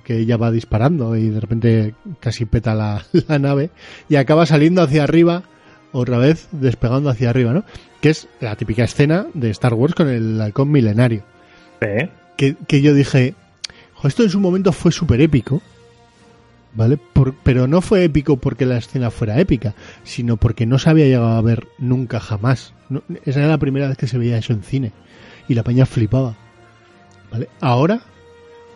que 0.04 0.18
ella 0.20 0.38
va 0.38 0.52
disparando 0.52 1.16
y 1.16 1.30
de 1.30 1.40
repente 1.40 1.96
casi 2.20 2.46
peta 2.46 2.76
la, 2.76 3.04
la 3.28 3.40
nave 3.40 3.72
y 4.10 4.16
acaba 4.16 4.46
saliendo 4.46 4.82
hacia 4.84 5.04
arriba 5.04 5.44
otra 5.92 6.18
vez 6.20 6.48
despegando 6.52 7.10
hacia 7.10 7.30
arriba, 7.32 7.54
¿no? 7.54 7.64
Que 8.02 8.10
es 8.12 8.28
la 8.40 8.56
típica 8.56 8.84
escena 8.84 9.26
de 9.34 9.50
Star 9.50 9.74
Wars 9.74 9.96
con 9.96 10.08
el 10.10 10.40
halcón 10.40 10.70
milenario. 10.70 11.24
Que, 12.38 12.56
que 12.68 12.82
yo 12.82 12.94
dije, 12.94 13.34
"Jo, 13.34 13.38
esto 14.04 14.24
en 14.24 14.30
su 14.30 14.40
momento 14.40 14.72
fue 14.72 14.92
súper 14.92 15.22
épico, 15.22 15.62
¿vale? 16.76 17.00
Pero 17.44 17.68
no 17.68 17.82
fue 17.82 18.04
épico 18.04 18.38
porque 18.38 18.66
la 18.66 18.78
escena 18.78 19.10
fuera 19.10 19.40
épica, 19.40 19.74
sino 20.04 20.38
porque 20.38 20.66
no 20.66 20.78
se 20.78 20.90
había 20.90 21.06
llegado 21.06 21.30
a 21.30 21.42
ver 21.42 21.68
nunca 21.80 22.20
jamás. 22.20 22.74
Esa 23.26 23.40
era 23.40 23.50
la 23.50 23.58
primera 23.58 23.88
vez 23.88 23.98
que 23.98 24.08
se 24.08 24.18
veía 24.18 24.38
eso 24.38 24.54
en 24.54 24.64
cine 24.64 24.92
y 25.48 25.56
la 25.56 25.64
peña 25.64 25.86
flipaba, 25.86 26.36
¿vale? 27.32 27.50
Ahora, 27.60 28.02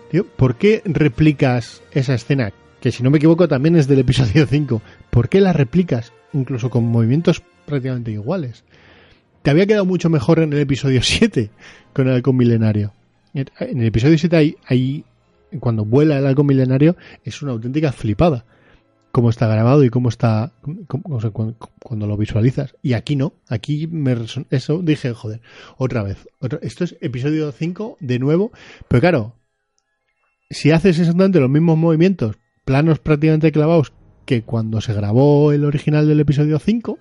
tío, 0.10 0.26
¿por 0.26 0.56
qué 0.56 0.82
replicas 0.86 1.82
esa 1.92 2.16
escena? 2.16 2.52
Que 2.80 2.92
si 2.92 3.04
no 3.04 3.12
me 3.12 3.18
equivoco 3.18 3.48
también 3.48 3.76
es 3.76 3.88
del 3.88 4.00
episodio 4.00 4.48
5. 4.48 4.82
¿Por 5.12 5.30
qué 5.30 5.40
la 5.40 5.54
replicas 5.54 6.14
incluso 6.34 6.70
con 6.70 6.86
movimientos 6.86 7.44
prácticamente 7.66 8.12
iguales? 8.12 8.64
Te 9.44 9.52
había 9.52 9.68
quedado 9.68 9.86
mucho 9.86 10.10
mejor 10.10 10.40
en 10.40 10.54
el 10.54 10.60
episodio 10.60 11.02
7 11.04 11.52
con 11.94 12.08
el 12.08 12.24
milenario. 12.34 12.94
en 13.34 13.48
el 13.82 13.86
episodio 13.86 14.18
7 14.18 14.36
hay, 14.36 14.56
hay 14.66 15.06
cuando 15.60 15.86
vuela 15.86 16.18
el 16.18 16.26
halcón 16.26 16.48
milenario 16.48 16.96
es 17.24 17.42
una 17.42 17.52
auténtica 17.52 17.92
flipada. 17.92 18.46
Cómo 19.12 19.30
está 19.30 19.46
grabado 19.48 19.84
y 19.84 19.90
cómo 19.90 20.08
está 20.08 20.54
cuando, 21.82 22.08
lo 22.08 22.16
visualizas. 22.16 22.76
Y 22.82 22.94
aquí 22.94 23.18
no. 23.18 23.34
Aquí 23.50 23.88
me 23.88 24.16
eso 24.50 24.82
dije 24.82 25.14
joder 25.14 25.42
otra 25.78 26.02
vez 26.02 26.30
otra, 26.40 26.60
esto 26.62 26.86
es 26.86 26.96
episodio 27.02 27.52
5 27.52 27.98
de 28.00 28.20
nuevo. 28.20 28.52
Pero 28.88 29.02
claro 29.02 29.36
si 30.52 30.72
haces 30.72 31.00
exactamente 31.00 31.40
los 31.40 31.50
mismos 31.50 31.78
movimientos 31.78 32.38
planos 32.66 33.00
prácticamente 33.00 33.52
clavados 33.52 33.94
que 34.26 34.44
cuando 34.44 34.82
se 34.82 34.94
grabó 34.94 35.52
el 35.52 35.66
original 35.66 36.08
del 36.08 36.20
episodio 36.20 36.60
5 36.60 37.00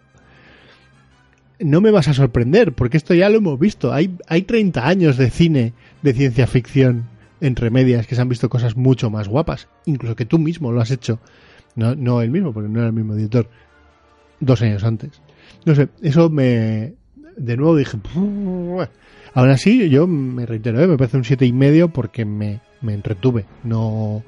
no 1.60 1.80
me 1.82 1.90
vas 1.90 2.08
a 2.08 2.14
sorprender, 2.14 2.72
porque 2.72 2.96
esto 2.96 3.12
ya 3.12 3.28
lo 3.28 3.36
hemos 3.36 3.58
visto. 3.58 3.92
Hay, 3.92 4.16
hay 4.28 4.42
30 4.42 4.86
años 4.86 5.18
de 5.18 5.28
cine 5.28 5.74
de 6.00 6.14
ciencia 6.14 6.46
ficción 6.46 7.09
entre 7.40 7.70
medias 7.70 8.06
que 8.06 8.14
se 8.14 8.20
han 8.20 8.28
visto 8.28 8.48
cosas 8.48 8.76
mucho 8.76 9.10
más 9.10 9.28
guapas, 9.28 9.68
incluso 9.86 10.16
que 10.16 10.26
tú 10.26 10.38
mismo 10.38 10.72
lo 10.72 10.80
has 10.80 10.90
hecho. 10.90 11.18
No, 11.74 11.94
no 11.94 12.20
el 12.22 12.30
mismo, 12.30 12.52
porque 12.52 12.68
no 12.68 12.78
era 12.80 12.88
el 12.88 12.92
mismo 12.92 13.14
editor. 13.14 13.48
Dos 14.40 14.62
años 14.62 14.84
antes. 14.84 15.20
No 15.64 15.74
sé, 15.74 15.88
eso 16.02 16.30
me. 16.30 16.94
De 17.36 17.56
nuevo 17.56 17.76
dije. 17.76 17.98
Aún 19.32 19.50
así, 19.50 19.88
yo 19.88 20.06
me 20.06 20.46
reitero, 20.46 20.80
¿eh? 20.80 20.86
me 20.86 20.96
parece 20.96 21.16
un 21.16 21.24
siete 21.24 21.46
y 21.46 21.52
medio 21.52 21.88
porque 21.88 22.24
me, 22.24 22.60
me 22.80 22.94
entretuve. 22.94 23.44
No. 23.64 24.24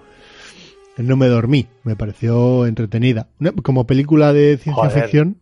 No 0.98 1.16
me 1.16 1.26
dormí, 1.26 1.66
me 1.84 1.96
pareció 1.96 2.66
entretenida. 2.66 3.26
Como 3.62 3.86
película 3.86 4.32
de 4.32 4.58
ciencia 4.58 4.74
Joder, 4.74 5.02
ficción. 5.02 5.36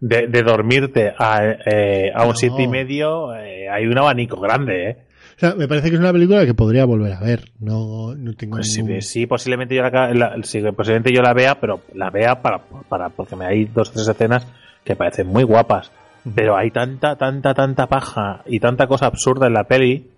De, 0.00 0.26
de, 0.26 0.42
dormirte 0.42 1.12
a, 1.16 1.44
eh, 1.66 2.10
a 2.14 2.22
un 2.22 2.30
no. 2.30 2.34
siete 2.34 2.62
y 2.62 2.68
medio, 2.68 3.34
eh, 3.34 3.68
hay 3.68 3.86
un 3.86 3.96
abanico 3.96 4.40
grande, 4.40 4.90
¿eh? 4.90 4.96
O 5.36 5.40
sea, 5.40 5.54
me 5.54 5.66
parece 5.66 5.88
que 5.88 5.96
es 5.96 6.00
una 6.00 6.12
película 6.12 6.46
que 6.46 6.54
podría 6.54 6.84
volver 6.84 7.12
a 7.12 7.20
ver. 7.20 7.50
No, 7.58 8.14
no 8.14 8.34
tengo 8.34 8.56
pues 8.56 8.76
ningún... 8.76 9.02
sí, 9.02 9.08
sí, 9.20 9.26
posiblemente 9.26 9.74
yo 9.74 9.82
la, 9.82 10.14
la 10.14 10.36
sí, 10.42 10.62
posiblemente 10.76 11.12
yo 11.12 11.22
la 11.22 11.34
vea, 11.34 11.60
pero 11.60 11.80
la 11.94 12.10
vea 12.10 12.40
para, 12.40 12.58
para 12.88 13.08
porque 13.08 13.36
me 13.36 13.46
hay 13.46 13.64
dos 13.64 13.90
o 13.90 13.92
tres 13.92 14.06
escenas 14.06 14.46
que 14.84 14.94
parecen 14.96 15.26
muy 15.26 15.42
guapas. 15.42 15.90
Pero 16.34 16.56
hay 16.56 16.70
tanta, 16.70 17.16
tanta, 17.16 17.52
tanta 17.52 17.86
paja 17.86 18.42
y 18.46 18.60
tanta 18.60 18.86
cosa 18.86 19.06
absurda 19.06 19.46
en 19.46 19.54
la 19.54 19.64
peli 19.64 20.08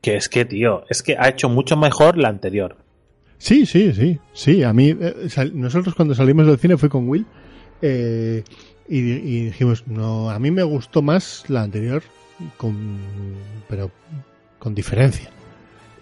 que 0.00 0.16
es 0.16 0.28
que, 0.28 0.44
tío, 0.44 0.84
es 0.90 1.02
que 1.02 1.16
ha 1.18 1.30
hecho 1.30 1.48
mucho 1.48 1.78
mejor 1.78 2.18
la 2.18 2.28
anterior. 2.28 2.76
Sí, 3.38 3.64
sí, 3.64 3.92
sí, 3.94 4.18
sí. 4.34 4.62
A 4.62 4.74
mí, 4.74 4.90
eh, 4.90 5.28
sal, 5.30 5.52
nosotros 5.58 5.94
cuando 5.94 6.14
salimos 6.14 6.46
del 6.46 6.58
cine 6.58 6.76
fue 6.76 6.90
con 6.90 7.08
Will 7.08 7.24
eh, 7.80 8.44
y, 8.86 8.98
y 8.98 9.44
dijimos, 9.46 9.86
no, 9.86 10.28
a 10.28 10.38
mí 10.38 10.50
me 10.50 10.62
gustó 10.62 11.00
más 11.00 11.44
la 11.48 11.62
anterior, 11.62 12.02
con, 12.58 12.98
pero 13.66 13.90
con 14.64 14.74
diferencia. 14.74 15.30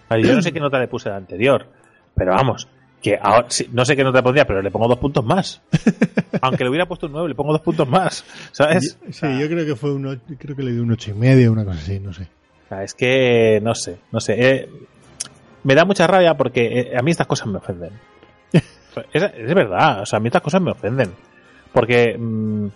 Yo 0.09 0.33
no 0.33 0.41
sé 0.41 0.53
qué 0.53 0.59
nota 0.61 0.79
le 0.79 0.87
puse 0.87 1.09
a 1.09 1.11
la 1.11 1.17
anterior, 1.17 1.67
pero 2.15 2.31
vamos, 2.31 2.69
que 3.01 3.19
ahora, 3.21 3.47
no 3.73 3.83
sé 3.83 3.95
qué 3.97 4.03
nota 4.05 4.23
pondría, 4.23 4.47
pero 4.47 4.61
le 4.61 4.71
pongo 4.71 4.87
dos 4.87 4.99
puntos 4.99 5.25
más. 5.25 5.61
Aunque 6.41 6.63
le 6.63 6.69
hubiera 6.69 6.85
puesto 6.85 7.07
un 7.07 7.11
9, 7.11 7.27
le 7.27 7.35
pongo 7.35 7.51
dos 7.51 7.61
puntos 7.61 7.87
más, 7.89 8.23
¿sabes? 8.53 8.97
Sí, 9.05 9.13
sea, 9.13 9.37
yo 9.37 9.49
creo 9.49 9.65
que 9.65 9.75
fue 9.75 9.91
un, 9.93 10.21
creo 10.39 10.55
que 10.55 10.63
le 10.63 10.71
di 10.71 10.79
un 10.79 10.91
ocho 10.91 11.11
y 11.11 11.13
medio, 11.13 11.51
una 11.51 11.65
cosa 11.65 11.79
así, 11.79 11.99
no 11.99 12.13
sé. 12.13 12.29
Es 12.81 12.93
que, 12.93 13.59
no 13.61 13.75
sé, 13.75 13.97
no 14.11 14.21
sé. 14.21 14.35
Eh, 14.37 14.69
me 15.63 15.75
da 15.75 15.83
mucha 15.83 16.07
rabia 16.07 16.35
porque 16.35 16.79
eh, 16.79 16.97
a 16.97 17.01
mí 17.01 17.11
estas 17.11 17.27
cosas 17.27 17.47
me 17.47 17.57
ofenden. 17.57 17.91
es, 18.53 18.63
es, 19.13 19.53
verdad, 19.53 20.03
o 20.03 20.05
sea, 20.05 20.17
a 20.17 20.19
mí 20.21 20.27
estas 20.27 20.41
cosas 20.41 20.61
me 20.61 20.71
ofenden. 20.71 21.11
Porque, 21.73 22.15
mmm, 22.17 22.67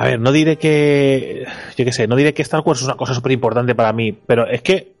a 0.00 0.06
ver, 0.06 0.18
no 0.18 0.32
diré 0.32 0.56
que. 0.56 1.44
Yo 1.76 1.84
qué 1.84 1.92
sé, 1.92 2.06
no 2.08 2.16
diré 2.16 2.32
que 2.32 2.40
Star 2.40 2.62
Wars 2.64 2.80
es 2.80 2.86
una 2.86 2.96
cosa 2.96 3.12
súper 3.12 3.32
importante 3.32 3.74
para 3.74 3.92
mí, 3.92 4.12
pero 4.12 4.46
es 4.46 4.62
que. 4.62 4.94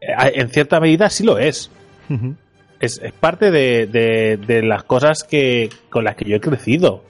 En 0.00 0.48
cierta 0.48 0.80
medida 0.80 1.08
sí 1.08 1.22
lo 1.22 1.38
es. 1.38 1.70
Uh 2.10 2.14
-huh. 2.14 2.36
es, 2.80 3.00
es, 3.00 3.12
parte 3.12 3.52
de, 3.52 3.86
de, 3.86 4.38
de, 4.44 4.62
las 4.64 4.82
cosas 4.82 5.22
que 5.22 5.70
con 5.88 6.02
las 6.02 6.16
que 6.16 6.24
yo 6.24 6.34
he 6.34 6.40
crecido. 6.40 7.04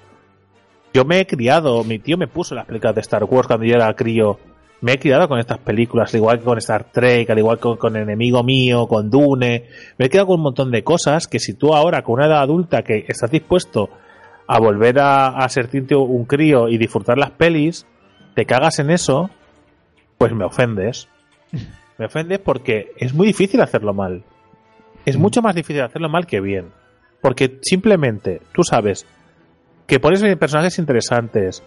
Yo 0.93 1.07
me 1.07 1.21
he 1.21 1.27
criado, 1.27 1.83
mi 1.83 1.99
tío 1.99 2.19
me 2.19 2.29
puso 2.29 2.55
las 2.55 2.67
películas 2.67 2.95
de 2.95 3.01
Star 3.01 3.25
Wars 3.25 3.47
cuando 3.47 3.65
yo 3.65 3.77
era 3.77 3.95
crío. 3.95 4.39
Me 4.83 4.93
he 4.93 4.99
criado 4.99 5.29
con 5.29 5.39
estas 5.39 5.61
películas, 5.61 6.13
al 6.13 6.19
igual 6.19 6.41
que 6.41 6.45
con 6.45 6.59
Star 6.59 6.93
Trek, 6.93 7.31
al 7.31 7.39
igual 7.39 7.57
que 7.57 7.63
con, 7.63 7.79
con 7.79 7.97
Enemigo 7.97 8.43
Mío, 8.43 8.87
con 8.87 9.09
Dune. 9.09 9.65
Me 9.97 10.05
he 10.05 10.09
criado 10.11 10.27
con 10.27 10.37
un 10.37 10.43
montón 10.43 10.71
de 10.71 10.85
cosas 10.85 11.27
que 11.27 11.39
si 11.39 11.55
tú 11.55 11.75
ahora, 11.75 12.03
con 12.03 12.17
una 12.17 12.27
edad 12.27 12.43
adulta, 12.43 12.83
que 12.83 13.07
estás 13.09 13.31
dispuesto 13.31 13.89
a 14.47 14.59
volver 14.59 14.99
a, 14.99 15.29
a 15.29 15.49
sentirte 15.49 15.95
un 15.95 16.25
crío 16.25 16.69
y 16.69 16.79
disfrutar 16.79 17.19
las 17.19 17.31
pelis, 17.31 17.87
te 18.35 18.45
cagas 18.47 18.79
en 18.79 18.91
eso, 18.91 19.31
pues 20.19 20.33
me 20.33 20.45
ofendes. 20.45 21.09
Me 21.99 22.07
ofendes 22.07 22.41
porque 22.41 22.91
es 22.97 23.13
muy 23.13 23.27
difícil 23.27 23.61
hacerlo 23.61 23.93
mal. 23.93 24.25
Es 25.05 25.19
mucho 25.19 25.43
más 25.43 25.55
difícil 25.55 25.83
hacerlo 25.83 26.09
mal 26.09 26.27
que 26.27 26.41
bien. 26.41 26.71
Porque 27.21 27.59
simplemente 27.63 28.41
tú 28.53 28.65
sabes 28.65 29.07
que 29.87 30.01
pones 30.01 30.23
personajes 30.37 30.79
interesantes, 30.79 31.63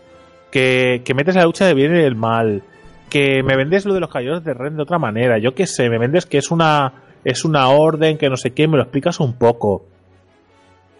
que, 0.51 1.03
que 1.05 1.13
metes 1.13 1.35
la 1.35 1.45
lucha 1.45 1.67
de 1.67 1.73
bien 1.73 1.95
y 1.95 1.99
el 1.99 2.15
mal, 2.15 2.63
que 3.09 3.43
me 3.43 3.55
vendes 3.55 3.85
lo 3.85 3.93
de 3.93 3.99
los 3.99 4.09
caballeros 4.09 4.43
de 4.43 4.53
Ren 4.53 4.75
de 4.75 4.83
otra 4.83 4.97
manera, 4.97 5.37
yo 5.37 5.53
qué 5.53 5.67
sé, 5.67 5.89
me 5.89 5.99
vendes 5.99 6.25
que 6.25 6.37
es 6.37 6.51
una, 6.51 6.93
es 7.23 7.45
una 7.45 7.69
orden, 7.69 8.17
que 8.17 8.29
no 8.29 8.35
sé 8.35 8.51
qué, 8.51 8.67
me 8.67 8.77
lo 8.77 8.83
explicas 8.83 9.19
un 9.19 9.33
poco 9.33 9.85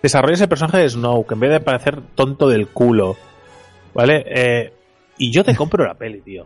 desarrollas 0.06 0.42
el 0.42 0.50
personaje 0.50 0.78
de 0.78 0.90
Snow, 0.90 1.26
que 1.26 1.34
en 1.34 1.40
vez 1.40 1.52
de 1.52 1.60
parecer 1.60 2.00
tonto 2.14 2.48
del 2.48 2.68
culo, 2.68 3.18
¿vale? 3.94 4.24
Eh, 4.28 4.74
y 5.18 5.32
yo 5.32 5.44
te 5.44 5.56
compro 5.58 5.86
la 5.86 5.96
peli, 5.96 6.22
tío. 6.22 6.46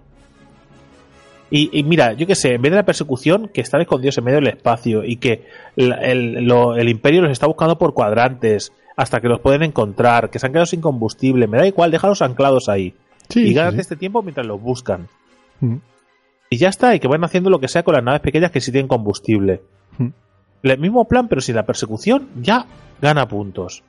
Y, 1.52 1.78
y, 1.78 1.84
mira, 1.84 2.14
yo 2.14 2.28
qué 2.28 2.36
sé, 2.36 2.54
en 2.54 2.62
vez 2.62 2.72
de 2.72 2.78
la 2.78 2.86
persecución, 2.86 3.50
que 3.52 3.62
están 3.62 3.82
escondidos 3.82 4.18
en 4.18 4.24
medio 4.24 4.40
del 4.40 4.50
espacio 4.50 5.04
y 5.04 5.16
que 5.18 5.46
el, 5.76 5.94
el, 5.94 6.46
lo, 6.46 6.78
el, 6.78 6.88
imperio 6.88 7.22
los 7.22 7.32
está 7.32 7.48
buscando 7.48 7.78
por 7.78 7.96
cuadrantes 7.96 8.72
hasta 8.96 9.20
que 9.20 9.28
los 9.28 9.40
pueden 9.40 9.64
encontrar, 9.64 10.30
que 10.30 10.38
se 10.38 10.46
han 10.46 10.52
quedado 10.52 10.68
sin 10.68 10.80
combustible, 10.80 11.48
me 11.48 11.58
da 11.58 11.66
igual, 11.66 11.90
déjalos 11.90 12.22
anclados 12.22 12.70
ahí. 12.70 12.94
Sí, 13.30 13.48
y 13.48 13.54
gánate 13.54 13.78
sí, 13.78 13.78
sí. 13.78 13.82
este 13.82 13.96
tiempo 13.96 14.22
mientras 14.22 14.46
los 14.46 14.62
buscan. 14.62 15.08
Mm. 15.60 15.78
Y 16.52 16.58
ya 16.58 16.70
está, 16.70 16.96
y 16.96 17.00
que 17.00 17.08
van 17.08 17.24
haciendo 17.24 17.50
lo 17.50 17.60
que 17.60 17.68
sea 17.68 17.84
con 17.84 17.96
las 17.96 18.04
naves 18.04 18.22
pequeñas 18.22 18.52
que 18.52 18.62
sí 18.62 18.72
tienen 18.72 18.88
combustible. 18.88 19.62
Mm. 19.98 20.10
El 20.64 20.78
mismo 20.78 21.06
plan, 21.08 21.28
pero 21.28 21.42
sin 21.42 21.56
la 21.56 21.66
persecución, 21.66 22.30
ya 22.42 22.68
gana 23.02 23.28
puntos. 23.28 23.84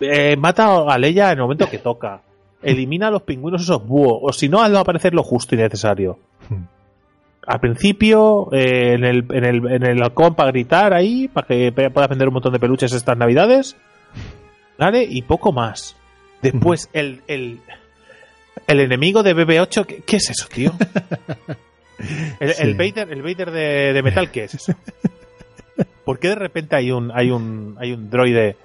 Eh, 0.00 0.36
mata 0.36 0.90
a 0.90 0.98
Leia 0.98 1.26
en 1.32 1.38
el 1.38 1.42
momento 1.42 1.68
que 1.68 1.78
toca. 1.78 2.22
Elimina 2.62 3.08
a 3.08 3.10
los 3.10 3.22
pingüinos 3.22 3.62
esos 3.62 3.86
búhos. 3.86 4.18
O 4.22 4.32
si 4.32 4.48
no, 4.48 4.62
hazlo 4.62 4.78
aparecer 4.78 5.14
lo 5.14 5.22
justo 5.22 5.54
y 5.54 5.58
necesario. 5.58 6.18
Al 7.46 7.60
principio, 7.60 8.48
eh, 8.52 8.94
en, 8.94 9.04
el, 9.04 9.26
en, 9.30 9.44
el, 9.44 9.72
en 9.72 9.82
el 9.84 10.02
halcón 10.02 10.34
para 10.34 10.50
gritar 10.50 10.92
ahí, 10.92 11.28
para 11.28 11.46
que 11.46 11.72
puedas 11.72 12.08
vender 12.08 12.28
un 12.28 12.34
montón 12.34 12.52
de 12.52 12.60
peluches 12.60 12.92
estas 12.92 13.16
navidades. 13.16 13.76
¿Vale? 14.78 15.06
Y 15.08 15.22
poco 15.22 15.52
más. 15.52 15.96
Después, 16.40 16.88
el, 16.94 17.20
el, 17.26 17.60
el 18.66 18.80
enemigo 18.80 19.22
de 19.22 19.36
BB8, 19.36 19.84
¿qué, 19.84 20.02
¿qué, 20.02 20.16
es 20.16 20.30
eso, 20.30 20.48
tío? 20.48 20.72
El, 22.40 22.54
sí. 22.54 22.62
el 22.62 22.74
Vader, 22.76 23.12
el 23.12 23.20
Vader 23.20 23.50
de, 23.50 23.92
de 23.92 24.02
metal, 24.02 24.30
¿qué 24.30 24.44
es 24.44 24.54
eso? 24.54 24.72
¿Por 26.04 26.18
qué 26.18 26.28
de 26.28 26.34
repente 26.34 26.76
hay 26.76 26.90
un, 26.90 27.10
hay 27.14 27.30
un, 27.30 27.76
hay 27.78 27.92
un 27.92 28.10
droide 28.10 28.56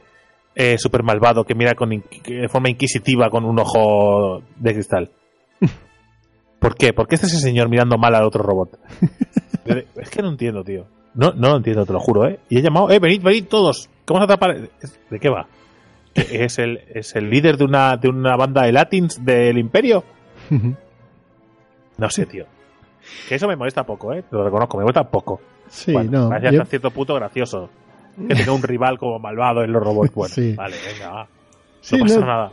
eh, 0.56 0.78
super 0.78 1.04
malvado 1.04 1.44
que 1.44 1.56
mira 1.56 1.74
con 1.76 1.90
de 1.90 2.50
forma 2.50 2.70
inquisitiva 2.70 3.30
con 3.30 3.46
un 3.46 3.60
ojo 3.60 4.42
de 4.58 4.74
cristal? 4.74 5.12
¿Por 6.60 6.76
qué? 6.76 6.94
¿Por 6.94 7.08
qué 7.08 7.16
está 7.16 7.28
ese 7.28 7.40
señor 7.40 7.70
mirando 7.70 7.98
mal 7.98 8.16
al 8.16 8.24
otro 8.24 8.44
robot? 8.44 8.80
Es 9.66 10.10
que 10.10 10.22
no 10.22 10.30
entiendo, 10.30 10.64
tío. 10.64 10.86
No, 11.16 11.32
no 11.32 11.50
lo 11.50 11.58
entiendo, 11.58 11.86
te 11.86 11.94
lo 11.94 12.00
juro, 12.00 12.28
¿eh? 12.28 12.40
Y 12.50 12.60
he 12.60 12.62
llamado, 12.62 12.92
eh, 12.92 13.00
venid, 13.00 13.24
venid 13.24 13.46
todos. 13.46 13.90
¿Cómo 14.06 14.20
se 14.20 14.26
atrapar? 14.26 14.70
¿De 15.10 15.20
qué 15.20 15.30
va? 15.30 15.48
¿Es 16.14 16.60
el, 16.60 16.82
¿Es 16.94 17.16
el 17.16 17.30
líder 17.30 17.58
de 17.58 17.66
una, 17.66 17.98
de 17.98 18.10
una 18.10 18.36
banda 18.36 18.64
de 18.64 18.72
latins 18.72 19.24
del 19.24 19.58
imperio? 19.58 20.04
No 21.98 22.10
sé, 22.10 22.26
tío. 22.26 22.46
Que 23.28 23.36
eso 23.36 23.48
me 23.48 23.56
molesta 23.56 23.84
poco, 23.86 24.14
¿eh? 24.14 24.24
Lo 24.32 24.44
reconozco, 24.44 24.78
me 24.78 24.84
molesta 24.84 25.10
poco. 25.10 25.40
Sí, 25.68 25.94
bueno, 25.94 26.12
no. 26.12 26.30
Parece 26.30 26.56
yo... 26.56 26.62
hasta 26.62 26.70
cierto 26.70 26.92
punto 26.92 27.16
gracioso. 27.16 27.70
Que 28.28 28.34
tenga 28.34 28.54
un 28.54 28.64
rival 28.64 28.98
como 28.98 29.20
malvado 29.20 29.64
en 29.64 29.74
los 29.74 29.84
robots. 29.84 30.14
Bueno, 30.14 30.34
sí. 30.34 30.54
vale, 30.54 30.76
venga, 30.86 31.10
va. 31.10 31.24
No 31.24 31.30
sí, 31.82 31.98
pasa 32.00 32.20
no, 32.20 32.26
nada. 32.26 32.52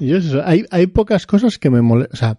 Eso, 0.00 0.42
hay, 0.44 0.64
hay 0.70 0.86
pocas 0.86 1.26
cosas 1.26 1.58
que 1.58 1.70
me 1.70 1.82
molestan. 1.82 2.14
O 2.14 2.16
sea, 2.16 2.38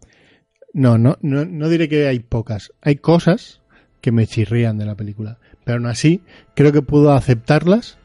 no, 0.73 0.97
no, 0.97 1.17
no, 1.21 1.45
no 1.45 1.69
diré 1.69 1.87
que 1.87 2.07
hay 2.07 2.19
pocas. 2.19 2.73
Hay 2.81 2.97
cosas 2.97 3.61
que 4.01 4.11
me 4.11 4.27
chirrían 4.27 4.77
de 4.77 4.85
la 4.85 4.95
película. 4.95 5.37
Pero 5.63 5.77
aún 5.77 5.87
así, 5.87 6.21
creo 6.55 6.71
que 6.71 6.81
puedo 6.81 7.11
aceptarlas, 7.11 7.97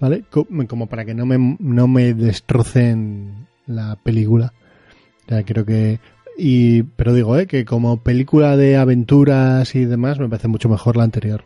¿vale? 0.00 0.24
Como 0.30 0.86
para 0.86 1.04
que 1.04 1.14
no 1.14 1.26
me, 1.26 1.56
no 1.58 1.88
me 1.88 2.12
destrocen 2.14 3.46
la 3.66 3.96
película. 4.02 4.52
O 5.26 5.28
sea, 5.28 5.44
creo 5.44 5.64
que 5.64 6.00
y, 6.38 6.84
pero 6.84 7.12
digo, 7.12 7.36
¿eh? 7.36 7.48
que 7.48 7.64
como 7.64 8.00
película 8.00 8.56
de 8.56 8.76
aventuras 8.76 9.74
y 9.74 9.84
demás, 9.84 10.20
me 10.20 10.28
parece 10.28 10.46
mucho 10.46 10.68
mejor 10.68 10.96
la 10.96 11.02
anterior. 11.02 11.44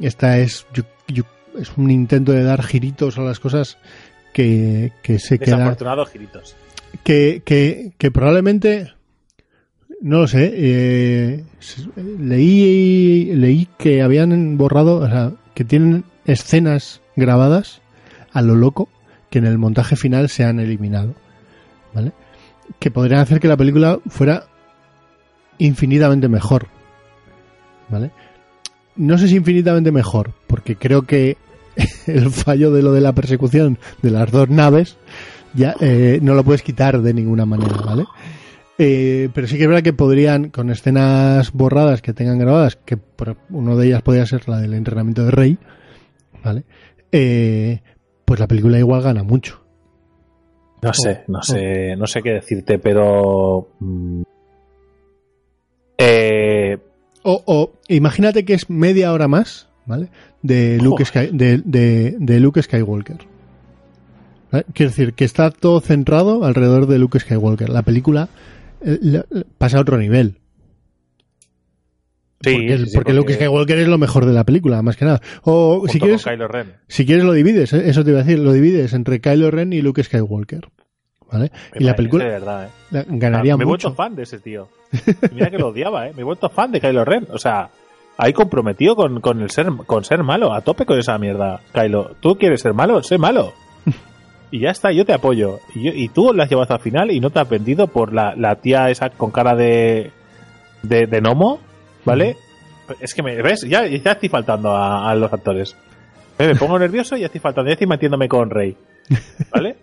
Esta 0.00 0.38
es, 0.38 0.66
yo, 0.74 0.82
yo, 1.06 1.22
es 1.56 1.76
un 1.76 1.90
intento 1.92 2.32
de 2.32 2.42
dar 2.42 2.64
giritos 2.64 3.16
a 3.16 3.22
las 3.22 3.38
cosas 3.38 3.78
que, 4.32 4.92
que 5.02 5.20
se 5.20 5.38
quedan. 5.38 5.76
Giritos. 6.12 6.56
Que, 7.04 7.42
que, 7.44 7.92
que 7.96 8.10
probablemente 8.10 8.92
no 10.00 10.18
lo 10.20 10.26
sé. 10.26 10.52
eh, 10.52 11.44
leí, 12.18 13.32
leí 13.36 13.68
que 13.78 14.02
habían 14.02 14.58
borrado, 14.58 14.96
o 14.96 15.06
sea, 15.06 15.32
que 15.54 15.64
tienen 15.64 16.04
escenas 16.24 17.00
grabadas 17.14 17.80
a 18.32 18.42
lo 18.42 18.56
loco 18.56 18.88
que 19.30 19.38
en 19.38 19.46
el 19.46 19.58
montaje 19.58 19.94
final 19.94 20.28
se 20.28 20.44
han 20.44 20.58
eliminado. 20.58 21.14
¿Vale? 21.94 22.12
Que 22.78 22.90
podrían 22.90 23.20
hacer 23.20 23.40
que 23.40 23.48
la 23.48 23.56
película 23.56 23.98
fuera 24.08 24.44
infinitamente 25.58 26.28
mejor. 26.28 26.68
¿Vale? 27.88 28.10
No 28.96 29.16
sé 29.16 29.28
si 29.28 29.36
infinitamente 29.36 29.92
mejor, 29.92 30.32
porque 30.46 30.76
creo 30.76 31.02
que 31.02 31.36
el 32.06 32.30
fallo 32.30 32.70
de 32.72 32.82
lo 32.82 32.92
de 32.92 33.00
la 33.00 33.14
persecución 33.14 33.78
de 34.02 34.10
las 34.10 34.30
dos 34.30 34.48
naves 34.48 34.96
ya 35.54 35.74
eh, 35.80 36.18
no 36.22 36.34
lo 36.34 36.44
puedes 36.44 36.62
quitar 36.62 37.00
de 37.00 37.14
ninguna 37.14 37.46
manera, 37.46 37.76
¿vale? 37.84 38.04
Eh, 38.76 39.28
pero 39.34 39.46
sí 39.46 39.56
que 39.56 39.62
es 39.62 39.68
verdad 39.68 39.82
que 39.82 39.92
podrían, 39.92 40.50
con 40.50 40.70
escenas 40.70 41.52
borradas 41.52 42.00
que 42.00 42.12
tengan 42.12 42.38
grabadas, 42.38 42.76
que 42.76 42.96
por 42.96 43.36
uno 43.50 43.76
de 43.76 43.88
ellas 43.88 44.02
podría 44.02 44.26
ser 44.26 44.48
la 44.48 44.58
del 44.58 44.74
entrenamiento 44.74 45.24
de 45.24 45.30
Rey, 45.30 45.58
¿vale? 46.44 46.64
Eh, 47.10 47.80
pues 48.24 48.38
la 48.38 48.46
película 48.46 48.78
igual 48.78 49.02
gana 49.02 49.22
mucho. 49.24 49.60
No 50.82 50.92
sé, 50.94 51.22
no 51.28 51.42
sé, 51.42 51.96
no 51.96 52.06
sé 52.06 52.22
qué 52.22 52.30
decirte, 52.30 52.78
pero. 52.78 53.68
mm, 53.80 54.22
eh, 55.98 56.78
O, 57.22 57.42
o 57.46 57.72
imagínate 57.88 58.44
que 58.44 58.54
es 58.54 58.70
media 58.70 59.12
hora 59.12 59.28
más, 59.28 59.68
¿vale? 59.86 60.08
De 60.42 60.78
Luke. 60.80 61.04
Sky- 61.04 61.30
de, 61.32 61.58
de- 61.64 62.16
de 62.18 62.40
Luke 62.40 62.62
Skywalker. 62.62 63.18
¿Vale? 64.52 64.64
Quiero 64.72 64.90
decir, 64.90 65.12
que 65.14 65.24
está 65.24 65.50
todo 65.50 65.80
centrado 65.80 66.44
alrededor 66.44 66.86
de 66.86 66.98
Luke 66.98 67.18
Skywalker. 67.18 67.68
La 67.68 67.82
película 67.82 68.28
eh, 68.80 69.22
pasa 69.58 69.78
a 69.78 69.80
otro 69.80 69.98
nivel. 69.98 70.36
Sí, 72.40 72.52
porque 72.54 72.78
sí, 72.78 72.86
sí, 72.86 72.90
porque 72.94 73.12
Luke 73.14 73.34
Skywalker 73.34 73.78
es 73.78 73.88
lo 73.88 73.98
mejor 73.98 74.26
de 74.26 74.32
la 74.32 74.44
película, 74.44 74.82
más 74.82 74.96
que 74.96 75.04
nada. 75.04 75.20
O 75.42 75.84
si 75.88 75.98
quieres, 76.00 76.22
con 76.24 76.32
Kylo 76.32 76.48
Ren. 76.48 76.74
si 76.88 77.04
quieres 77.06 77.24
lo 77.24 77.32
divides, 77.32 77.72
¿eh? 77.72 77.88
eso 77.88 78.04
te 78.04 78.10
iba 78.10 78.20
a 78.20 78.22
decir, 78.24 78.38
lo 78.38 78.52
divides 78.52 78.92
entre 78.92 79.20
Kylo 79.20 79.50
Ren 79.50 79.72
y 79.72 79.80
Luke 79.82 80.02
Skywalker. 80.02 80.68
¿Vale? 81.30 81.52
Me 81.74 81.80
Y 81.82 81.84
la 81.84 81.94
película 81.94 82.24
De 82.24 82.30
verdad, 82.30 82.64
eh. 82.66 82.70
la- 82.90 83.04
ganaría 83.06 83.54
me 83.56 83.64
he 83.64 83.66
vuelto 83.66 83.88
mucho. 83.88 83.96
fan 83.96 84.16
de 84.16 84.22
ese 84.22 84.38
tío. 84.38 84.68
Mira 85.34 85.50
que 85.50 85.58
lo 85.58 85.68
odiaba, 85.68 86.08
¿eh? 86.08 86.12
Me 86.14 86.22
he 86.22 86.24
vuelto 86.24 86.48
fan 86.48 86.72
de 86.72 86.80
Kylo 86.80 87.04
Ren. 87.04 87.26
O 87.30 87.36
sea, 87.38 87.68
ahí 88.16 88.32
comprometido 88.32 88.96
con, 88.96 89.20
con 89.20 89.42
el 89.42 89.50
ser, 89.50 89.66
con 89.86 90.04
ser 90.04 90.22
malo. 90.22 90.54
A 90.54 90.62
tope 90.62 90.86
con 90.86 90.98
esa 90.98 91.18
mierda, 91.18 91.60
Kylo. 91.74 92.12
¿Tú 92.20 92.36
quieres 92.38 92.62
ser 92.62 92.72
malo? 92.72 93.02
Sé 93.02 93.18
malo. 93.18 93.52
Y 94.50 94.60
ya 94.60 94.70
está, 94.70 94.90
yo 94.92 95.04
te 95.04 95.12
apoyo. 95.12 95.58
Y, 95.74 95.82
yo- 95.82 95.92
y 95.94 96.08
tú 96.08 96.32
la 96.32 96.44
has 96.44 96.48
llevado 96.48 96.62
hasta 96.62 96.76
el 96.76 96.80
final 96.80 97.10
y 97.10 97.20
no 97.20 97.28
te 97.28 97.40
has 97.40 97.48
vendido 97.50 97.88
por 97.88 98.14
la, 98.14 98.34
la 98.34 98.54
tía 98.56 98.88
esa 98.88 99.10
con 99.10 99.30
cara 99.30 99.54
de, 99.54 100.10
de, 100.82 101.06
de 101.06 101.20
gnomo, 101.20 101.60
¿vale? 102.04 102.36
Es 103.00 103.14
que 103.14 103.22
me, 103.22 103.40
¿ves? 103.42 103.62
Ya, 103.68 103.86
ya 103.86 104.12
estoy 104.12 104.28
faltando 104.28 104.70
a, 104.74 105.10
a 105.10 105.14
los 105.14 105.32
actores. 105.32 105.76
Eh, 106.38 106.46
Me 106.46 106.54
pongo 106.56 106.78
nervioso 106.78 107.16
y 107.16 107.24
estoy 107.24 107.40
faltando, 107.40 107.68
ya 107.68 107.72
estoy 107.74 107.86
metiéndome 107.86 108.28
con 108.28 108.48
Rey. 108.50 108.76
¿Vale? 109.52 109.76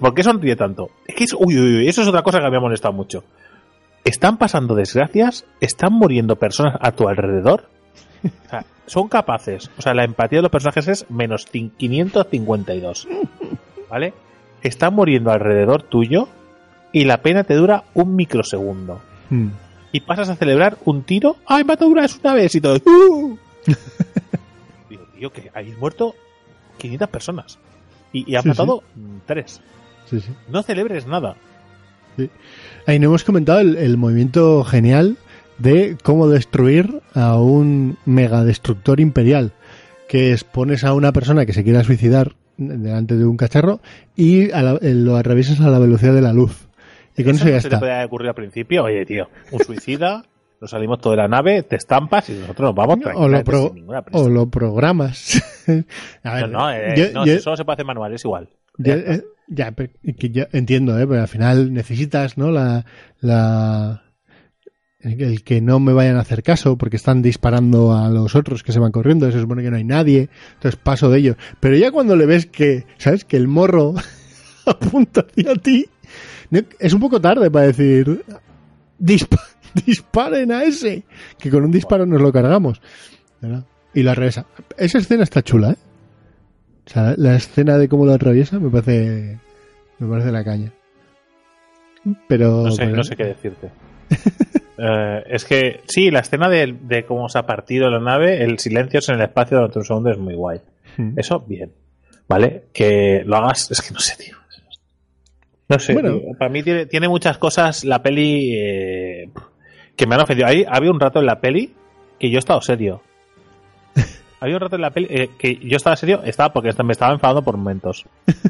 ¿Por 0.00 0.14
qué 0.14 0.22
sonríe 0.22 0.54
tanto? 0.56 0.90
Es 1.06 1.14
que 1.14 1.24
es, 1.24 1.32
uy, 1.32 1.58
uy, 1.58 1.76
uy, 1.78 1.88
eso 1.88 2.02
es 2.02 2.08
otra 2.08 2.22
cosa 2.22 2.40
que 2.40 2.50
me 2.50 2.56
ha 2.56 2.60
molestado 2.60 2.92
mucho. 2.92 3.24
Están 4.04 4.36
pasando 4.36 4.74
desgracias, 4.74 5.44
están 5.60 5.92
muriendo 5.92 6.36
personas 6.36 6.76
a 6.80 6.92
tu 6.92 7.08
alrededor. 7.08 7.64
O 8.24 8.48
sea, 8.50 8.64
son 8.86 9.08
capaces. 9.08 9.70
O 9.78 9.82
sea, 9.82 9.94
la 9.94 10.04
empatía 10.04 10.38
de 10.38 10.42
los 10.42 10.50
personajes 10.52 10.86
es 10.88 11.10
menos 11.10 11.46
cin- 11.52 11.72
552. 11.76 13.08
¿Vale? 13.90 14.12
Están 14.62 14.94
muriendo 14.94 15.30
alrededor 15.32 15.82
tuyo 15.82 16.28
y 16.92 17.04
la 17.04 17.18
pena 17.22 17.42
te 17.44 17.54
dura 17.54 17.84
un 17.94 18.14
microsegundo. 18.14 19.00
Mm. 19.30 19.48
Y 19.92 20.00
pasas 20.00 20.28
a 20.30 20.36
celebrar 20.36 20.78
un 20.84 21.02
tiro. 21.02 21.36
¡Ay, 21.46 21.64
me 21.64 21.74
ha 21.74 21.76
durado 21.76 22.08
una 22.24 22.34
vez! 22.34 22.54
Y 22.54 22.60
todo. 22.60 22.78
¡Uh! 22.86 23.36
Digo, 24.90 25.02
tío, 25.16 25.32
que 25.32 25.50
hay 25.54 25.72
muerto 25.78 26.14
500 26.78 27.08
personas. 27.08 27.58
Y, 28.12 28.30
y 28.30 28.36
has 28.36 28.42
Sí, 28.42 28.48
matado 28.48 28.82
mm, 28.94 29.16
tres. 29.26 29.60
Sí, 30.08 30.20
sí. 30.20 30.30
No 30.48 30.62
celebres 30.62 31.06
nada. 31.06 31.36
Ahí 32.86 32.98
no 32.98 33.06
hemos 33.06 33.24
comentado 33.24 33.60
el, 33.60 33.76
el 33.76 33.96
movimiento 33.96 34.64
genial 34.64 35.16
de 35.58 35.96
cómo 36.02 36.28
destruir 36.28 37.00
a 37.14 37.36
un 37.36 37.96
megadestructor 38.04 39.00
imperial. 39.00 39.52
Que 40.08 40.32
es 40.32 40.44
pones 40.44 40.84
a 40.84 40.92
una 40.92 41.12
persona 41.12 41.46
que 41.46 41.54
se 41.54 41.64
quiera 41.64 41.84
suicidar 41.84 42.34
delante 42.58 43.16
de 43.16 43.24
un 43.24 43.36
cacharro 43.38 43.80
y 44.14 44.50
a 44.50 44.62
la- 44.62 44.78
lo 44.82 45.16
atraviesas 45.16 45.60
a 45.60 45.70
la 45.70 45.78
velocidad 45.78 46.12
de 46.14 46.20
la 46.22 46.32
luz. 46.34 46.68
Y 47.16 47.24
con 47.24 47.34
eso, 47.34 47.44
no 47.44 47.50
ya 47.50 47.60
se 47.60 47.68
te 47.68 47.74
está. 47.74 47.80
podía 47.80 48.04
ocurrir 48.06 48.28
al 48.28 48.34
principio. 48.34 48.84
Oye, 48.84 49.04
tío, 49.06 49.28
un 49.50 49.60
suicida, 49.60 50.24
nos 50.60 50.70
salimos 50.70 51.00
todo 51.00 51.12
de 51.12 51.16
la 51.18 51.28
nave, 51.28 51.62
te 51.62 51.76
estampas 51.76 52.28
y 52.30 52.32
nosotros 52.34 52.68
nos 52.68 52.74
vamos 52.74 52.98
O 53.14 53.28
lo, 53.28 53.44
pro- 53.44 53.66
sin 53.66 53.74
ninguna 53.74 54.02
prisa. 54.02 54.18
o 54.24 54.28
lo 54.28 54.48
programas. 54.48 55.42
a 56.24 56.34
ver, 56.34 56.48
No, 56.48 56.58
no, 56.60 56.72
eh, 56.72 56.94
yo- 56.96 57.12
no, 57.12 57.26
yo- 57.26 57.38
solo 57.40 57.56
se 57.56 57.64
puede 57.64 57.74
hacer 57.74 57.86
manual, 57.86 58.12
es 58.14 58.24
igual. 58.24 58.48
Ya, 58.78 58.94
Ya 58.96 59.00
está. 59.00 59.14
eh, 59.14 59.24
ya, 59.48 59.72
que 59.72 60.30
yo 60.30 60.44
entiendo, 60.52 60.98
¿eh? 60.98 61.06
pero 61.06 61.20
al 61.20 61.28
final 61.28 61.72
necesitas, 61.74 62.38
¿no? 62.38 62.50
La, 62.50 62.86
la, 63.20 64.02
el 65.00 65.42
que 65.44 65.60
no 65.60 65.80
me 65.80 65.92
vayan 65.92 66.16
a 66.16 66.20
hacer 66.20 66.42
caso 66.42 66.78
porque 66.78 66.96
están 66.96 67.20
disparando 67.22 67.92
a 67.92 68.08
los 68.08 68.34
otros 68.36 68.62
que 68.62 68.72
se 68.72 68.78
van 68.78 68.92
corriendo, 68.92 69.30
se 69.30 69.40
supone 69.40 69.62
que 69.62 69.70
no 69.70 69.76
hay 69.76 69.84
nadie, 69.84 70.28
entonces 70.54 70.80
paso 70.82 71.10
de 71.10 71.18
ellos. 71.18 71.36
Pero 71.60 71.76
ya 71.76 71.90
cuando 71.90 72.14
le 72.16 72.24
ves 72.24 72.46
que, 72.46 72.86
¿sabes? 72.98 73.24
Que 73.24 73.36
el 73.36 73.48
morro 73.48 73.94
apunta 74.66 75.26
hacia 75.28 75.54
ti. 75.56 75.86
Es 76.78 76.92
un 76.92 77.00
poco 77.00 77.20
tarde 77.20 77.50
para 77.50 77.66
decir, 77.66 78.24
"Dispa- 78.98 79.40
disparen 79.86 80.52
a 80.52 80.64
ese, 80.64 81.04
que 81.38 81.50
con 81.50 81.64
un 81.64 81.70
disparo 81.70 82.04
nos 82.06 82.20
lo 82.20 82.32
cargamos. 82.32 82.80
¿verdad? 83.40 83.64
Y 83.94 84.02
lo 84.02 84.14
regresa. 84.14 84.46
Esa 84.76 84.98
escena 84.98 85.22
está 85.24 85.42
chula, 85.42 85.70
¿eh? 85.72 85.76
O 86.86 86.90
sea, 86.90 87.14
la 87.16 87.34
escena 87.36 87.78
de 87.78 87.88
cómo 87.88 88.06
lo 88.06 88.12
atraviesa 88.12 88.58
me 88.58 88.70
parece 88.70 89.38
me 89.98 90.08
parece 90.08 90.32
la 90.32 90.44
caña. 90.44 90.72
Pero 92.28 92.64
No 92.64 92.70
sé, 92.72 92.84
pero- 92.84 92.96
no 92.96 93.04
sé 93.04 93.16
qué 93.16 93.24
decirte. 93.24 93.70
Eh, 94.84 95.22
es 95.28 95.44
que 95.44 95.82
sí, 95.86 96.10
la 96.10 96.20
escena 96.20 96.48
de, 96.48 96.76
de 96.80 97.04
cómo 97.04 97.28
se 97.28 97.38
ha 97.38 97.46
partido 97.46 97.88
la 97.88 98.00
nave, 98.00 98.42
el 98.42 98.58
silencio 98.58 98.98
en 99.06 99.14
el 99.20 99.26
espacio 99.26 99.58
durante 99.58 99.78
un 99.78 99.84
segundo 99.84 100.10
es 100.10 100.18
muy 100.18 100.34
guay. 100.34 100.60
Mm. 100.96 101.12
Eso, 101.20 101.38
bien. 101.40 101.70
¿Vale? 102.26 102.64
Que 102.72 103.22
lo 103.24 103.36
hagas, 103.36 103.70
es 103.70 103.80
que 103.80 103.92
no 103.94 104.00
sé, 104.00 104.16
tío. 104.16 104.34
No 105.68 105.78
sé, 105.78 105.94
Bueno. 105.94 106.18
tío. 106.18 106.28
para 106.38 106.50
mí 106.50 106.62
tiene, 106.62 106.86
tiene 106.86 107.08
muchas 107.08 107.38
cosas 107.38 107.84
la 107.84 108.02
peli 108.02 108.54
eh, 108.54 109.30
que 109.96 110.06
me 110.06 110.14
han 110.14 110.20
ofendido. 110.22 110.48
Ahí 110.48 110.64
había 110.68 110.90
un 110.90 111.00
rato 111.00 111.20
en 111.20 111.26
la 111.26 111.40
peli 111.40 111.72
que 112.18 112.30
yo 112.30 112.36
he 112.36 112.38
estado 112.38 112.60
serio. 112.60 113.02
había 114.40 114.54
un 114.56 114.60
rato 114.60 114.76
en 114.76 114.82
la 114.82 114.90
peli 114.90 115.06
eh, 115.10 115.30
que 115.38 115.56
yo 115.56 115.76
estaba 115.76 115.96
serio, 115.96 116.22
estaba 116.24 116.52
porque 116.52 116.72
me 116.82 116.92
estaba 116.92 117.12
enfadando 117.12 117.42
por 117.42 117.56
momentos. 117.56 118.04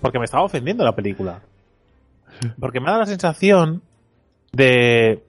Porque 0.00 0.18
me 0.18 0.24
estaba 0.24 0.42
ofendiendo 0.42 0.82
la 0.84 0.96
película. 0.96 1.42
Porque 2.58 2.80
me 2.80 2.86
ha 2.88 2.90
dado 2.90 3.02
la 3.02 3.06
sensación 3.06 3.82
de. 4.50 5.22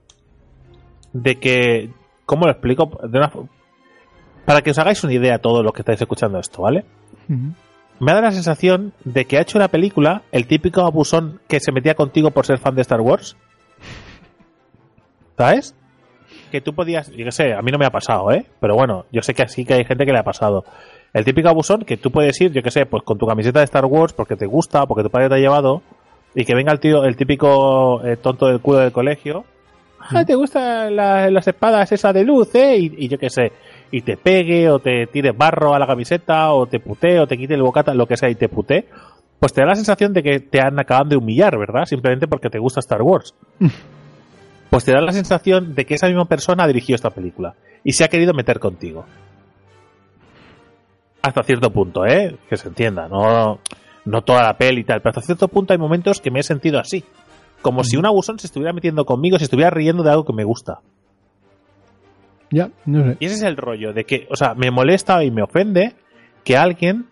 de 1.12 1.36
que. 1.36 1.90
¿Cómo 2.26 2.46
lo 2.46 2.50
explico? 2.50 2.90
De 3.08 3.18
una 3.18 3.30
para 4.44 4.62
que 4.62 4.72
os 4.72 4.78
hagáis 4.78 5.04
una 5.04 5.14
idea 5.14 5.38
todos 5.38 5.62
los 5.64 5.72
que 5.72 5.82
estáis 5.82 6.00
escuchando 6.00 6.40
esto, 6.40 6.62
¿vale? 6.62 6.84
Me 8.00 8.12
da 8.12 8.20
la 8.20 8.32
sensación 8.32 8.92
de 9.04 9.24
que 9.24 9.38
ha 9.38 9.42
hecho 9.42 9.58
la 9.58 9.68
película 9.68 10.22
el 10.32 10.46
típico 10.46 10.82
abusón 10.82 11.40
que 11.48 11.60
se 11.60 11.72
metía 11.72 11.94
contigo 11.94 12.30
por 12.30 12.46
ser 12.46 12.58
fan 12.58 12.74
de 12.74 12.82
Star 12.82 13.00
Wars. 13.00 13.36
¿Sabes? 15.36 15.74
Que 16.50 16.60
tú 16.60 16.74
podías, 16.74 17.10
yo 17.10 17.24
qué 17.24 17.32
sé, 17.32 17.52
a 17.52 17.62
mí 17.62 17.70
no 17.70 17.78
me 17.78 17.86
ha 17.86 17.90
pasado, 17.90 18.30
¿eh? 18.32 18.46
Pero 18.60 18.74
bueno, 18.74 19.06
yo 19.12 19.22
sé 19.22 19.34
que 19.34 19.42
así 19.42 19.64
que 19.64 19.74
hay 19.74 19.84
gente 19.84 20.04
que 20.04 20.12
le 20.12 20.18
ha 20.18 20.24
pasado. 20.24 20.64
El 21.12 21.24
típico 21.24 21.48
abusón 21.48 21.82
que 21.82 21.96
tú 21.96 22.10
puedes 22.10 22.40
ir, 22.40 22.52
yo 22.52 22.62
qué 22.62 22.70
sé, 22.70 22.86
pues 22.86 23.02
con 23.04 23.18
tu 23.18 23.26
camiseta 23.26 23.60
de 23.60 23.64
Star 23.64 23.84
Wars 23.84 24.12
porque 24.12 24.36
te 24.36 24.46
gusta, 24.46 24.86
porque 24.86 25.04
tu 25.04 25.10
padre 25.10 25.28
te 25.28 25.36
ha 25.36 25.38
llevado, 25.38 25.82
y 26.34 26.44
que 26.44 26.54
venga 26.54 26.72
el 26.72 26.80
tío, 26.80 27.04
el 27.04 27.16
típico 27.16 28.04
eh, 28.04 28.16
tonto 28.16 28.46
del 28.46 28.60
culo 28.60 28.78
del 28.78 28.92
colegio. 28.92 29.44
Ah, 30.10 30.24
te 30.24 30.34
gustan 30.34 30.94
la- 30.94 31.30
las 31.30 31.46
espadas 31.48 31.90
esa 31.92 32.12
de 32.12 32.24
luz, 32.24 32.54
¿eh? 32.54 32.76
Y, 32.78 32.94
y 33.04 33.08
yo 33.08 33.18
qué 33.18 33.30
sé, 33.30 33.52
y 33.90 34.02
te 34.02 34.16
pegue, 34.16 34.68
o 34.68 34.78
te 34.78 35.06
tire 35.06 35.32
barro 35.32 35.74
a 35.74 35.78
la 35.78 35.86
camiseta, 35.86 36.52
o 36.52 36.66
te 36.66 36.80
putee, 36.80 37.18
o 37.20 37.26
te 37.26 37.36
quite 37.38 37.54
el 37.54 37.62
bocata, 37.62 37.94
lo 37.94 38.06
que 38.06 38.16
sea, 38.16 38.28
y 38.28 38.34
te 38.34 38.48
putee. 38.48 38.86
Pues 39.40 39.52
te 39.52 39.60
da 39.62 39.66
la 39.68 39.74
sensación 39.76 40.12
de 40.12 40.22
que 40.22 40.40
te 40.40 40.60
han 40.60 40.78
acabado 40.78 41.08
de 41.10 41.16
humillar, 41.16 41.58
¿verdad? 41.58 41.84
Simplemente 41.86 42.26
porque 42.28 42.50
te 42.50 42.58
gusta 42.58 42.80
Star 42.80 43.02
Wars. 43.02 43.34
Pues 44.70 44.84
te 44.84 44.90
da 44.90 45.00
la 45.00 45.12
sensación 45.12 45.72
de 45.76 45.84
que 45.86 45.94
esa 45.94 46.08
misma 46.08 46.24
persona 46.24 46.64
ha 46.64 46.66
dirigido 46.66 46.96
esta 46.96 47.10
película 47.10 47.54
y 47.84 47.92
se 47.92 48.02
ha 48.02 48.08
querido 48.08 48.34
meter 48.34 48.58
contigo. 48.58 49.04
Hasta 51.22 51.42
cierto 51.44 51.70
punto, 51.70 52.04
¿eh? 52.04 52.36
Que 52.50 52.56
se 52.56 52.68
entienda, 52.68 53.08
no, 53.08 53.60
no 54.04 54.22
toda 54.22 54.42
la 54.42 54.56
peli 54.58 54.80
y 54.80 54.84
tal, 54.84 55.00
pero 55.00 55.10
hasta 55.10 55.22
cierto 55.22 55.46
punto 55.46 55.72
hay 55.72 55.78
momentos 55.78 56.20
que 56.20 56.30
me 56.32 56.40
he 56.40 56.42
sentido 56.42 56.80
así. 56.80 57.04
Como 57.64 57.82
si 57.82 57.96
un 57.96 58.04
abusón 58.04 58.38
se 58.38 58.46
estuviera 58.46 58.74
metiendo 58.74 59.06
conmigo, 59.06 59.38
se 59.38 59.44
estuviera 59.44 59.70
riendo 59.70 60.02
de 60.02 60.10
algo 60.10 60.26
que 60.26 60.34
me 60.34 60.44
gusta. 60.44 60.80
Ya, 62.50 62.68
no 62.84 63.02
sé. 63.04 63.16
Y 63.20 63.24
ese 63.24 63.36
es 63.36 63.42
el 63.42 63.56
rollo, 63.56 63.94
de 63.94 64.04
que, 64.04 64.28
o 64.30 64.36
sea, 64.36 64.52
me 64.54 64.70
molesta 64.70 65.24
y 65.24 65.30
me 65.30 65.42
ofende 65.42 65.94
que 66.44 66.58
alguien 66.58 67.06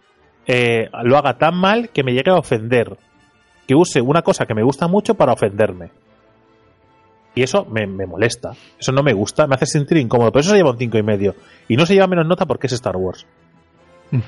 eh, 0.47 0.91
lo 1.05 1.17
haga 1.17 1.39
tan 1.39 1.57
mal 1.57 1.89
que 1.89 2.05
me 2.05 2.13
llegue 2.13 2.31
a 2.31 2.37
ofender. 2.37 2.99
Que 3.67 3.75
use 3.75 4.03
una 4.03 4.21
cosa 4.21 4.45
que 4.45 4.53
me 4.55 4.63
gusta 4.63 4.89
mucho 4.89 5.15
para 5.15 5.33
ofenderme. 5.33 5.91
Y 7.35 7.43
eso 7.43 7.65
me, 7.65 7.87
me 7.87 8.05
molesta. 8.07 8.53
Eso 8.79 8.93
no 8.93 9.03
me 9.03 9.15
gusta, 9.15 9.47
me 9.47 9.55
hace 9.55 9.65
sentir 9.65 9.97
incómodo. 9.97 10.33
Por 10.33 10.43
eso 10.43 10.51
se 10.51 10.57
lleva 10.59 10.71
un 10.73 10.77
cinco 10.77 10.99
y 10.99 11.03
medio. 11.03 11.35
Y 11.67 11.77
no 11.77 11.87
se 11.87 11.95
lleva 11.95 12.07
menos 12.09 12.27
nota 12.27 12.45
porque 12.45 12.67
es 12.67 12.75
Star 12.75 12.99
Wars. 12.99 13.27
Mm. 14.11 14.19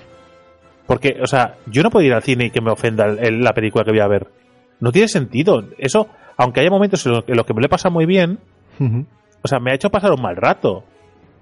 Porque, 0.87 1.19
o 1.23 1.27
sea, 1.27 1.57
yo 1.67 1.83
no 1.83 1.91
puedo 1.91 2.07
ir 2.07 2.15
al 2.15 2.23
cine 2.23 2.47
y 2.47 2.51
que 2.51 2.63
me 2.63 2.71
ofenda 2.71 3.05
el- 3.05 3.19
el- 3.19 3.41
la 3.45 3.53
película 3.53 3.85
que 3.85 3.91
voy 3.91 4.01
a 4.01 4.09
ver. 4.09 4.27
No 4.85 4.93
tiene 4.93 5.09
sentido. 5.09 5.65
Eso, 5.79 6.09
aunque 6.37 6.61
haya 6.61 6.71
momentos 6.71 7.05
en 7.07 7.13
los, 7.13 7.25
en 7.29 7.37
los 7.37 7.47
que 7.47 7.55
me 7.55 7.61
lo 7.61 7.67
he 7.67 7.69
pasado 7.71 7.93
muy 7.93 8.07
bien, 8.07 8.39
o 9.43 9.49
sea, 9.49 9.59
me 9.61 9.71
ha 9.71 9.75
hecho 9.75 9.91
pasar 9.91 10.13
un 10.13 10.23
mal 10.23 10.37
rato. 10.37 10.85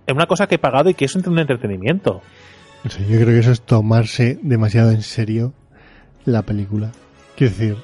Es 0.07 0.14
una 0.14 0.26
cosa 0.26 0.47
que 0.47 0.57
he 0.57 0.59
pagado 0.59 0.90
y 0.90 0.95
que 0.95 1.05
es 1.05 1.14
un 1.16 1.38
entretenimiento. 1.38 2.20
Sé, 2.88 3.01
yo 3.09 3.16
creo 3.16 3.26
que 3.28 3.38
eso 3.38 3.53
es 3.53 3.61
tomarse 3.62 4.38
demasiado 4.43 4.90
en 4.90 5.03
serio 5.03 5.53
la 6.24 6.43
película. 6.43 6.90
Quiero 7.36 7.53
decir, 7.53 7.76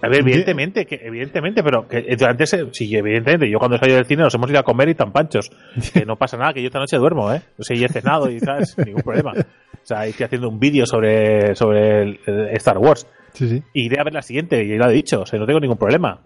A 0.00 0.08
ver, 0.08 0.24
De- 0.24 0.30
evidentemente, 0.30 0.86
que, 0.86 1.00
evidentemente, 1.02 1.62
pero 1.62 1.86
que 1.86 1.98
eh, 1.98 2.16
durante 2.18 2.44
ese, 2.44 2.66
sí, 2.72 2.94
evidentemente, 2.96 3.48
yo 3.50 3.58
cuando 3.58 3.76
salí 3.78 3.92
del 3.92 4.06
cine 4.06 4.22
nos 4.22 4.34
hemos 4.34 4.48
ido 4.50 4.58
a 4.58 4.62
comer 4.62 4.88
y 4.88 4.94
tan 4.94 5.12
panchos, 5.12 5.50
que 5.92 6.04
no 6.06 6.16
pasa 6.16 6.36
nada, 6.38 6.52
que 6.54 6.60
yo 6.62 6.66
esta 6.68 6.78
noche 6.78 6.96
duermo, 6.96 7.32
¿eh? 7.32 7.42
O 7.58 7.62
sea, 7.62 7.76
y 7.76 7.84
he 7.84 7.88
cenado 7.88 8.30
y 8.30 8.40
tal, 8.40 8.64
ningún 8.86 9.02
problema. 9.02 9.32
O 9.34 9.84
sea, 9.86 10.06
estoy 10.06 10.24
haciendo 10.24 10.48
un 10.48 10.58
vídeo 10.58 10.86
sobre, 10.86 11.54
sobre 11.54 12.02
el- 12.02 12.20
el 12.26 12.48
Star 12.56 12.78
Wars. 12.78 13.06
Sí, 13.32 13.48
sí. 13.48 13.62
Iré 13.74 14.00
a 14.00 14.04
ver 14.04 14.14
la 14.14 14.22
siguiente, 14.22 14.62
y 14.62 14.76
lo 14.76 14.88
he 14.88 14.92
dicho, 14.92 15.22
o 15.22 15.26
sea, 15.26 15.38
no 15.38 15.46
tengo 15.46 15.60
ningún 15.60 15.78
problema. 15.78 16.20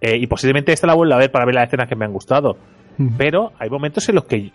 Eh, 0.00 0.16
y 0.16 0.26
posiblemente 0.26 0.72
esta 0.72 0.86
la 0.86 0.94
vuelva 0.94 1.16
a 1.16 1.18
ver 1.18 1.30
para 1.30 1.44
ver 1.44 1.54
las 1.54 1.68
escenas 1.68 1.88
que 1.88 1.94
me 1.94 2.04
han 2.04 2.12
gustado. 2.12 2.56
Pero 3.16 3.52
hay 3.58 3.70
momentos 3.70 4.08
en 4.08 4.16
los 4.16 4.24
que, 4.24 4.52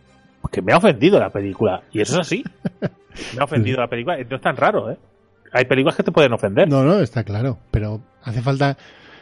que 0.51 0.61
me 0.61 0.73
ha 0.73 0.77
ofendido 0.77 1.19
la 1.19 1.29
película. 1.29 1.83
Y 1.91 2.01
eso 2.01 2.13
es 2.15 2.19
así. 2.19 2.43
Me 3.33 3.41
ha 3.41 3.45
ofendido 3.45 3.79
la 3.79 3.87
película. 3.87 4.15
No 4.29 4.35
es 4.35 4.41
tan 4.41 4.55
raro, 4.55 4.91
¿eh? 4.91 4.97
Hay 5.51 5.65
películas 5.65 5.95
que 5.95 6.03
te 6.03 6.11
pueden 6.11 6.33
ofender. 6.33 6.69
No, 6.69 6.83
no, 6.83 6.99
está 6.99 7.23
claro. 7.23 7.57
Pero 7.71 8.01
hace 8.21 8.41
falta. 8.41 8.77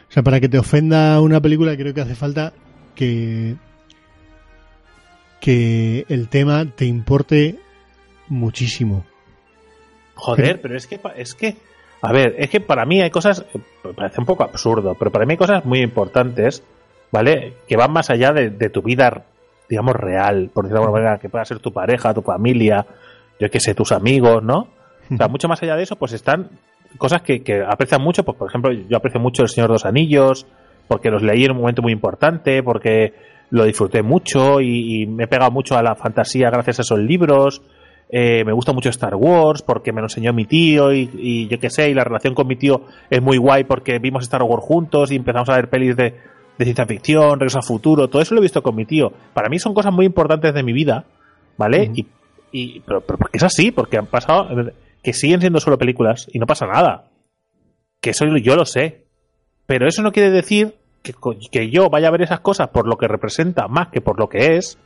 O 0.08 0.12
sea, 0.12 0.22
para 0.22 0.38
que 0.38 0.50
te 0.50 0.58
ofenda 0.58 1.18
una 1.22 1.40
película, 1.40 1.76
creo 1.76 1.94
que 1.94 2.02
hace 2.02 2.14
falta 2.14 2.52
que. 2.94 3.56
que 5.40 6.04
el 6.08 6.28
tema 6.28 6.66
te 6.66 6.84
importe 6.84 7.58
muchísimo. 8.28 9.06
Joder, 10.14 10.60
pero 10.60 10.76
es 10.76 10.86
que, 10.86 11.00
es 11.16 11.34
que, 11.34 11.56
a 12.02 12.12
ver, 12.12 12.34
es 12.38 12.50
que 12.50 12.60
para 12.60 12.84
mí 12.84 13.00
hay 13.00 13.10
cosas, 13.10 13.44
eh, 13.54 13.58
parece 13.94 14.20
un 14.20 14.26
poco 14.26 14.44
absurdo, 14.44 14.94
pero 14.98 15.10
para 15.10 15.24
mí 15.24 15.32
hay 15.32 15.38
cosas 15.38 15.64
muy 15.64 15.80
importantes, 15.80 16.62
¿vale? 17.10 17.54
Que 17.66 17.76
van 17.76 17.92
más 17.92 18.10
allá 18.10 18.32
de, 18.32 18.50
de 18.50 18.70
tu 18.70 18.82
vida, 18.82 19.24
digamos, 19.68 19.96
real, 19.96 20.50
por 20.52 20.64
decirlo 20.64 20.80
de 20.80 20.86
alguna 20.86 21.02
manera, 21.02 21.20
que 21.20 21.28
pueda 21.28 21.44
ser 21.44 21.58
tu 21.58 21.72
pareja, 21.72 22.14
tu 22.14 22.22
familia, 22.22 22.86
yo 23.40 23.50
qué 23.50 23.60
sé, 23.60 23.74
tus 23.74 23.92
amigos, 23.92 24.42
¿no? 24.42 24.68
O 25.12 25.16
sea, 25.16 25.28
mucho 25.30 25.48
más 25.48 25.62
allá 25.62 25.76
de 25.76 25.84
eso, 25.84 25.96
pues 25.96 26.12
están 26.12 26.50
cosas 26.98 27.22
que, 27.22 27.42
que 27.42 27.62
aprecian 27.62 28.02
mucho, 28.02 28.24
pues 28.24 28.36
por 28.36 28.48
ejemplo, 28.48 28.72
yo 28.72 28.96
aprecio 28.96 29.20
mucho 29.20 29.42
El 29.42 29.48
Señor 29.48 29.68
de 29.68 29.74
los 29.74 29.84
Anillos, 29.84 30.46
porque 30.88 31.10
los 31.10 31.22
leí 31.22 31.44
en 31.44 31.52
un 31.52 31.58
momento 31.58 31.82
muy 31.82 31.92
importante, 31.92 32.62
porque 32.62 33.14
lo 33.50 33.64
disfruté 33.64 34.02
mucho 34.02 34.60
y, 34.60 35.02
y 35.02 35.06
me 35.06 35.24
he 35.24 35.28
pegado 35.28 35.50
mucho 35.50 35.76
a 35.76 35.82
la 35.82 35.94
fantasía 35.94 36.50
gracias 36.50 36.78
a 36.80 36.82
esos 36.82 36.98
libros. 36.98 37.62
Eh, 38.08 38.44
me 38.44 38.52
gusta 38.52 38.72
mucho 38.72 38.88
Star 38.90 39.16
Wars 39.16 39.62
porque 39.62 39.92
me 39.92 40.00
lo 40.00 40.06
enseñó 40.06 40.32
mi 40.32 40.44
tío 40.44 40.92
y, 40.92 41.10
y 41.14 41.48
yo 41.48 41.58
qué 41.58 41.70
sé, 41.70 41.90
y 41.90 41.94
la 41.94 42.04
relación 42.04 42.34
con 42.34 42.46
mi 42.46 42.54
tío 42.54 42.82
es 43.10 43.20
muy 43.20 43.36
guay 43.36 43.64
porque 43.64 43.98
vimos 43.98 44.22
Star 44.22 44.42
Wars 44.44 44.62
juntos 44.64 45.10
y 45.10 45.16
empezamos 45.16 45.48
a 45.48 45.56
ver 45.56 45.68
pelis 45.68 45.96
de, 45.96 46.14
de 46.58 46.64
ciencia 46.64 46.86
ficción, 46.86 47.40
Regreso 47.40 47.58
al 47.58 47.64
Futuro, 47.64 48.08
todo 48.08 48.22
eso 48.22 48.34
lo 48.34 48.40
he 48.40 48.42
visto 48.42 48.62
con 48.62 48.74
mi 48.74 48.84
tío. 48.84 49.12
Para 49.34 49.48
mí 49.48 49.58
son 49.58 49.74
cosas 49.74 49.92
muy 49.92 50.06
importantes 50.06 50.54
de 50.54 50.62
mi 50.62 50.72
vida, 50.72 51.04
¿vale? 51.56 51.90
Y, 51.94 52.06
y, 52.52 52.80
pero, 52.80 53.00
pero 53.00 53.18
porque 53.18 53.38
es 53.38 53.42
así, 53.42 53.70
porque 53.70 53.98
han 53.98 54.06
pasado, 54.06 54.48
que 55.02 55.12
siguen 55.12 55.40
siendo 55.40 55.60
solo 55.60 55.78
películas 55.78 56.28
y 56.32 56.38
no 56.38 56.46
pasa 56.46 56.66
nada. 56.66 57.10
Que 58.00 58.10
eso 58.10 58.24
yo 58.26 58.56
lo 58.56 58.64
sé. 58.64 59.06
Pero 59.66 59.88
eso 59.88 60.02
no 60.02 60.12
quiere 60.12 60.30
decir 60.30 60.74
que, 61.02 61.12
que 61.50 61.70
yo 61.70 61.90
vaya 61.90 62.08
a 62.08 62.12
ver 62.12 62.22
esas 62.22 62.40
cosas 62.40 62.68
por 62.68 62.86
lo 62.86 62.96
que 62.96 63.08
representa 63.08 63.68
más 63.68 63.88
que 63.88 64.00
por 64.00 64.18
lo 64.18 64.28
que 64.28 64.56
es. 64.56 64.78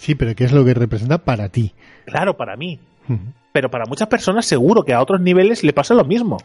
Sí, 0.00 0.14
pero 0.14 0.34
¿qué 0.34 0.44
es 0.44 0.52
lo 0.52 0.64
que 0.64 0.72
representa 0.72 1.18
para 1.18 1.50
ti? 1.50 1.74
Claro, 2.06 2.36
para 2.36 2.56
mí. 2.56 2.78
Pero 3.52 3.70
para 3.70 3.84
muchas 3.86 4.08
personas 4.08 4.46
seguro 4.46 4.82
que 4.82 4.94
a 4.94 5.02
otros 5.02 5.20
niveles 5.20 5.62
le 5.62 5.72
pasa 5.74 5.92
lo 5.94 6.04
mismo. 6.04 6.38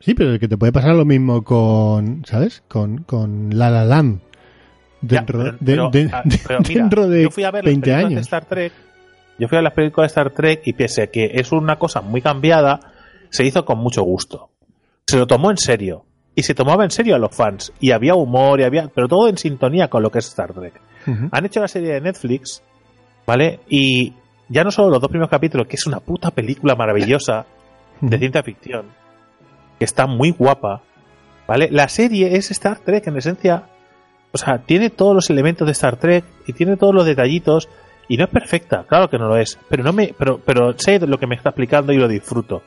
Sí, 0.00 0.14
pero 0.14 0.38
que 0.38 0.46
te 0.48 0.58
puede 0.58 0.72
pasar 0.72 0.94
lo 0.94 1.04
mismo 1.04 1.42
con, 1.42 2.24
¿sabes? 2.26 2.62
Con, 2.68 2.98
con 3.04 3.56
La 3.56 3.70
La 3.70 3.84
Land. 3.84 4.20
Ya, 5.00 5.18
Dentro, 5.20 5.38
pero- 5.38 5.52
de, 5.52 5.58
pero, 5.64 5.90
de- 5.90 6.10
ah, 6.12 6.22
de- 6.24 6.40
pero 6.46 6.60
mira, 6.68 6.80
dentro 6.82 7.08
de 7.08 7.22
yo 7.22 7.30
fui 7.30 7.44
a 7.44 7.50
ver 7.50 7.64
las 7.64 7.70
20 7.72 7.80
películas 7.84 8.08
de 8.10 8.14
años. 8.16 8.20
Star 8.26 8.44
Trek. 8.44 8.72
Yo 9.38 9.48
fui 9.48 9.58
a 9.58 9.62
las 9.62 9.72
películas 9.72 10.08
de 10.10 10.12
Star 10.20 10.30
Trek 10.30 10.62
y 10.66 10.72
pese 10.74 11.02
a 11.02 11.06
que 11.06 11.30
es 11.34 11.50
una 11.52 11.78
cosa 11.78 12.00
muy 12.02 12.20
cambiada, 12.20 12.78
se 13.30 13.44
hizo 13.44 13.64
con 13.64 13.78
mucho 13.78 14.02
gusto. 14.02 14.50
Se 15.06 15.16
lo 15.16 15.26
tomó 15.26 15.50
en 15.50 15.56
serio. 15.56 16.04
Y 16.34 16.42
se 16.44 16.54
tomaba 16.54 16.84
en 16.84 16.90
serio 16.90 17.14
a 17.14 17.18
los 17.18 17.34
fans. 17.34 17.72
Y 17.80 17.90
había 17.90 18.14
humor, 18.14 18.60
y 18.60 18.64
había. 18.64 18.88
Pero 18.88 19.06
todo 19.08 19.28
en 19.28 19.36
sintonía 19.38 19.88
con 19.88 20.02
lo 20.02 20.10
que 20.10 20.18
es 20.18 20.28
Star 20.28 20.52
Trek. 20.52 20.80
Han 21.32 21.44
hecho 21.46 21.60
la 21.60 21.68
serie 21.68 21.92
de 21.94 22.00
Netflix, 22.00 22.62
¿vale? 23.26 23.60
Y 23.68 24.14
ya 24.48 24.64
no 24.64 24.70
solo 24.70 24.90
los 24.90 25.00
dos 25.00 25.08
primeros 25.08 25.30
capítulos, 25.30 25.66
que 25.66 25.76
es 25.76 25.86
una 25.86 26.00
puta 26.00 26.30
película 26.30 26.74
maravillosa 26.74 27.46
de 28.00 28.18
ciencia 28.18 28.42
ficción, 28.42 28.86
que 29.78 29.84
está 29.84 30.06
muy 30.06 30.30
guapa, 30.30 30.82
¿vale? 31.46 31.68
La 31.70 31.88
serie 31.88 32.36
es 32.36 32.50
Star 32.50 32.78
Trek 32.80 33.06
en 33.06 33.16
esencia. 33.16 33.64
O 34.32 34.38
sea, 34.38 34.58
tiene 34.58 34.90
todos 34.90 35.14
los 35.14 35.30
elementos 35.30 35.66
de 35.66 35.72
Star 35.72 35.96
Trek 35.96 36.24
y 36.46 36.52
tiene 36.52 36.76
todos 36.76 36.94
los 36.94 37.04
detallitos 37.04 37.68
y 38.08 38.16
no 38.16 38.24
es 38.24 38.30
perfecta, 38.30 38.84
claro 38.88 39.08
que 39.08 39.18
no 39.18 39.28
lo 39.28 39.36
es, 39.36 39.58
pero 39.68 39.84
no 39.84 39.92
me 39.92 40.14
pero 40.18 40.38
pero 40.44 40.76
sé 40.76 40.98
lo 41.00 41.18
que 41.18 41.26
me 41.26 41.36
está 41.36 41.50
explicando 41.50 41.92
y 41.92 41.98
lo 41.98 42.08
disfruto. 42.08 42.62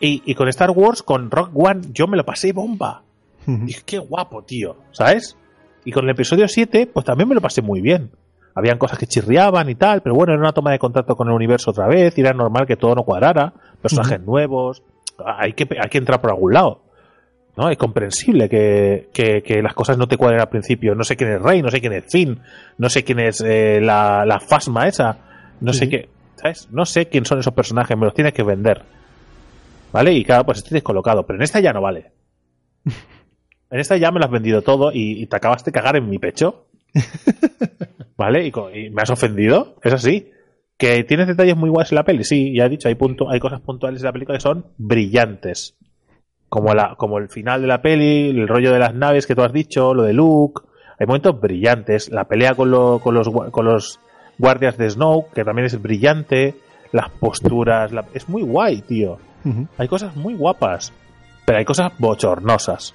Y, 0.00 0.22
y 0.26 0.34
con 0.34 0.48
Star 0.48 0.70
Wars, 0.70 1.02
con 1.02 1.30
Rock 1.30 1.50
One, 1.54 1.80
yo 1.92 2.06
me 2.06 2.16
lo 2.16 2.24
pasé 2.24 2.52
bomba. 2.52 3.02
Dije, 3.46 3.82
qué 3.86 3.98
guapo, 3.98 4.42
tío, 4.42 4.76
¿sabes? 4.92 5.36
Y 5.84 5.92
con 5.92 6.04
el 6.04 6.10
episodio 6.10 6.48
7, 6.48 6.90
pues 6.92 7.06
también 7.06 7.28
me 7.28 7.34
lo 7.34 7.40
pasé 7.40 7.62
muy 7.62 7.80
bien. 7.80 8.10
Habían 8.54 8.78
cosas 8.78 8.98
que 8.98 9.06
chirriaban 9.06 9.68
y 9.68 9.74
tal, 9.74 10.00
pero 10.02 10.14
bueno, 10.14 10.32
era 10.32 10.40
una 10.40 10.52
toma 10.52 10.70
de 10.70 10.78
contacto 10.78 11.16
con 11.16 11.28
el 11.28 11.34
universo 11.34 11.72
otra 11.72 11.86
vez, 11.88 12.16
y 12.16 12.20
era 12.20 12.32
normal 12.32 12.66
que 12.66 12.76
todo 12.76 12.94
no 12.94 13.02
cuadrara, 13.02 13.52
personajes 13.82 14.20
nuevos, 14.20 14.82
hay 15.24 15.52
que, 15.54 15.66
hay 15.80 15.88
que 15.90 15.98
entrar 15.98 16.20
por 16.20 16.30
algún 16.30 16.52
lado. 16.54 16.82
¿no? 17.56 17.68
Es 17.70 17.78
comprensible 17.78 18.48
que, 18.48 19.10
que- 19.12 19.42
que 19.42 19.62
las 19.62 19.74
cosas 19.74 19.96
no 19.98 20.08
te 20.08 20.16
cuadren 20.16 20.40
al 20.40 20.48
principio. 20.48 20.94
No 20.96 21.04
sé 21.04 21.16
quién 21.16 21.30
es 21.32 21.40
Rey, 21.42 21.62
no 21.62 21.70
sé 21.70 21.80
quién 21.80 21.92
es 21.92 22.04
Finn, 22.10 22.40
no 22.78 22.88
sé 22.88 23.04
quién 23.04 23.20
es 23.20 23.40
eh, 23.40 23.80
la, 23.80 24.24
la 24.26 24.40
Fasma 24.40 24.88
esa, 24.88 25.18
no 25.60 25.72
sé 25.72 25.88
qué, 25.88 26.08
¿sabes? 26.36 26.68
No 26.72 26.84
sé 26.84 27.06
quién 27.08 27.24
son 27.24 27.38
esos 27.38 27.54
personajes, 27.54 27.96
me 27.96 28.06
los 28.06 28.14
tienes 28.14 28.32
que 28.34 28.42
vender. 28.42 28.82
¿Vale? 29.92 30.12
Y 30.12 30.24
claro, 30.24 30.44
pues 30.44 30.58
estoy 30.58 30.74
descolocado, 30.74 31.24
pero 31.24 31.36
en 31.38 31.42
esta 31.44 31.60
ya 31.60 31.72
no 31.72 31.80
vale. 31.80 32.12
En 33.70 33.80
esta 33.80 33.96
ya 33.96 34.12
me 34.12 34.20
lo 34.20 34.26
has 34.26 34.30
vendido 34.30 34.62
todo 34.62 34.92
y, 34.92 35.22
y 35.22 35.26
te 35.26 35.34
acabas 35.36 35.64
de 35.64 35.72
cagar 35.72 35.96
en 35.96 36.08
mi 36.08 36.18
pecho. 36.20 36.66
¿Vale? 38.16 38.46
Y, 38.46 38.52
y 38.78 38.90
me 38.90 39.02
has 39.02 39.10
ofendido. 39.10 39.74
Es 39.82 39.92
así. 39.92 40.30
Que 40.76 41.04
tienes 41.04 41.26
detalles 41.28 41.56
muy 41.56 41.70
guays 41.70 41.92
en 41.92 41.96
la 41.96 42.04
peli. 42.04 42.24
Sí, 42.24 42.54
ya 42.54 42.66
he 42.66 42.68
dicho, 42.68 42.88
hay, 42.88 42.94
punto, 42.96 43.30
hay 43.30 43.40
cosas 43.40 43.60
puntuales 43.60 44.00
en 44.00 44.06
la 44.06 44.12
película 44.12 44.36
que 44.38 44.42
son 44.42 44.66
brillantes. 44.76 45.76
Como, 46.48 46.74
la, 46.74 46.94
como 46.96 47.18
el 47.18 47.28
final 47.28 47.62
de 47.62 47.66
la 47.68 47.82
peli, 47.82 48.30
el 48.30 48.46
rollo 48.48 48.72
de 48.72 48.78
las 48.78 48.94
naves 48.94 49.26
que 49.26 49.34
tú 49.34 49.42
has 49.42 49.52
dicho, 49.52 49.94
lo 49.94 50.02
de 50.02 50.12
Luke. 50.12 50.62
Hay 50.98 51.06
momentos 51.06 51.40
brillantes. 51.40 52.10
La 52.10 52.24
pelea 52.24 52.54
con, 52.54 52.70
lo- 52.70 53.00
con, 53.00 53.14
los, 53.14 53.28
con 53.30 53.64
los 53.64 53.98
guardias 54.38 54.76
de 54.78 54.90
Snow, 54.90 55.26
que 55.34 55.44
también 55.44 55.66
es 55.66 55.80
brillante. 55.80 56.54
Las 56.92 57.10
posturas. 57.10 57.90
la- 57.92 58.06
es 58.14 58.28
muy 58.28 58.42
guay, 58.42 58.82
tío. 58.82 59.18
Hay 59.78 59.88
cosas 59.88 60.16
muy 60.16 60.34
guapas, 60.34 60.92
pero 61.44 61.58
hay 61.58 61.64
cosas 61.64 61.92
bochornosas. 61.98 62.94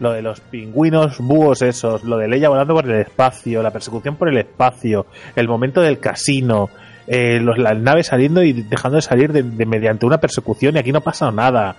Lo 0.00 0.12
de 0.12 0.22
los 0.22 0.40
pingüinos 0.40 1.18
búhos 1.18 1.62
esos, 1.62 2.02
lo 2.04 2.18
de 2.18 2.28
Leia 2.28 2.48
volando 2.48 2.74
por 2.74 2.90
el 2.90 3.00
espacio, 3.00 3.62
la 3.62 3.70
persecución 3.70 4.16
por 4.16 4.28
el 4.28 4.38
espacio, 4.38 5.06
el 5.36 5.46
momento 5.46 5.80
del 5.80 6.00
casino, 6.00 6.68
eh, 7.06 7.38
los, 7.40 7.58
las 7.58 7.78
naves 7.78 8.08
saliendo 8.08 8.42
y 8.42 8.52
dejando 8.52 8.96
de 8.96 9.02
salir 9.02 9.32
de, 9.32 9.42
mediante 9.66 10.06
una 10.06 10.18
persecución 10.18 10.74
y 10.74 10.78
aquí 10.78 10.90
no 10.92 11.00
pasa 11.00 11.30
nada. 11.30 11.76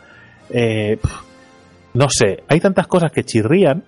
Eh, 0.49 0.97
no 1.93 2.07
sé, 2.09 2.43
hay 2.47 2.59
tantas 2.59 2.88
cosas 2.88 3.11
que 3.11 3.24
chirrían 3.24 3.84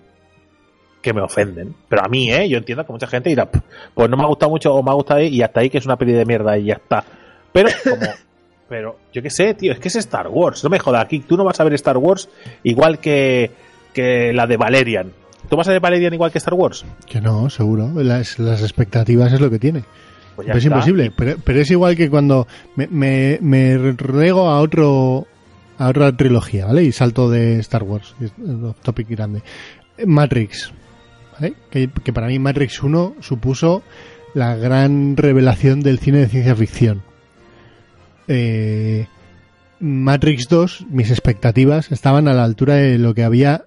que 1.00 1.12
me 1.14 1.22
ofenden. 1.22 1.74
Pero 1.88 2.02
a 2.04 2.08
mí, 2.08 2.30
¿eh? 2.32 2.48
Yo 2.48 2.58
entiendo 2.58 2.84
que 2.84 2.92
mucha 2.92 3.06
gente 3.06 3.30
dirá, 3.30 3.50
"Pf, 3.50 3.64
pues 3.94 4.10
no 4.10 4.16
me 4.16 4.24
ha 4.24 4.26
gustado 4.26 4.50
mucho 4.50 4.74
o 4.74 4.82
me 4.82 4.90
ha 4.90 4.94
gustado 4.94 5.20
y 5.20 5.40
hasta 5.42 5.60
ahí 5.60 5.70
que 5.70 5.78
es 5.78 5.86
una 5.86 5.96
peli 5.96 6.12
de 6.12 6.24
mierda 6.24 6.58
y 6.58 6.64
ya 6.66 6.74
está. 6.74 7.04
Pero. 7.52 7.68
Pero 8.68 8.98
yo 9.14 9.22
qué 9.22 9.30
sé, 9.30 9.54
tío, 9.54 9.72
es 9.72 9.78
que 9.78 9.88
es 9.88 9.96
Star 9.96 10.28
Wars. 10.28 10.62
No 10.62 10.68
me 10.70 10.78
jodas, 10.78 11.02
aquí 11.02 11.20
tú 11.20 11.36
no 11.36 11.44
vas 11.44 11.58
a 11.58 11.64
ver 11.64 11.72
Star 11.74 11.96
Wars 11.96 12.28
igual 12.62 12.98
que, 12.98 13.50
que 13.98 14.32
la 14.32 14.46
de 14.46 14.56
Valerian. 14.56 15.12
¿Tú 15.48 15.56
vas 15.56 15.66
a 15.66 15.72
ver 15.72 15.80
Valerian 15.80 16.14
igual 16.14 16.30
que 16.30 16.38
Star 16.38 16.54
Wars? 16.54 16.84
Que 17.06 17.20
no, 17.20 17.50
seguro. 17.50 17.90
Las, 17.96 18.38
las 18.38 18.62
expectativas 18.62 19.32
es 19.32 19.40
lo 19.40 19.50
que 19.50 19.58
tiene. 19.58 19.82
Pues 20.36 20.46
Pero 20.46 20.58
es 20.58 20.64
imposible. 20.64 21.10
Pero, 21.16 21.36
pero 21.42 21.60
es 21.60 21.70
igual 21.72 21.96
que 21.96 22.08
cuando 22.08 22.46
me, 22.76 22.86
me, 23.40 23.72
a 23.74 24.58
otro 24.60 25.26
a 25.78 25.88
otra 25.88 26.16
trilogía, 26.16 26.66
¿vale? 26.66 26.84
Y 26.84 26.92
salto 26.92 27.28
de 27.28 27.58
Star 27.58 27.82
Wars, 27.82 28.14
topic 28.82 29.08
grande. 29.08 29.42
Matrix, 30.06 30.72
¿vale? 31.32 31.54
Que, 31.70 31.88
que 31.88 32.12
para 32.12 32.28
mí 32.28 32.38
Matrix 32.38 32.82
1 32.82 33.16
supuso 33.20 33.82
la 34.34 34.54
gran 34.54 35.16
revelación 35.16 35.80
del 35.80 35.98
cine 35.98 36.18
de 36.18 36.28
ciencia 36.28 36.54
ficción. 36.54 37.02
Eh, 38.28 39.06
Matrix 39.80 40.48
2, 40.48 40.86
mis 40.90 41.10
expectativas 41.10 41.90
estaban 41.92 42.28
a 42.28 42.34
la 42.34 42.44
altura 42.44 42.74
de 42.74 42.98
lo 42.98 43.14
que 43.14 43.24
había, 43.24 43.64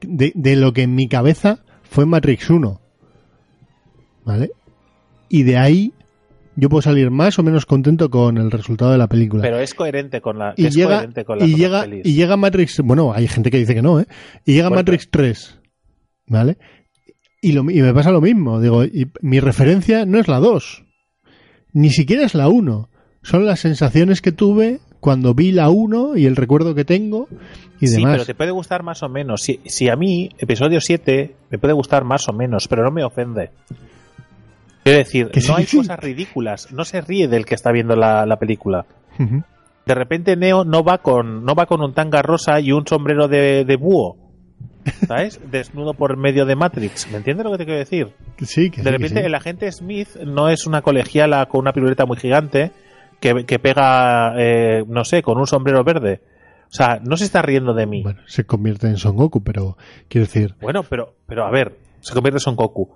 de, 0.00 0.32
de 0.34 0.56
lo 0.56 0.72
que 0.72 0.82
en 0.82 0.94
mi 0.94 1.08
cabeza 1.08 1.64
fue 1.82 2.06
Matrix 2.06 2.50
1. 2.50 2.80
¿Vale? 4.24 4.50
Y 5.28 5.42
de 5.42 5.56
ahí 5.56 5.92
yo 6.58 6.68
puedo 6.68 6.82
salir 6.82 7.10
más 7.10 7.38
o 7.38 7.44
menos 7.44 7.66
contento 7.66 8.10
con 8.10 8.36
el 8.36 8.50
resultado 8.50 8.90
de 8.90 8.98
la 8.98 9.06
película. 9.06 9.42
Pero 9.42 9.60
es 9.60 9.74
coherente 9.74 10.20
con 10.20 10.38
la. 10.38 10.54
y 10.56 10.66
es 10.66 10.74
llega, 10.74 10.96
coherente 10.96 11.24
con 11.24 11.38
las 11.38 11.48
y, 11.48 11.54
llega, 11.54 11.86
y 11.86 12.14
llega 12.14 12.36
Matrix, 12.36 12.80
bueno, 12.80 13.12
hay 13.12 13.28
gente 13.28 13.52
que 13.52 13.58
dice 13.58 13.76
que 13.76 13.82
no, 13.82 14.00
¿eh? 14.00 14.06
Y 14.44 14.54
llega. 14.54 14.68
Matrix 14.68 15.08
3, 15.08 15.60
¿vale? 16.26 16.58
Y, 17.40 17.52
lo, 17.52 17.60
y 17.70 17.80
me 17.80 17.94
pasa 17.94 18.10
lo 18.10 18.20
mismo, 18.20 18.60
digo, 18.60 18.84
y 18.84 19.08
mi 19.20 19.38
referencia 19.38 20.04
no 20.04 20.18
es 20.18 20.26
la 20.26 20.40
2, 20.40 20.84
ni 21.74 21.90
siquiera 21.90 22.24
es 22.24 22.34
la 22.34 22.48
1, 22.48 22.90
son 23.22 23.46
las 23.46 23.60
sensaciones 23.60 24.20
que 24.20 24.32
tuve 24.32 24.80
cuando 25.00 25.34
vi 25.34 25.52
la 25.52 25.68
1 25.70 26.16
y 26.16 26.26
el 26.26 26.36
recuerdo 26.36 26.74
que 26.74 26.84
tengo 26.84 27.28
y 27.80 27.86
Sí, 27.86 27.96
demás. 27.96 28.12
pero 28.14 28.26
te 28.26 28.34
puede 28.34 28.50
gustar 28.50 28.82
más 28.82 29.02
o 29.02 29.08
menos. 29.08 29.42
Si, 29.42 29.60
si 29.66 29.88
a 29.88 29.96
mí, 29.96 30.30
episodio 30.38 30.80
7, 30.80 31.34
me 31.50 31.58
puede 31.58 31.72
gustar 31.74 32.04
más 32.04 32.28
o 32.28 32.32
menos, 32.32 32.66
pero 32.68 32.82
no 32.84 32.90
me 32.90 33.04
ofende. 33.04 33.50
Quiero 34.82 34.98
decir, 34.98 35.28
Que 35.30 35.40
sí, 35.40 35.48
no 35.48 35.56
hay 35.56 35.66
sí. 35.66 35.76
cosas 35.78 35.98
ridículas. 36.00 36.72
No 36.72 36.84
se 36.84 37.00
ríe 37.00 37.28
del 37.28 37.44
que 37.44 37.54
está 37.54 37.70
viendo 37.72 37.94
la, 37.94 38.24
la 38.26 38.38
película. 38.38 38.86
De 39.86 39.94
repente 39.94 40.36
Neo 40.36 40.64
no 40.64 40.82
va 40.82 40.98
con, 40.98 41.44
no 41.44 41.54
va 41.54 41.66
con 41.66 41.80
un 41.82 41.92
tanga 41.92 42.22
rosa 42.22 42.60
y 42.60 42.72
un 42.72 42.86
sombrero 42.86 43.28
de, 43.28 43.64
de 43.64 43.76
búho. 43.76 44.16
¿Sabes? 45.06 45.40
Desnudo 45.50 45.92
por 45.94 46.16
medio 46.16 46.46
de 46.46 46.56
Matrix. 46.56 47.10
¿Me 47.10 47.18
entiendes 47.18 47.44
lo 47.44 47.52
que 47.52 47.58
te 47.58 47.64
quiero 47.64 47.78
decir? 47.78 48.08
Sí, 48.42 48.70
que 48.70 48.78
De 48.82 48.82
sí, 48.82 48.82
que 48.84 48.90
repente 48.90 49.20
sí. 49.20 49.26
el 49.26 49.34
agente 49.34 49.70
Smith 49.72 50.08
no 50.24 50.48
es 50.48 50.66
una 50.66 50.82
colegiala 50.82 51.46
con 51.46 51.60
una 51.60 51.72
piruleta 51.72 52.06
muy 52.06 52.16
gigante 52.16 52.70
que, 53.20 53.44
que 53.46 53.58
pega, 53.58 54.34
eh, 54.36 54.84
no 54.86 55.04
sé, 55.04 55.22
con 55.22 55.38
un 55.38 55.46
sombrero 55.46 55.82
verde. 55.84 56.22
O 56.70 56.72
sea, 56.72 57.00
no 57.02 57.16
se 57.16 57.24
está 57.24 57.40
riendo 57.42 57.72
de 57.74 57.86
mí. 57.86 58.02
Bueno, 58.02 58.20
se 58.26 58.44
convierte 58.44 58.86
en 58.88 58.98
Son 58.98 59.16
Goku, 59.16 59.42
pero 59.42 59.76
quiero 60.08 60.26
decir, 60.26 60.54
Bueno, 60.60 60.82
pero, 60.82 61.14
pero 61.26 61.46
a 61.46 61.50
ver, 61.50 61.78
se 62.00 62.12
convierte 62.12 62.36
en 62.36 62.40
Son 62.40 62.56
Goku. 62.56 62.90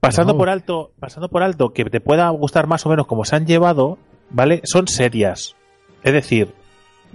Pasando 0.00 0.32
No. 0.34 0.38
por 0.38 0.48
alto, 0.48 0.92
pasando 0.98 1.28
por 1.28 1.42
alto, 1.42 1.72
que 1.72 1.84
te 1.86 2.00
pueda 2.00 2.28
gustar 2.30 2.66
más 2.66 2.84
o 2.86 2.88
menos 2.90 3.06
como 3.06 3.24
se 3.24 3.36
han 3.36 3.46
llevado, 3.46 3.98
¿vale? 4.30 4.60
Son 4.64 4.86
serias. 4.88 5.56
Es 6.02 6.12
decir, 6.12 6.52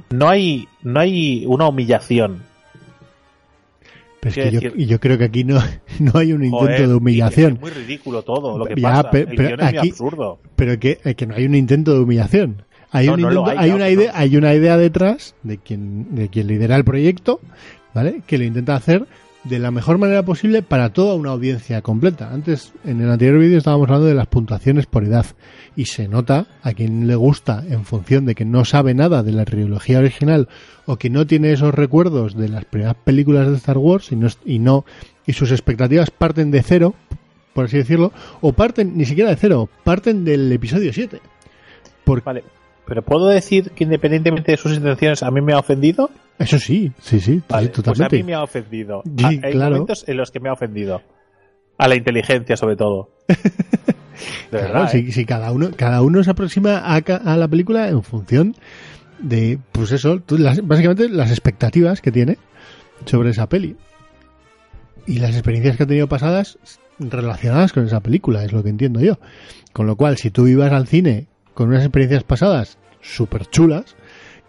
no 0.10 0.30
hay, 0.30 0.68
no 0.82 1.00
hay 1.00 1.46
una 1.46 1.68
humillación. 1.68 2.44
Pero 4.22 4.30
es 4.30 4.36
que 4.36 4.52
yo, 4.52 4.60
decir- 4.62 4.86
yo 4.88 5.00
creo 5.02 5.18
que 5.18 5.24
aquí 5.26 5.44
no, 5.44 5.60
no 6.00 6.12
hay 6.18 6.32
un 6.32 6.44
intento 6.46 6.66
Joder, 6.66 6.88
de 6.88 6.94
humillación. 6.96 7.54
Es 7.56 7.60
muy 7.62 7.72
ridículo 7.72 8.22
todo 8.22 8.58
lo 8.58 8.66
que 8.66 8.76
Ya, 8.80 8.90
pasa. 8.90 9.12
pe- 9.12 9.20
El 9.22 9.36
pero 9.36 9.50
guion 9.50 9.60
es 9.60 9.70
muy 9.72 9.78
aquí- 9.80 9.90
absurdo. 9.90 10.40
pero 10.56 10.80
que, 10.80 10.98
que 11.18 11.26
no 11.28 11.36
hay 11.36 11.46
un 11.46 11.56
intento 11.56 11.94
de 11.94 12.00
humillación. 12.00 12.64
Hay, 12.92 13.08
No, 13.08 13.14
un 13.16 13.22
no 13.22 13.28
intento- 13.30 13.46
hay, 13.50 13.58
hay 13.58 13.64
claro 13.70 13.76
una 13.76 13.90
idea, 13.90 14.12
no. 14.12 14.18
hay 14.18 14.38
una 14.38 14.54
idea 14.54 14.78
detrás 14.78 15.36
de 15.44 15.58
quien, 15.58 16.14
de 16.16 16.30
quien 16.30 16.48
lidera 16.48 16.76
el 16.76 16.84
proyecto, 16.84 17.40
¿vale? 17.94 18.22
Que 18.28 18.38
lo 18.38 18.44
intenta 18.44 18.76
hacer 18.76 19.06
de 19.44 19.60
la 19.60 19.72
mejor 19.72 19.98
manera 19.98 20.24
posible 20.24 20.62
para 20.62 20.94
toda 20.94 21.16
una 21.16 21.32
audiencia 21.32 21.82
completa. 21.82 22.32
Antes, 22.32 22.74
en 22.84 23.02
el 23.02 23.10
anterior 23.10 23.40
vídeo 23.40 23.58
estábamos 23.58 23.88
hablando 23.88 24.08
de 24.08 24.16
las 24.16 24.28
puntuaciones 24.28 24.86
por 24.86 25.04
edad 25.04 25.26
y 25.76 25.86
se 25.86 26.08
nota 26.08 26.48
a 26.62 26.74
quien 26.74 27.08
le 27.08 27.16
gusta 27.16 27.64
en 27.68 27.86
función 27.86 28.26
de 28.26 28.36
que 28.36 28.46
no 28.46 28.66
sabe 28.66 28.94
nada 28.94 29.24
de 29.24 29.32
la 29.32 29.46
trilogía 29.46 30.00
original 30.00 30.48
o 30.86 30.98
que 30.98 31.10
no 31.10 31.26
tiene 31.26 31.52
esos 31.52 31.74
recuerdos 31.74 32.36
de 32.36 32.50
las 32.50 32.66
primeras 32.66 32.96
películas 32.96 33.48
de 33.50 33.58
Star 33.58 33.78
Wars 33.78 34.12
y 34.12 34.16
no, 34.16 34.28
y 34.46 34.60
no 34.60 34.86
y 35.26 35.34
sus 35.34 35.52
expectativas 35.52 36.12
parten 36.12 36.52
de 36.52 36.62
cero, 36.62 36.94
por 37.54 37.66
así 37.66 37.78
decirlo, 37.78 38.12
o 38.42 38.54
parten 38.54 38.98
ni 38.98 39.06
siquiera 39.06 39.30
de 39.30 39.36
cero, 39.38 39.70
parten 39.84 40.24
del 40.24 40.52
episodio 40.52 40.94
7. 40.94 41.20
Porque 42.04 42.26
Vale. 42.26 42.44
Pero 42.92 43.04
puedo 43.04 43.28
decir 43.28 43.72
que 43.72 43.86
independientemente 43.86 44.52
de 44.52 44.58
sus 44.58 44.74
intenciones, 44.74 45.24
a 45.24 45.32
mí 45.32 45.40
me 45.40 45.54
ha 45.54 45.60
ofendido. 45.60 46.10
Eso 46.42 46.60
sí, 46.60 46.92
sí, 47.02 47.20
sí, 47.20 47.42
Vale, 47.50 47.68
sí, 47.68 47.72
pues 47.74 47.86
totalmente. 47.86 48.16
a 48.16 48.20
mí 48.20 48.24
me 48.24 48.34
ha 48.34 48.44
ofendido. 48.44 49.02
Sí, 49.06 49.24
Ah, 49.24 49.30
Hay 49.30 49.52
claro. 49.54 49.72
momentos 49.76 50.04
en 50.08 50.18
los 50.18 50.32
que 50.32 50.40
me 50.40 50.50
ha 50.50 50.54
ofendido. 50.54 51.02
A 51.78 51.88
la 51.88 51.96
inteligencia, 51.96 52.56
sobre 52.58 52.76
todo. 52.76 53.10
De 53.28 54.60
Claro, 54.60 54.74
verdad. 54.74 54.92
si, 54.92 54.98
¿eh? 55.00 55.12
si 55.12 55.26
cada 55.26 55.52
uno 55.52 55.72
cada 55.76 56.02
uno 56.04 56.24
se 56.24 56.30
aproxima 56.32 56.78
a, 56.78 56.96
a 56.98 57.38
la 57.38 57.48
película 57.48 57.88
en 57.90 58.04
función 58.04 58.56
de 59.20 59.58
pues 59.72 59.92
eso 59.92 60.20
tú- 60.20 60.38
las- 60.38 60.66
básicamente 60.68 61.10
las 61.10 61.32
expectativas 61.32 62.02
que 62.02 62.12
tiene 62.12 62.38
sobre 63.06 63.32
esa 63.32 63.48
peli 63.50 63.76
y 65.08 65.20
las 65.20 65.32
experiencias 65.32 65.78
que 65.78 65.84
ha 65.84 65.88
tenido 65.88 66.08
pasadas 66.08 66.60
relacionadas 67.00 67.74
con 67.74 67.86
esa 67.86 68.00
película 68.02 68.44
es 68.44 68.52
lo 68.52 68.62
que 68.62 68.70
entiendo 68.70 69.00
yo 69.00 69.18
con 69.74 69.88
lo 69.88 69.96
cual 69.96 70.18
si 70.18 70.30
tú 70.30 70.46
ibas 70.48 70.72
al 70.72 70.86
cine 70.88 71.28
con 71.56 71.70
unas 71.70 71.82
experiencias 71.84 72.24
pasadas 72.24 72.78
súper 73.02 73.48
chulas 73.48 73.96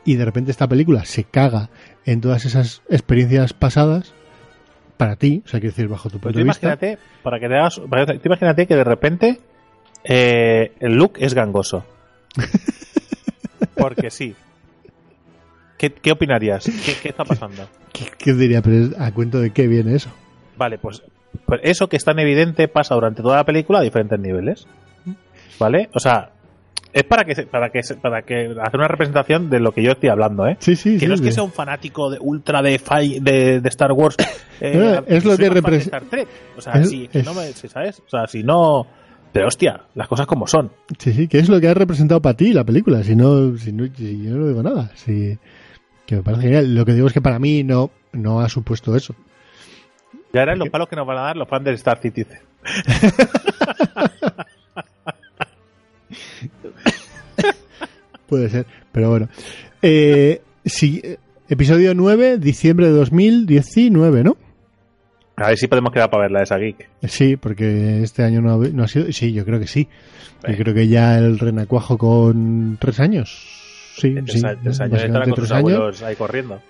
y 0.05 0.17
de 0.17 0.25
repente 0.25 0.51
esta 0.51 0.67
película 0.69 1.05
se 1.05 1.25
caga 1.25 1.71
en 2.05 2.21
todas 2.21 2.45
esas 2.45 2.83
experiencias 2.91 3.53
pasadas 3.53 4.13
para 4.97 5.17
ti 5.17 5.43
o 5.45 5.49
sea 5.49 5.61
quiero 5.61 5.73
decir 5.75 5.89
bajo 5.89 6.09
tu 6.11 6.19
Pues 6.19 6.33
punto 6.35 6.39
de 6.39 6.45
vista 6.45 6.67
imagínate, 6.67 6.99
para 7.23 7.39
que 7.41 7.49
te 7.49 7.55
hagas, 7.57 7.81
para 7.89 8.07
que- 8.07 8.15
tú 8.19 8.23
imagínate 8.27 8.67
que 8.67 8.77
de 8.77 8.85
repente 8.85 9.41
eh, 10.05 10.73
el 10.81 10.95
look 10.97 11.13
es 11.19 11.33
gangoso. 11.35 11.85
Porque 13.77 14.11
sí. 14.11 14.35
¿Qué, 15.79 15.91
qué 15.93 16.13
opinarías? 16.13 16.65
¿Qué, 16.85 16.95
qué 17.01 17.09
está 17.09 17.25
pasando? 17.25 17.69
¿Qué, 17.93 18.07
qué 18.19 18.33
diría 18.35 18.63
pero 18.63 18.77
es- 18.77 19.01
a 19.01 19.13
cuento 19.13 19.41
de 19.41 19.51
qué 19.51 19.67
viene 19.69 19.95
eso 19.95 20.11
Vale, 20.57 20.79
pues, 20.79 21.03
pues 21.47 21.61
eso 21.65 21.89
que 21.89 21.97
es 21.97 22.05
tan 22.05 22.19
evidente 22.19 22.69
pasa 22.69 22.95
durante 22.95 23.23
toda 23.23 23.37
la 23.37 23.45
película 23.45 23.79
a 23.79 23.83
diferentes 23.83 24.19
niveles. 24.21 24.67
¿Vale? 25.59 25.89
O 25.95 25.99
sea, 26.01 26.32
es 26.93 27.05
para 27.05 27.25
que 27.25 27.35
para 27.47 27.71
que 27.71 27.81
para 28.01 28.23
que 28.23 28.55
hacer 28.61 28.77
una 28.79 28.89
representación 28.89 29.49
de 29.51 29.61
lo 29.61 29.73
que 29.73 29.83
yo 29.83 29.93
estoy 29.93 30.11
hablando, 30.11 30.47
¿eh? 30.47 30.57
sí 30.61 30.77
sí 30.77 30.95
que 30.95 31.01
sí, 31.01 31.07
no 31.07 31.15
es 31.15 31.21
que 31.21 31.33
sea 31.33 31.43
un 31.43 31.53
fanático 31.53 32.11
de 32.11 32.19
ultra 32.21 32.61
de, 32.63 32.79
de, 33.21 33.61
de 33.61 33.69
Star 33.69 33.93
Wars. 33.93 34.17
eh, 34.61 34.77
No, 34.77 35.05
es 35.07 35.25
lo 35.25 35.37
que 35.37 35.51
más 35.51 35.61
fan 35.61 35.71
de 35.71 35.79
repres- 35.79 35.81
Star 35.83 36.03
Trek. 36.05 36.29
O 36.57 36.61
sea, 36.61 36.75
es- 36.75 36.91
si, 36.91 37.09
es- 37.13 37.25
no 37.25 37.35
me, 37.35 37.47
si, 37.53 37.69
¿sabes? 37.69 38.01
O 38.07 38.09
sea, 38.11 38.27
si 38.27 38.43
no. 38.43 38.87
Pero 39.33 39.49
hostia, 39.49 39.85
las 39.95 40.09
cosas 40.09 40.27
como 40.27 40.47
son. 40.47 40.71
Sí, 40.99 41.13
sí, 41.15 41.27
que 41.29 41.39
es 41.39 41.49
lo 41.49 41.59
que 41.59 41.69
ha 41.69 41.73
representado 41.75 42.21
para 42.21 42.37
ti 42.37 42.53
la 42.53 42.65
película. 42.65 43.03
Si 43.03 43.17
no, 43.17 43.57
si 43.57 43.73
no, 43.73 43.87
si 43.97 44.23
yo 44.25 44.35
no 44.37 44.47
digo 44.49 44.63
nada. 44.63 44.91
Si, 44.95 45.39
que 46.05 46.17
me 46.17 46.23
parece 46.23 46.43
genial. 46.43 46.75
Lo 46.75 46.85
que 46.85 46.93
digo 46.93 47.07
es 47.07 47.15
que 47.15 47.23
para 47.23 47.39
mí 47.39 47.65
no, 47.65 47.91
no 48.13 48.41
ha 48.43 48.51
supuesto 48.51 48.95
eso. 48.95 49.15
Ya 50.35 50.43
eran 50.43 50.59
los 50.59 50.69
palos 50.69 50.87
que 50.89 50.97
nos 50.97 51.07
van 51.07 51.17
a 51.17 51.23
dar 51.23 51.37
los 51.37 51.49
fans 51.49 51.65
del 51.65 51.75
Star 51.77 51.99
Citizen. 51.99 52.41
Puede 58.29 58.49
ser, 58.49 58.67
pero 58.93 59.11
bueno. 59.11 59.29
Eh, 59.83 60.41
sí, 60.65 61.03
episodio 61.49 61.95
9, 61.95 62.39
diciembre 62.39 62.87
de 62.87 62.93
2019, 62.93 64.25
¿no? 64.25 64.37
A 65.37 65.49
ver 65.49 65.59
si 65.59 65.67
podemos 65.67 65.93
quedar 65.93 66.11
para 66.11 66.25
verla 66.25 66.43
esa 66.43 66.57
geek. 66.59 66.89
Sí, 67.05 67.37
porque 67.37 68.03
este 68.03 68.23
año 68.23 68.41
no 68.41 68.55
ha, 68.55 68.69
no 68.69 68.85
ha 68.85 68.89
sido. 68.89 69.11
Sí, 69.13 69.33
yo 69.33 69.45
creo 69.45 69.59
que 69.59 69.67
sí. 69.67 69.89
Yo 70.47 70.57
creo 70.57 70.75
que 70.75 70.89
ya 70.89 71.19
el 71.19 71.39
renacuajo 71.39 71.99
con 71.99 72.77
tres 72.81 73.01
años. 73.01 73.49
Sí, 73.97 74.15
Tres, 74.15 74.33
sí, 74.33 74.41
tres 74.63 74.81
años 74.81 74.93
básicamente 74.93 75.31
con 75.31 75.35
tres 75.35 75.53
años. 75.53 76.03
ahí 76.03 76.17
corriendo. 76.17 76.61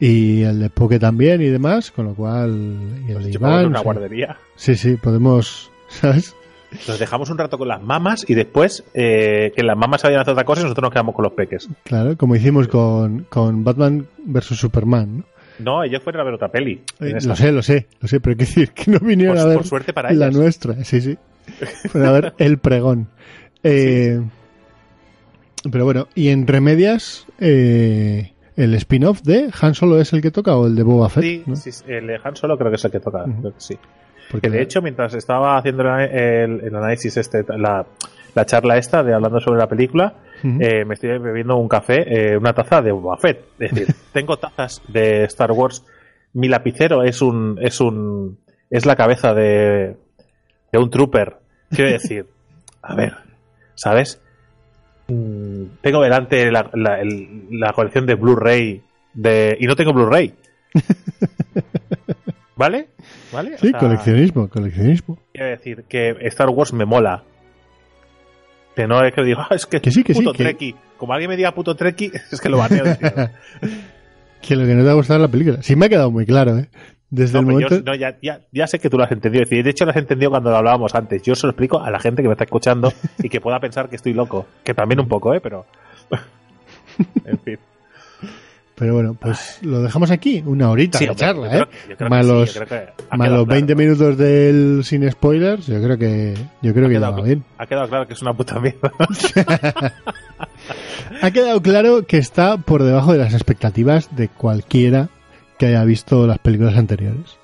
Y 0.00 0.42
el 0.42 0.60
de 0.60 0.70
Poke 0.70 0.98
también 0.98 1.40
y 1.40 1.46
demás, 1.46 1.90
con 1.90 2.06
lo 2.06 2.14
cual. 2.14 2.78
Y 3.06 3.12
el 3.12 3.24
de 3.24 3.38
pongo 3.38 3.54
en 3.54 3.60
Iván. 3.60 3.66
una 3.66 3.80
guardería. 3.80 4.36
Sí, 4.56 4.74
sí, 4.74 4.96
podemos. 4.96 5.70
¿Sabes? 5.88 6.34
Nos 6.88 6.98
dejamos 6.98 7.30
un 7.30 7.38
rato 7.38 7.56
con 7.58 7.68
las 7.68 7.82
mamas 7.82 8.24
y 8.28 8.34
después 8.34 8.84
eh, 8.94 9.52
que 9.54 9.62
las 9.62 9.76
mamas 9.76 10.00
se 10.00 10.08
vayan 10.08 10.18
a 10.18 10.22
hacer 10.22 10.32
otra 10.32 10.44
cosa 10.44 10.60
y 10.60 10.64
nosotros 10.64 10.82
nos 10.82 10.92
quedamos 10.92 11.14
con 11.14 11.22
los 11.22 11.32
peques. 11.32 11.68
Claro, 11.84 12.16
como 12.16 12.34
hicimos 12.36 12.68
con, 12.68 13.24
con 13.28 13.62
Batman 13.64 14.06
vs 14.24 14.46
Superman. 14.58 15.18
¿no? 15.18 15.24
No, 15.58 15.84
ellos 15.84 16.02
fueron 16.02 16.20
a 16.22 16.24
ver 16.24 16.34
otra 16.34 16.48
peli. 16.48 16.82
Eh, 17.00 17.16
lo 17.24 17.36
sé, 17.36 17.52
lo 17.52 17.62
sé, 17.62 17.86
lo 18.00 18.08
sé, 18.08 18.18
pero 18.20 18.32
hay 18.32 18.36
que 18.38 18.44
decir 18.44 18.70
que 18.72 18.90
no 18.90 18.98
vinieron 18.98 19.36
Por- 19.36 19.44
a 19.44 19.48
ver 19.48 19.56
por 19.58 19.66
suerte 19.66 19.92
para 19.92 20.12
la 20.12 20.26
ellas. 20.26 20.36
nuestra. 20.36 20.84
Sí, 20.84 21.00
sí. 21.00 21.16
Fueron 21.90 22.08
a 22.08 22.12
ver 22.12 22.34
el 22.38 22.58
pregón. 22.58 23.08
Eh, 23.62 24.20
Pero 25.70 25.84
bueno, 25.84 26.08
y 26.14 26.28
en 26.28 26.46
Remedias, 26.46 27.26
eh, 27.38 28.32
el 28.56 28.74
spin-off 28.74 29.22
de 29.22 29.50
Han 29.60 29.74
Solo 29.74 30.00
es 30.00 30.12
el 30.12 30.20
que 30.20 30.30
toca 30.30 30.56
o 30.56 30.66
el 30.66 30.74
de 30.74 30.82
Boba 30.82 31.08
Fett. 31.08 31.22
Sí, 31.24 31.42
¿no? 31.46 31.56
sí, 31.56 31.70
el 31.88 32.06
de 32.08 32.18
Han 32.22 32.36
Solo 32.36 32.58
creo 32.58 32.70
que 32.70 32.76
es 32.76 32.84
el 32.84 32.90
que 32.90 33.00
toca. 33.00 33.22
Ujú. 33.24 33.40
creo 33.40 33.54
que 33.54 33.60
sí. 33.60 33.78
Porque 34.34 34.48
Que 34.50 34.56
de 34.56 34.62
hecho, 34.62 34.82
mientras 34.82 35.14
estaba 35.14 35.56
haciendo 35.56 35.82
el, 35.82 36.74
análisis, 36.74 37.16
este, 37.16 37.44
la, 37.56 37.86
la 38.34 38.44
charla 38.46 38.76
esta 38.78 39.02
de 39.02 39.14
hablando 39.14 39.40
sobre 39.40 39.58
la 39.60 39.68
película, 39.68 40.14
eh, 40.42 40.84
me 40.84 40.94
estoy 40.94 41.16
bebiendo 41.18 41.56
un 41.56 41.68
café, 41.68 42.32
eh, 42.32 42.36
una 42.36 42.52
taza 42.52 42.82
de 42.82 42.92
Boba 42.92 43.16
Fett. 43.16 43.44
Es 43.58 43.70
decir, 43.72 43.94
tengo 44.12 44.36
tazas 44.38 44.82
de 44.88 45.24
Star 45.24 45.52
Wars. 45.52 45.84
Mi 46.32 46.48
lapicero 46.48 47.02
es 47.04 47.22
un, 47.22 47.58
es 47.62 47.80
un, 47.80 48.38
es 48.70 48.84
la 48.86 48.96
cabeza 48.96 49.32
de, 49.34 49.96
de 50.72 50.78
un 50.78 50.90
trooper. 50.90 51.36
Quiero 51.70 51.90
decir, 51.92 52.26
a 52.82 52.94
ver, 52.94 53.14
¿sabes? 53.74 54.20
Mm, 55.08 55.64
Tengo 55.80 56.02
delante 56.02 56.50
la, 56.50 56.68
la, 56.74 57.00
el- 57.00 57.46
la 57.50 57.72
colección 57.72 58.04
de 58.06 58.14
Blu-ray 58.16 58.82
de, 59.14 59.56
y 59.60 59.66
no 59.66 59.76
tengo 59.76 59.92
Blu-ray. 59.92 60.34
¿Vale? 62.56 62.88
¿Vale? 63.34 63.54
O 63.54 63.58
sí, 63.58 63.68
sea, 63.70 63.78
coleccionismo, 63.80 64.48
coleccionismo. 64.48 65.18
Quiero 65.32 65.50
decir 65.50 65.84
que 65.88 66.10
Star 66.28 66.48
Wars 66.50 66.72
me 66.72 66.84
mola. 66.84 67.24
Que 68.76 68.86
no 68.86 69.02
es 69.04 69.12
que 69.14 69.22
digo, 69.22 69.40
"Ah, 69.50 69.54
es 69.54 69.66
que, 69.66 69.80
Que 69.80 69.90
sí, 69.90 70.02
que 70.04 70.14
sí, 70.14 70.20
puto 70.20 70.32
que- 70.32 70.44
Trekkie. 70.44 70.74
Como 70.96 71.12
alguien 71.12 71.28
me 71.30 71.36
diga 71.36 71.52
puto 71.52 71.74
Trekkie, 71.74 72.12
es 72.32 72.40
que 72.40 72.48
lo 72.48 72.58
baneo. 72.58 72.84
Que 74.40 74.56
lo 74.56 74.66
que 74.66 74.74
no 74.74 74.84
te 74.84 74.90
ha 74.90 74.94
gustado 74.94 75.20
es 75.20 75.22
la 75.22 75.30
película. 75.32 75.62
Sí 75.62 75.74
me 75.74 75.86
ha 75.86 75.88
quedado 75.88 76.10
muy 76.10 76.26
claro, 76.26 76.58
¿eh? 76.58 76.68
desde 77.08 77.34
No, 77.34 77.40
el 77.40 77.46
yo- 77.46 77.68
momento... 77.70 77.90
no, 77.90 77.96
ya, 77.96 78.16
ya- 78.20 78.40
ya 78.52 78.66
sé 78.66 78.78
que 78.78 78.90
tú 78.90 78.98
lo 78.98 79.04
has 79.04 79.10
entendido. 79.12 79.42
Es 79.42 79.48
decir, 79.48 79.64
de 79.64 79.70
hecho, 79.70 79.84
lo 79.86 79.92
has 79.92 79.96
entendido 79.96 80.30
cuando 80.30 80.50
lo 80.50 80.56
hablábamos 80.58 80.94
antes. 80.94 81.22
Yo 81.22 81.34
se 81.34 81.46
lo 81.46 81.52
explico 81.52 81.80
a 81.80 81.90
la 81.90 81.98
gente 81.98 82.20
que 82.20 82.28
me 82.28 82.34
está 82.34 82.44
escuchando 82.44 82.92
y 83.18 83.28
que 83.30 83.40
pueda 83.40 83.58
pensar 83.58 83.88
que 83.88 83.96
estoy 83.96 84.12
loco. 84.12 84.46
Que 84.62 84.74
también 84.74 85.00
un 85.00 85.08
poco, 85.08 85.32
¿eh? 85.34 85.40
Pero. 85.40 85.64
en 87.24 87.38
fin. 87.38 87.58
Pero 88.76 88.94
bueno, 88.94 89.14
pues 89.14 89.60
lo 89.62 89.82
dejamos 89.82 90.10
aquí, 90.10 90.42
una 90.44 90.68
horita 90.70 90.98
Sí, 90.98 91.06
de 91.06 91.14
charla, 91.14 91.48
creo- 91.48 91.62
¿eh? 91.62 91.96
creo 91.96 92.08
Más 92.10 92.26
los, 92.26 92.56
más 92.58 93.28
los 93.28 93.28
claro. 93.28 93.46
20 93.46 93.74
minutos 93.76 94.18
del 94.18 94.80
sin 94.82 95.08
spoilers, 95.10 95.66
yo 95.68 95.80
creo 95.80 95.96
que 95.96 96.34
yo 96.60 96.72
creo 96.72 96.86
Ha 96.86 96.88
que 96.88 96.94
quedado, 96.96 97.16
va 97.18 97.22
bien. 97.22 97.44
ha 97.56 97.66
quedado 97.66 97.88
claro 97.88 98.06
que 98.08 98.14
es 98.14 98.22
una 98.22 98.34
puta 98.34 98.58
mierda. 98.58 98.92
Ha 101.22 101.30
quedado 101.30 101.60
claro 101.62 102.06
que 102.06 102.18
está 102.18 102.56
por 102.56 102.82
debajo 102.82 103.12
de 103.12 103.18
las 103.18 103.34
expectativas 103.34 104.14
de 104.16 104.28
cualquiera 104.28 105.08
que 105.58 105.66
haya 105.66 105.84
visto 105.84 106.26
las 106.26 106.38
películas 106.38 106.76
anteriores. 106.76 107.38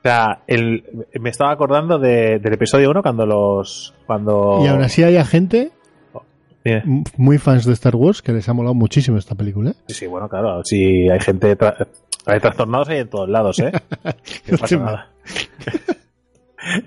O 0.00 0.02
sea, 0.02 0.40
el, 0.46 0.84
me 1.20 1.30
estaba 1.30 1.52
acordando 1.52 1.98
de- 1.98 2.38
del 2.38 2.52
episodio 2.52 2.90
1 2.90 3.02
cuando 3.02 3.26
los. 3.26 3.94
Cuando. 4.06 4.60
Y 4.62 4.66
aún 4.68 4.82
así 4.82 5.02
hay 5.02 5.22
gente 5.24 5.70
Dime. 6.66 7.04
muy 7.16 7.38
fans 7.38 7.64
de 7.64 7.72
Star 7.72 7.94
Wars 7.96 8.22
que 8.22 8.32
les 8.32 8.48
ha 8.48 8.52
molado 8.52 8.74
muchísimo 8.74 9.16
esta 9.18 9.34
película. 9.34 9.70
¿eh? 9.70 9.74
Sí, 9.88 9.94
sí, 9.94 10.06
bueno, 10.06 10.28
claro. 10.28 10.62
Si 10.64 11.08
hay 11.08 11.20
gente. 11.20 11.56
tra- 11.56 11.86
hay 12.26 12.40
trastornados 12.40 12.88
ahí 12.88 12.98
en 12.98 13.08
todos 13.08 13.28
lados, 13.28 13.58
¿eh? 13.60 13.70
No 14.50 14.58
pasa 14.58 14.76
nada. 14.76 15.10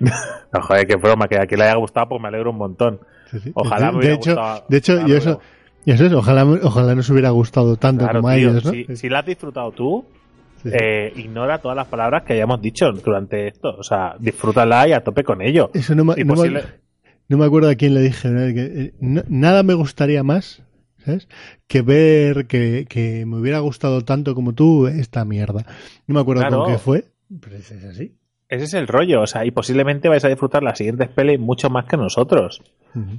no, 0.00 0.60
joder, 0.62 0.86
qué 0.86 0.96
broma. 0.96 1.28
Que 1.28 1.36
a 1.38 1.46
quien 1.46 1.58
le 1.60 1.66
haya 1.66 1.76
gustado, 1.76 2.08
pues 2.10 2.20
me 2.22 2.28
alegro 2.28 2.50
un 2.50 2.58
montón. 2.58 3.00
Sí, 3.30 3.38
sí. 3.40 3.52
Ojalá 3.54 3.86
de, 3.86 3.92
me 3.92 3.98
hubiera 3.98 4.14
hecho, 4.16 4.30
gustado. 4.30 4.64
de 4.68 4.76
hecho, 4.76 5.06
yo 5.06 5.16
eso, 5.16 5.40
y 5.84 5.92
eso 5.92 6.04
es, 6.06 6.12
ojalá, 6.12 6.44
ojalá 6.44 6.94
nos 6.94 7.08
hubiera 7.10 7.30
gustado 7.30 7.76
tanto 7.76 8.04
Claro, 8.04 8.20
como 8.20 8.28
a 8.28 8.36
ellos, 8.36 8.64
¿no? 8.64 8.70
si, 8.72 8.84
si 8.96 9.08
la 9.08 9.20
has 9.20 9.26
disfrutado 9.26 9.70
tú, 9.72 10.04
Sí, 10.62 10.68
eh, 10.74 11.10
ignora 11.16 11.56
todas 11.56 11.74
las 11.74 11.86
palabras 11.86 12.22
que 12.24 12.34
hayamos 12.34 12.60
dicho 12.60 12.92
durante 12.92 13.48
esto. 13.48 13.76
O 13.78 13.82
sea, 13.82 14.14
disfrútala 14.18 14.86
y 14.88 14.92
a 14.92 15.02
tope 15.02 15.24
con 15.24 15.40
ello. 15.40 15.70
Eso 15.72 15.94
no 15.94 16.04
me, 16.04 16.16
no. 16.22 16.34
No 17.30 17.38
me 17.38 17.46
acuerdo 17.46 17.70
a 17.70 17.74
quién 17.76 17.94
le 17.94 18.00
dije. 18.02 18.28
¿no? 18.28 18.40
Que, 18.54 18.60
eh, 18.82 18.94
no- 19.00 19.22
nada 19.28 19.62
me 19.62 19.72
gustaría 19.74 20.22
más, 20.22 20.62
¿sabes? 21.04 21.26
Que 21.66 21.80
ver 21.80 22.46
que, 22.46 22.84
que 22.88 23.24
me 23.24 23.38
hubiera 23.38 23.60
gustado 23.60 24.02
tanto 24.04 24.34
como 24.34 24.52
tú 24.52 24.86
esta 24.86 25.24
mierda. 25.24 25.64
No 26.06 26.14
me 26.16 26.20
acuerdo 26.20 26.42
Claro. 26.42 26.64
con 26.64 26.72
qué 26.72 26.78
fue, 26.78 27.04
pero 27.40 27.56
es 27.56 27.70
es 27.70 27.84
así. 27.84 28.14
Ese 28.48 28.64
es 28.64 28.74
el 28.74 28.88
rollo. 28.88 29.22
O 29.22 29.26
sea, 29.28 29.44
y 29.46 29.52
posiblemente 29.52 30.08
vais 30.08 30.24
a 30.24 30.28
disfrutar 30.28 30.62
las 30.64 30.76
siguientes 30.76 31.08
pelis 31.08 31.38
mucho 31.38 31.70
más 31.70 31.86
que 31.86 31.96
nosotros. 31.96 32.60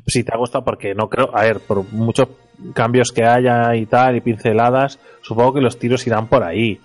Si 0.06 0.26
te 0.26 0.34
ha 0.34 0.38
gustado, 0.38 0.66
porque 0.66 0.94
no 0.94 1.08
creo, 1.10 1.30
a 1.34 1.44
ver, 1.44 1.62
por 1.62 1.90
muchos 1.94 2.28
cambios 2.74 3.14
que 3.14 3.24
haya 3.24 3.74
y 3.78 3.86
tal, 3.86 4.18
y 4.18 4.22
pinceladas, 4.22 5.00
supongo 5.22 5.54
que 5.54 5.62
los 5.62 5.80
tiros 5.80 6.06
irán 6.06 6.28
por 6.28 6.44
ahí. 6.44 6.82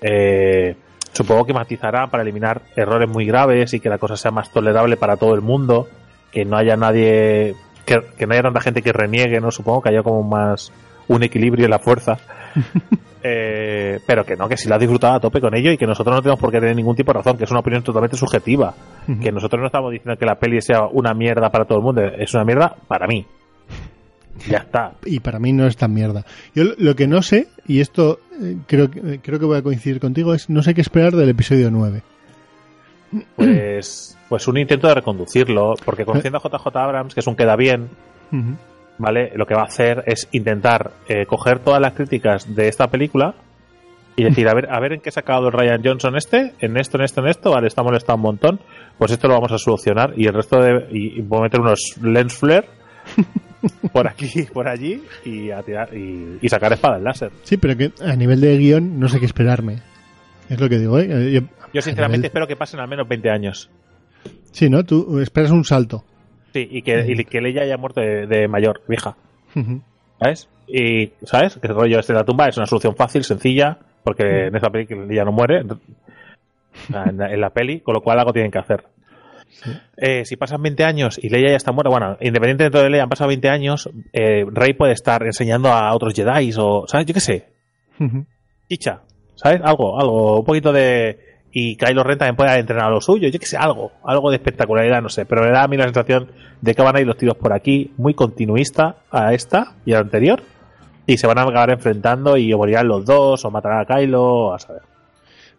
Eh, 0.00 0.74
supongo 1.12 1.44
que 1.46 1.52
matizarán 1.52 2.10
para 2.10 2.24
eliminar 2.24 2.62
errores 2.76 3.08
muy 3.08 3.24
graves 3.24 3.72
y 3.74 3.80
que 3.80 3.88
la 3.88 3.98
cosa 3.98 4.16
sea 4.16 4.32
más 4.32 4.50
tolerable 4.52 4.96
para 4.96 5.16
todo 5.16 5.34
el 5.36 5.40
mundo, 5.40 5.88
que 6.32 6.44
no 6.44 6.56
haya 6.56 6.76
nadie, 6.76 7.54
que, 7.84 8.00
que 8.16 8.26
no 8.26 8.32
haya 8.34 8.42
tanta 8.42 8.60
gente 8.60 8.82
que 8.82 8.92
reniegue, 8.92 9.40
¿no? 9.40 9.50
Supongo 9.50 9.82
que 9.82 9.88
haya 9.90 10.02
como 10.02 10.22
más 10.22 10.72
un 11.08 11.22
equilibrio 11.22 11.64
en 11.64 11.70
la 11.70 11.78
fuerza. 11.78 12.18
Eh, 13.20 13.98
pero 14.06 14.24
que 14.24 14.36
no, 14.36 14.48
que 14.48 14.56
si 14.56 14.68
lo 14.68 14.76
has 14.76 14.80
disfrutado 14.80 15.14
a 15.16 15.20
tope 15.20 15.40
con 15.40 15.52
ello 15.52 15.72
y 15.72 15.76
que 15.76 15.88
nosotros 15.88 16.14
no 16.14 16.22
tenemos 16.22 16.38
por 16.40 16.52
qué 16.52 16.60
tener 16.60 16.76
ningún 16.76 16.94
tipo 16.94 17.12
de 17.12 17.18
razón, 17.18 17.36
que 17.36 17.44
es 17.44 17.50
una 17.50 17.58
opinión 17.60 17.82
totalmente 17.82 18.16
subjetiva 18.16 18.72
que 19.20 19.32
nosotros 19.32 19.60
no 19.60 19.66
estamos 19.66 19.90
diciendo 19.90 20.16
que 20.16 20.24
la 20.24 20.36
peli 20.36 20.62
sea 20.62 20.82
una 20.86 21.12
mierda 21.14 21.50
para 21.50 21.64
todo 21.64 21.78
el 21.78 21.84
mundo, 21.84 22.00
es 22.00 22.32
una 22.34 22.44
mierda 22.44 22.76
para 22.86 23.08
mí. 23.08 23.26
Ya 24.48 24.58
está. 24.58 24.92
Y 25.04 25.18
para 25.18 25.40
mí 25.40 25.52
no 25.52 25.66
es 25.66 25.76
tan 25.76 25.92
mierda. 25.94 26.24
Yo 26.54 26.62
lo- 26.78 26.94
que 26.94 27.08
no 27.08 27.20
sé, 27.20 27.48
y 27.66 27.80
esto 27.80 28.20
eh, 28.40 28.56
creo, 28.68 28.88
que- 28.88 29.00
eh, 29.00 29.20
creo 29.20 29.40
que 29.40 29.46
voy 29.46 29.58
a 29.58 29.62
coincidir 29.62 29.98
contigo, 29.98 30.32
es 30.32 30.48
no 30.48 30.62
sé 30.62 30.72
qué 30.72 30.80
esperar 30.80 31.12
del 31.16 31.28
episodio 31.28 31.72
9. 31.72 32.02
Pues, 33.36 34.16
pues 34.28 34.46
un 34.48 34.58
intento 34.58 34.88
de 34.88 34.94
reconducirlo, 34.94 35.74
porque 35.84 36.04
conociendo 36.04 36.38
a 36.38 36.40
JJ 36.42 36.76
Abrams, 36.76 37.14
que 37.14 37.20
es 37.20 37.26
un 37.26 37.36
queda 37.36 37.56
bien. 37.56 37.88
¿vale? 38.98 39.32
Lo 39.36 39.46
que 39.46 39.54
va 39.54 39.62
a 39.62 39.66
hacer 39.66 40.02
es 40.06 40.28
intentar 40.32 40.90
eh, 41.08 41.24
coger 41.26 41.60
todas 41.60 41.80
las 41.80 41.92
críticas 41.94 42.54
de 42.54 42.68
esta 42.68 42.88
película 42.88 43.34
y 44.16 44.24
decir, 44.24 44.48
a 44.48 44.54
ver, 44.54 44.68
a 44.72 44.80
ver 44.80 44.94
en 44.94 45.00
qué 45.00 45.10
se 45.12 45.20
ha 45.20 45.22
acabado 45.22 45.46
el 45.46 45.52
Ryan 45.52 45.80
Johnson 45.84 46.16
este, 46.16 46.52
en 46.58 46.76
esto, 46.76 46.98
en 46.98 47.04
esto, 47.04 47.20
en 47.20 47.28
esto, 47.28 47.52
vale, 47.52 47.68
está 47.68 47.84
molestado 47.84 48.16
un 48.16 48.22
montón, 48.22 48.60
pues 48.98 49.12
esto 49.12 49.28
lo 49.28 49.34
vamos 49.34 49.52
a 49.52 49.58
solucionar 49.58 50.12
y 50.16 50.26
el 50.26 50.34
resto 50.34 50.60
de, 50.60 50.88
y, 50.90 51.18
y 51.18 51.22
voy 51.22 51.38
a 51.38 51.42
meter 51.42 51.60
unos 51.60 51.94
lens 52.02 52.34
flare 52.34 52.66
por 53.92 54.08
aquí, 54.08 54.42
por 54.52 54.66
allí 54.68 55.02
y 55.24 55.50
a 55.52 55.62
tirar, 55.62 55.94
y, 55.96 56.38
y 56.42 56.48
sacar 56.48 56.72
espadas 56.72 57.00
láser. 57.00 57.30
Sí, 57.44 57.56
pero 57.56 57.76
que 57.76 57.92
a 58.04 58.16
nivel 58.16 58.40
de 58.40 58.58
guion 58.58 58.98
no 58.98 59.08
sé 59.08 59.20
qué 59.20 59.26
esperarme. 59.26 59.78
Es 60.48 60.58
lo 60.60 60.68
que 60.68 60.78
digo, 60.78 60.98
¿eh? 60.98 61.06
Eh, 61.08 61.32
yo- 61.32 61.40
Yo 61.72 61.82
sinceramente 61.82 62.18
nivel- 62.18 62.26
espero 62.26 62.46
que 62.48 62.56
pasen 62.56 62.80
al 62.80 62.88
menos 62.88 63.06
20 63.06 63.30
años. 63.30 63.70
Sí, 64.52 64.68
¿no? 64.68 64.84
Tú 64.84 65.18
esperas 65.20 65.50
un 65.50 65.64
salto. 65.64 66.04
Sí, 66.52 66.66
y 66.70 66.82
que, 66.82 67.04
y 67.06 67.24
que 67.24 67.40
Leia 67.40 67.62
haya 67.62 67.76
muerto 67.76 68.00
de, 68.00 68.26
de 68.26 68.48
mayor, 68.48 68.82
vieja. 68.88 69.16
¿Sabes? 70.20 70.48
Y, 70.66 71.12
¿sabes? 71.24 71.56
Que 71.56 71.68
el 71.68 71.74
rollo 71.74 71.98
este 71.98 72.12
de 72.12 72.18
la 72.18 72.24
tumba 72.24 72.48
es 72.48 72.56
una 72.56 72.66
solución 72.66 72.94
fácil, 72.96 73.24
sencilla, 73.24 73.78
porque 74.02 74.46
en 74.46 74.56
esa 74.56 74.70
peli 74.70 74.86
que 74.86 74.96
Leia 74.96 75.24
no 75.24 75.32
muere, 75.32 75.60
en 75.60 75.68
la, 77.18 77.30
en 77.30 77.40
la 77.40 77.50
peli, 77.50 77.80
con 77.80 77.94
lo 77.94 78.00
cual 78.00 78.18
algo 78.18 78.32
tienen 78.32 78.50
que 78.50 78.58
hacer. 78.58 78.84
Eh, 79.96 80.24
si 80.24 80.36
pasan 80.36 80.62
20 80.62 80.84
años 80.84 81.18
y 81.22 81.28
Leia 81.28 81.50
ya 81.50 81.56
está 81.56 81.72
muerta, 81.72 81.90
bueno, 81.90 82.16
independientemente 82.20 82.78
de 82.78 82.90
Leia, 82.90 83.02
han 83.04 83.08
pasado 83.08 83.28
20 83.28 83.48
años, 83.48 83.90
eh, 84.12 84.44
Rey 84.50 84.74
puede 84.74 84.92
estar 84.92 85.24
enseñando 85.24 85.72
a 85.72 85.94
otros 85.94 86.14
Jedi 86.14 86.52
o, 86.58 86.84
¿sabes? 86.86 87.06
Yo 87.06 87.14
qué 87.14 87.20
sé, 87.20 87.48
chicha, 88.68 89.02
¿sabes? 89.34 89.60
Algo, 89.64 89.98
algo, 90.00 90.40
un 90.40 90.44
poquito 90.44 90.72
de... 90.72 91.27
Y 91.60 91.74
Kylo 91.74 92.04
Ren 92.04 92.18
también 92.18 92.36
puede 92.36 92.56
entrenar 92.56 92.86
a 92.86 92.90
lo 92.90 93.00
suyo, 93.00 93.28
yo 93.28 93.36
qué 93.40 93.44
sé, 93.44 93.56
algo, 93.56 93.90
algo 94.04 94.30
de 94.30 94.36
espectacularidad, 94.36 95.02
no 95.02 95.08
sé, 95.08 95.26
pero 95.26 95.42
me 95.42 95.50
da 95.50 95.64
a 95.64 95.66
mí 95.66 95.76
la 95.76 95.86
sensación 95.86 96.30
de 96.60 96.72
que 96.72 96.82
van 96.82 96.94
a 96.94 97.00
ir 97.00 97.06
los 97.08 97.16
tiros 97.16 97.36
por 97.36 97.52
aquí, 97.52 97.92
muy 97.96 98.14
continuista 98.14 98.98
a 99.10 99.34
esta 99.34 99.74
y 99.84 99.90
a 99.90 99.96
la 99.96 100.02
anterior, 100.02 100.40
y 101.04 101.16
se 101.16 101.26
van 101.26 101.36
a 101.36 101.42
acabar 101.42 101.72
enfrentando 101.72 102.36
y 102.36 102.52
o 102.52 102.58
morirán 102.58 102.86
los 102.86 103.04
dos, 103.04 103.44
o 103.44 103.50
matarán 103.50 103.80
a 103.80 103.86
Kylo, 103.86 104.54
a 104.54 104.60
saber. 104.60 104.82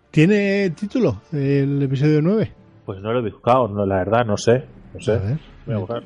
¿Tiene 0.09 0.69
título 0.69 1.21
el 1.33 1.83
episodio 1.83 2.21
9? 2.21 2.53
Pues 2.85 3.01
no 3.01 3.11
lo 3.11 3.19
he 3.19 3.29
buscado, 3.29 3.67
no, 3.67 3.85
la 3.85 3.95
verdad, 3.97 4.25
no 4.25 4.37
sé, 4.37 4.63
no 4.93 5.01
sé. 5.01 5.11
A 5.11 5.17
ver. 5.17 5.39
Voy 5.65 5.75
a 5.75 5.79
buscar. 5.79 6.03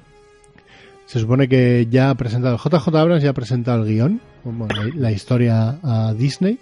Se 1.05 1.19
supone 1.19 1.47
que 1.47 1.85
ya 1.87 2.09
ha 2.09 2.15
presentado, 2.15 2.57
JJ 2.57 2.95
Abrams 2.95 3.21
ya 3.21 3.29
ha 3.29 3.33
presentado 3.33 3.83
el 3.83 3.89
guion, 3.89 4.21
la, 4.43 4.89
la 4.95 5.11
historia 5.11 5.77
a 5.83 6.15
Disney, 6.15 6.57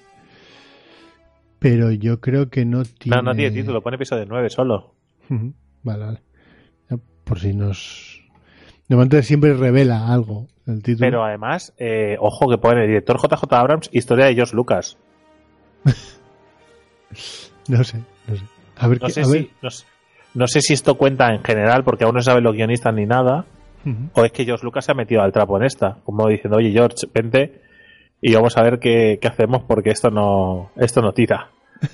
pero 1.62 1.92
yo 1.92 2.20
creo 2.20 2.50
que 2.50 2.66
no 2.66 2.84
tiene... 2.84 3.16
No, 3.18 3.22
no 3.22 3.36
tiene 3.36 3.52
título, 3.52 3.82
pone 3.84 3.96
episodio 3.96 4.26
9 4.28 4.50
solo. 4.50 4.96
Vale, 5.84 6.04
vale. 6.06 6.22
Por 7.24 7.40
si 7.40 7.54
nos... 7.54 8.20
De 8.88 8.96
momento 8.96 9.22
siempre 9.22 9.54
revela 9.54 10.12
algo 10.12 10.48
el 10.66 10.82
título. 10.82 11.06
Pero 11.08 11.24
además, 11.24 11.72
eh, 11.78 12.18
ojo 12.20 12.50
que 12.50 12.58
pone 12.58 12.88
director 12.88 13.18
JJ 13.22 13.44
Abrams, 13.54 13.90
historia 13.94 14.26
de 14.26 14.34
George 14.36 14.56
Lucas. 14.56 14.98
No 17.68 17.84
sé, 17.84 18.00
no 18.28 18.36
sé. 18.36 18.44
A 18.78 18.88
ver, 18.88 19.02
No 19.02 19.08
qué- 19.08 19.14
sé, 19.14 19.22
a 19.22 19.28
ver. 19.28 19.42
si, 19.44 19.52
no, 19.62 19.70
sé- 19.70 19.86
no 20.34 20.48
sé 20.48 20.62
si 20.62 20.74
esto 20.74 20.96
cuenta 20.96 21.34
en 21.34 21.44
general, 21.44 21.84
porque 21.84 22.04
aún 22.06 22.16
no 22.16 22.22
saben 22.22 22.44
los 22.44 22.56
guionistas 22.56 22.94
ni 22.94 23.06
nada, 23.06 23.46
o 24.14 24.24
es 24.26 24.32
que 24.32 24.46
George 24.46 24.64
Lucas 24.66 24.86
se 24.86 24.92
ha 24.92 24.96
metido 24.96 25.22
al 25.22 25.32
trapo 25.32 25.58
en 25.58 25.64
esta, 25.64 25.98
como 26.04 26.28
diciendo, 26.28 26.58
oye 26.58 26.72
George, 26.72 27.08
vente 27.14 27.62
y 28.22 28.34
vamos 28.34 28.58
a 28.58 28.64
ver 28.64 28.80
qué, 28.80 29.18
qué 29.22 29.28
hacemos 29.28 29.64
porque 29.64 29.90
esto 29.92 30.10
no, 30.12 30.72
esto 30.78 31.02
no 31.02 31.14
tira. 31.14 31.50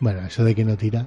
Bueno, 0.00 0.20
eso 0.26 0.44
de 0.44 0.54
que 0.54 0.64
no 0.64 0.76
tira. 0.76 1.06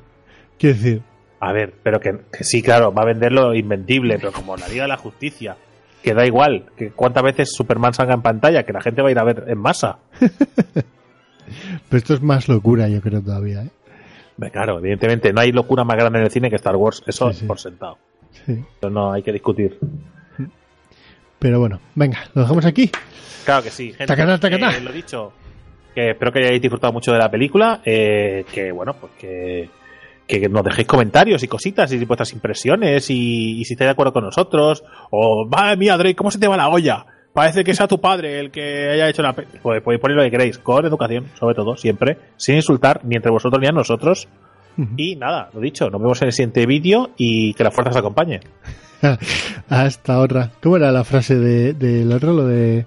Quiero 0.60 0.76
decir, 0.76 1.02
A 1.39 1.52
ver, 1.52 1.74
pero 1.82 2.00
que, 2.00 2.12
que 2.32 2.44
sí, 2.44 2.62
claro, 2.62 2.94
va 2.94 3.02
a 3.02 3.06
vender 3.08 3.32
lo 3.32 3.54
invendible, 3.56 4.18
pero 4.20 4.32
como 4.32 4.56
la 4.56 4.68
Liga 4.68 4.84
de 4.84 4.89
la 4.89 4.98
Justicia, 4.98 5.58
que 6.04 6.14
da 6.14 6.26
igual, 6.26 6.66
que 6.78 6.91
cuántas 6.91 7.24
veces 7.24 7.52
Superman 7.56 7.94
salga 7.94 8.14
en 8.14 8.22
pantalla, 8.22 8.64
que 8.64 8.74
la 8.74 8.82
gente 8.82 9.02
va 9.02 9.08
a 9.08 9.12
ir 9.12 9.20
a 9.20 9.24
ver 9.24 9.46
en 9.48 9.58
masa. 9.58 9.98
pero 11.89 11.98
esto 11.98 12.14
es 12.14 12.22
más 12.22 12.48
locura, 12.48 12.88
yo 12.88 13.02
creo 13.02 13.22
todavía, 13.22 13.64
¿eh? 13.64 13.70
Claro, 14.52 14.80
evidentemente, 14.80 15.32
no 15.32 15.41
hay 15.41 15.52
locura 15.52 15.84
más 15.84 15.96
grande 15.98 16.20
en 16.20 16.26
el 16.26 16.32
cine 16.32 16.50
que 16.50 16.56
Star 16.58 16.76
Wars, 16.76 17.04
eso 17.08 17.32
Sí, 17.32 17.41
sí. 17.41 17.46
por 17.46 17.60
sentado. 17.60 17.98
Sí. 18.46 18.64
Eso 18.78 18.89
no 18.89 19.12
hay 19.14 19.22
que 19.24 19.32
discutir. 19.32 19.78
Pero 21.44 21.60
bueno, 21.60 21.80
venga, 21.94 22.20
lo 22.34 22.41
dejamos 22.44 22.66
aquí. 22.66 22.89
Claro 23.44 23.62
que 23.64 23.70
sí, 23.70 23.89
gente. 23.89 24.08
Tacatá, 24.08 24.39
tacatá. 24.39 24.78
Eh, 24.78 24.82
lo 24.82 24.91
dicho, 24.94 25.34
que 25.94 26.12
espero 26.12 26.32
que 26.32 26.39
hayáis 26.39 26.62
disfrutado 26.62 26.94
mucho 26.94 27.12
de 27.12 27.20
la 27.20 27.30
película. 27.30 27.82
eh, 27.84 28.46
que 28.52 28.72
bueno, 28.72 28.94
pues 28.94 29.12
que, 29.20 29.70
que 30.26 30.48
nos 30.48 30.64
dejéis 30.64 30.88
comentarios 30.88 31.44
y 31.44 31.48
cositas 31.50 31.91
y 31.91 32.04
vuestras 32.06 32.32
impresiones 32.32 33.10
y, 33.10 33.60
y 33.60 33.66
si 33.66 33.74
estáis 33.74 33.88
de 33.88 33.91
acuerdo 33.91 34.14
con 34.14 34.24
nosotros. 34.24 34.84
O, 35.12 35.46
madre 35.46 35.76
mía, 35.76 35.98
Drake, 35.98 36.16
¿cómo 36.16 36.32
se 36.32 36.39
te 36.39 36.48
va 36.48 36.56
la 36.56 36.70
olla? 36.70 37.06
Parece 37.34 37.64
que 37.66 37.74
sea 37.74 37.88
tu 37.88 38.00
padre 38.00 38.39
el 38.39 38.50
que 38.50 38.91
haya 38.91 39.10
hecho 39.10 39.22
la. 39.22 39.34
pe-". 39.34 39.46
Pues 39.62 39.82
podéis 39.82 40.00
poner 40.02 40.16
lo 40.16 40.24
que 40.24 40.32
queréis, 40.32 40.58
con 40.60 40.86
educación, 40.86 41.26
sobre 41.38 41.56
todo, 41.56 41.76
siempre, 41.76 42.18
sin 42.38 42.56
insultar 42.56 43.02
ni 43.04 43.18
entre 43.18 43.32
vosotros 43.32 43.60
ni 43.62 43.68
a 43.68 43.72
nosotros. 43.74 44.30
Y 44.98 45.16
nada, 45.16 45.50
lo 45.54 45.60
dicho, 45.60 45.90
nos 45.90 46.02
vemos 46.02 46.22
en 46.22 46.28
el 46.28 46.32
siguiente 46.34 46.66
vídeo 46.66 47.12
y 47.18 47.54
que 47.54 47.64
la 47.64 47.72
fuerza 47.72 47.92
os 47.92 47.98
acompañe. 47.98 48.40
Hasta 49.70 50.20
otra. 50.20 50.52
¿Cómo 50.62 50.78
era 50.78 50.92
la 50.92 51.04
frase 51.04 51.36
de- 51.38 51.74
del 51.74 52.12
otro? 52.12 52.34
Lo 52.34 52.46
de 52.48 52.86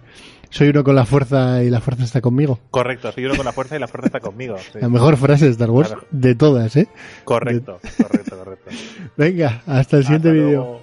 Soy 0.50 0.68
uno 0.68 0.82
con 0.84 0.94
la 0.94 1.04
fuerza 1.04 1.62
y 1.62 1.70
la 1.70 1.80
fuerza 1.80 2.04
está 2.04 2.20
conmigo. 2.20 2.58
Correcto, 2.70 3.12
soy 3.12 3.26
uno 3.26 3.36
con 3.36 3.44
la 3.44 3.52
fuerza 3.52 3.76
y 3.76 3.78
la 3.80 3.88
fuerza 3.88 4.06
está 4.06 4.20
conmigo. 4.20 4.56
sí. 4.72 4.78
La 4.80 4.88
mejor 4.88 5.16
frase 5.16 5.44
de 5.46 5.50
Star 5.50 5.70
Wars 5.70 5.88
Claro. 5.90 6.04
de 6.10 6.34
todas, 6.34 6.76
¿eh? 6.76 6.88
Correcto, 7.24 7.78
correcto, 8.00 8.36
correcto. 8.38 8.70
Venga, 9.16 9.62
hasta 9.66 9.98
el 9.98 10.04
siguiente 10.04 10.32
vídeo. 10.32 10.80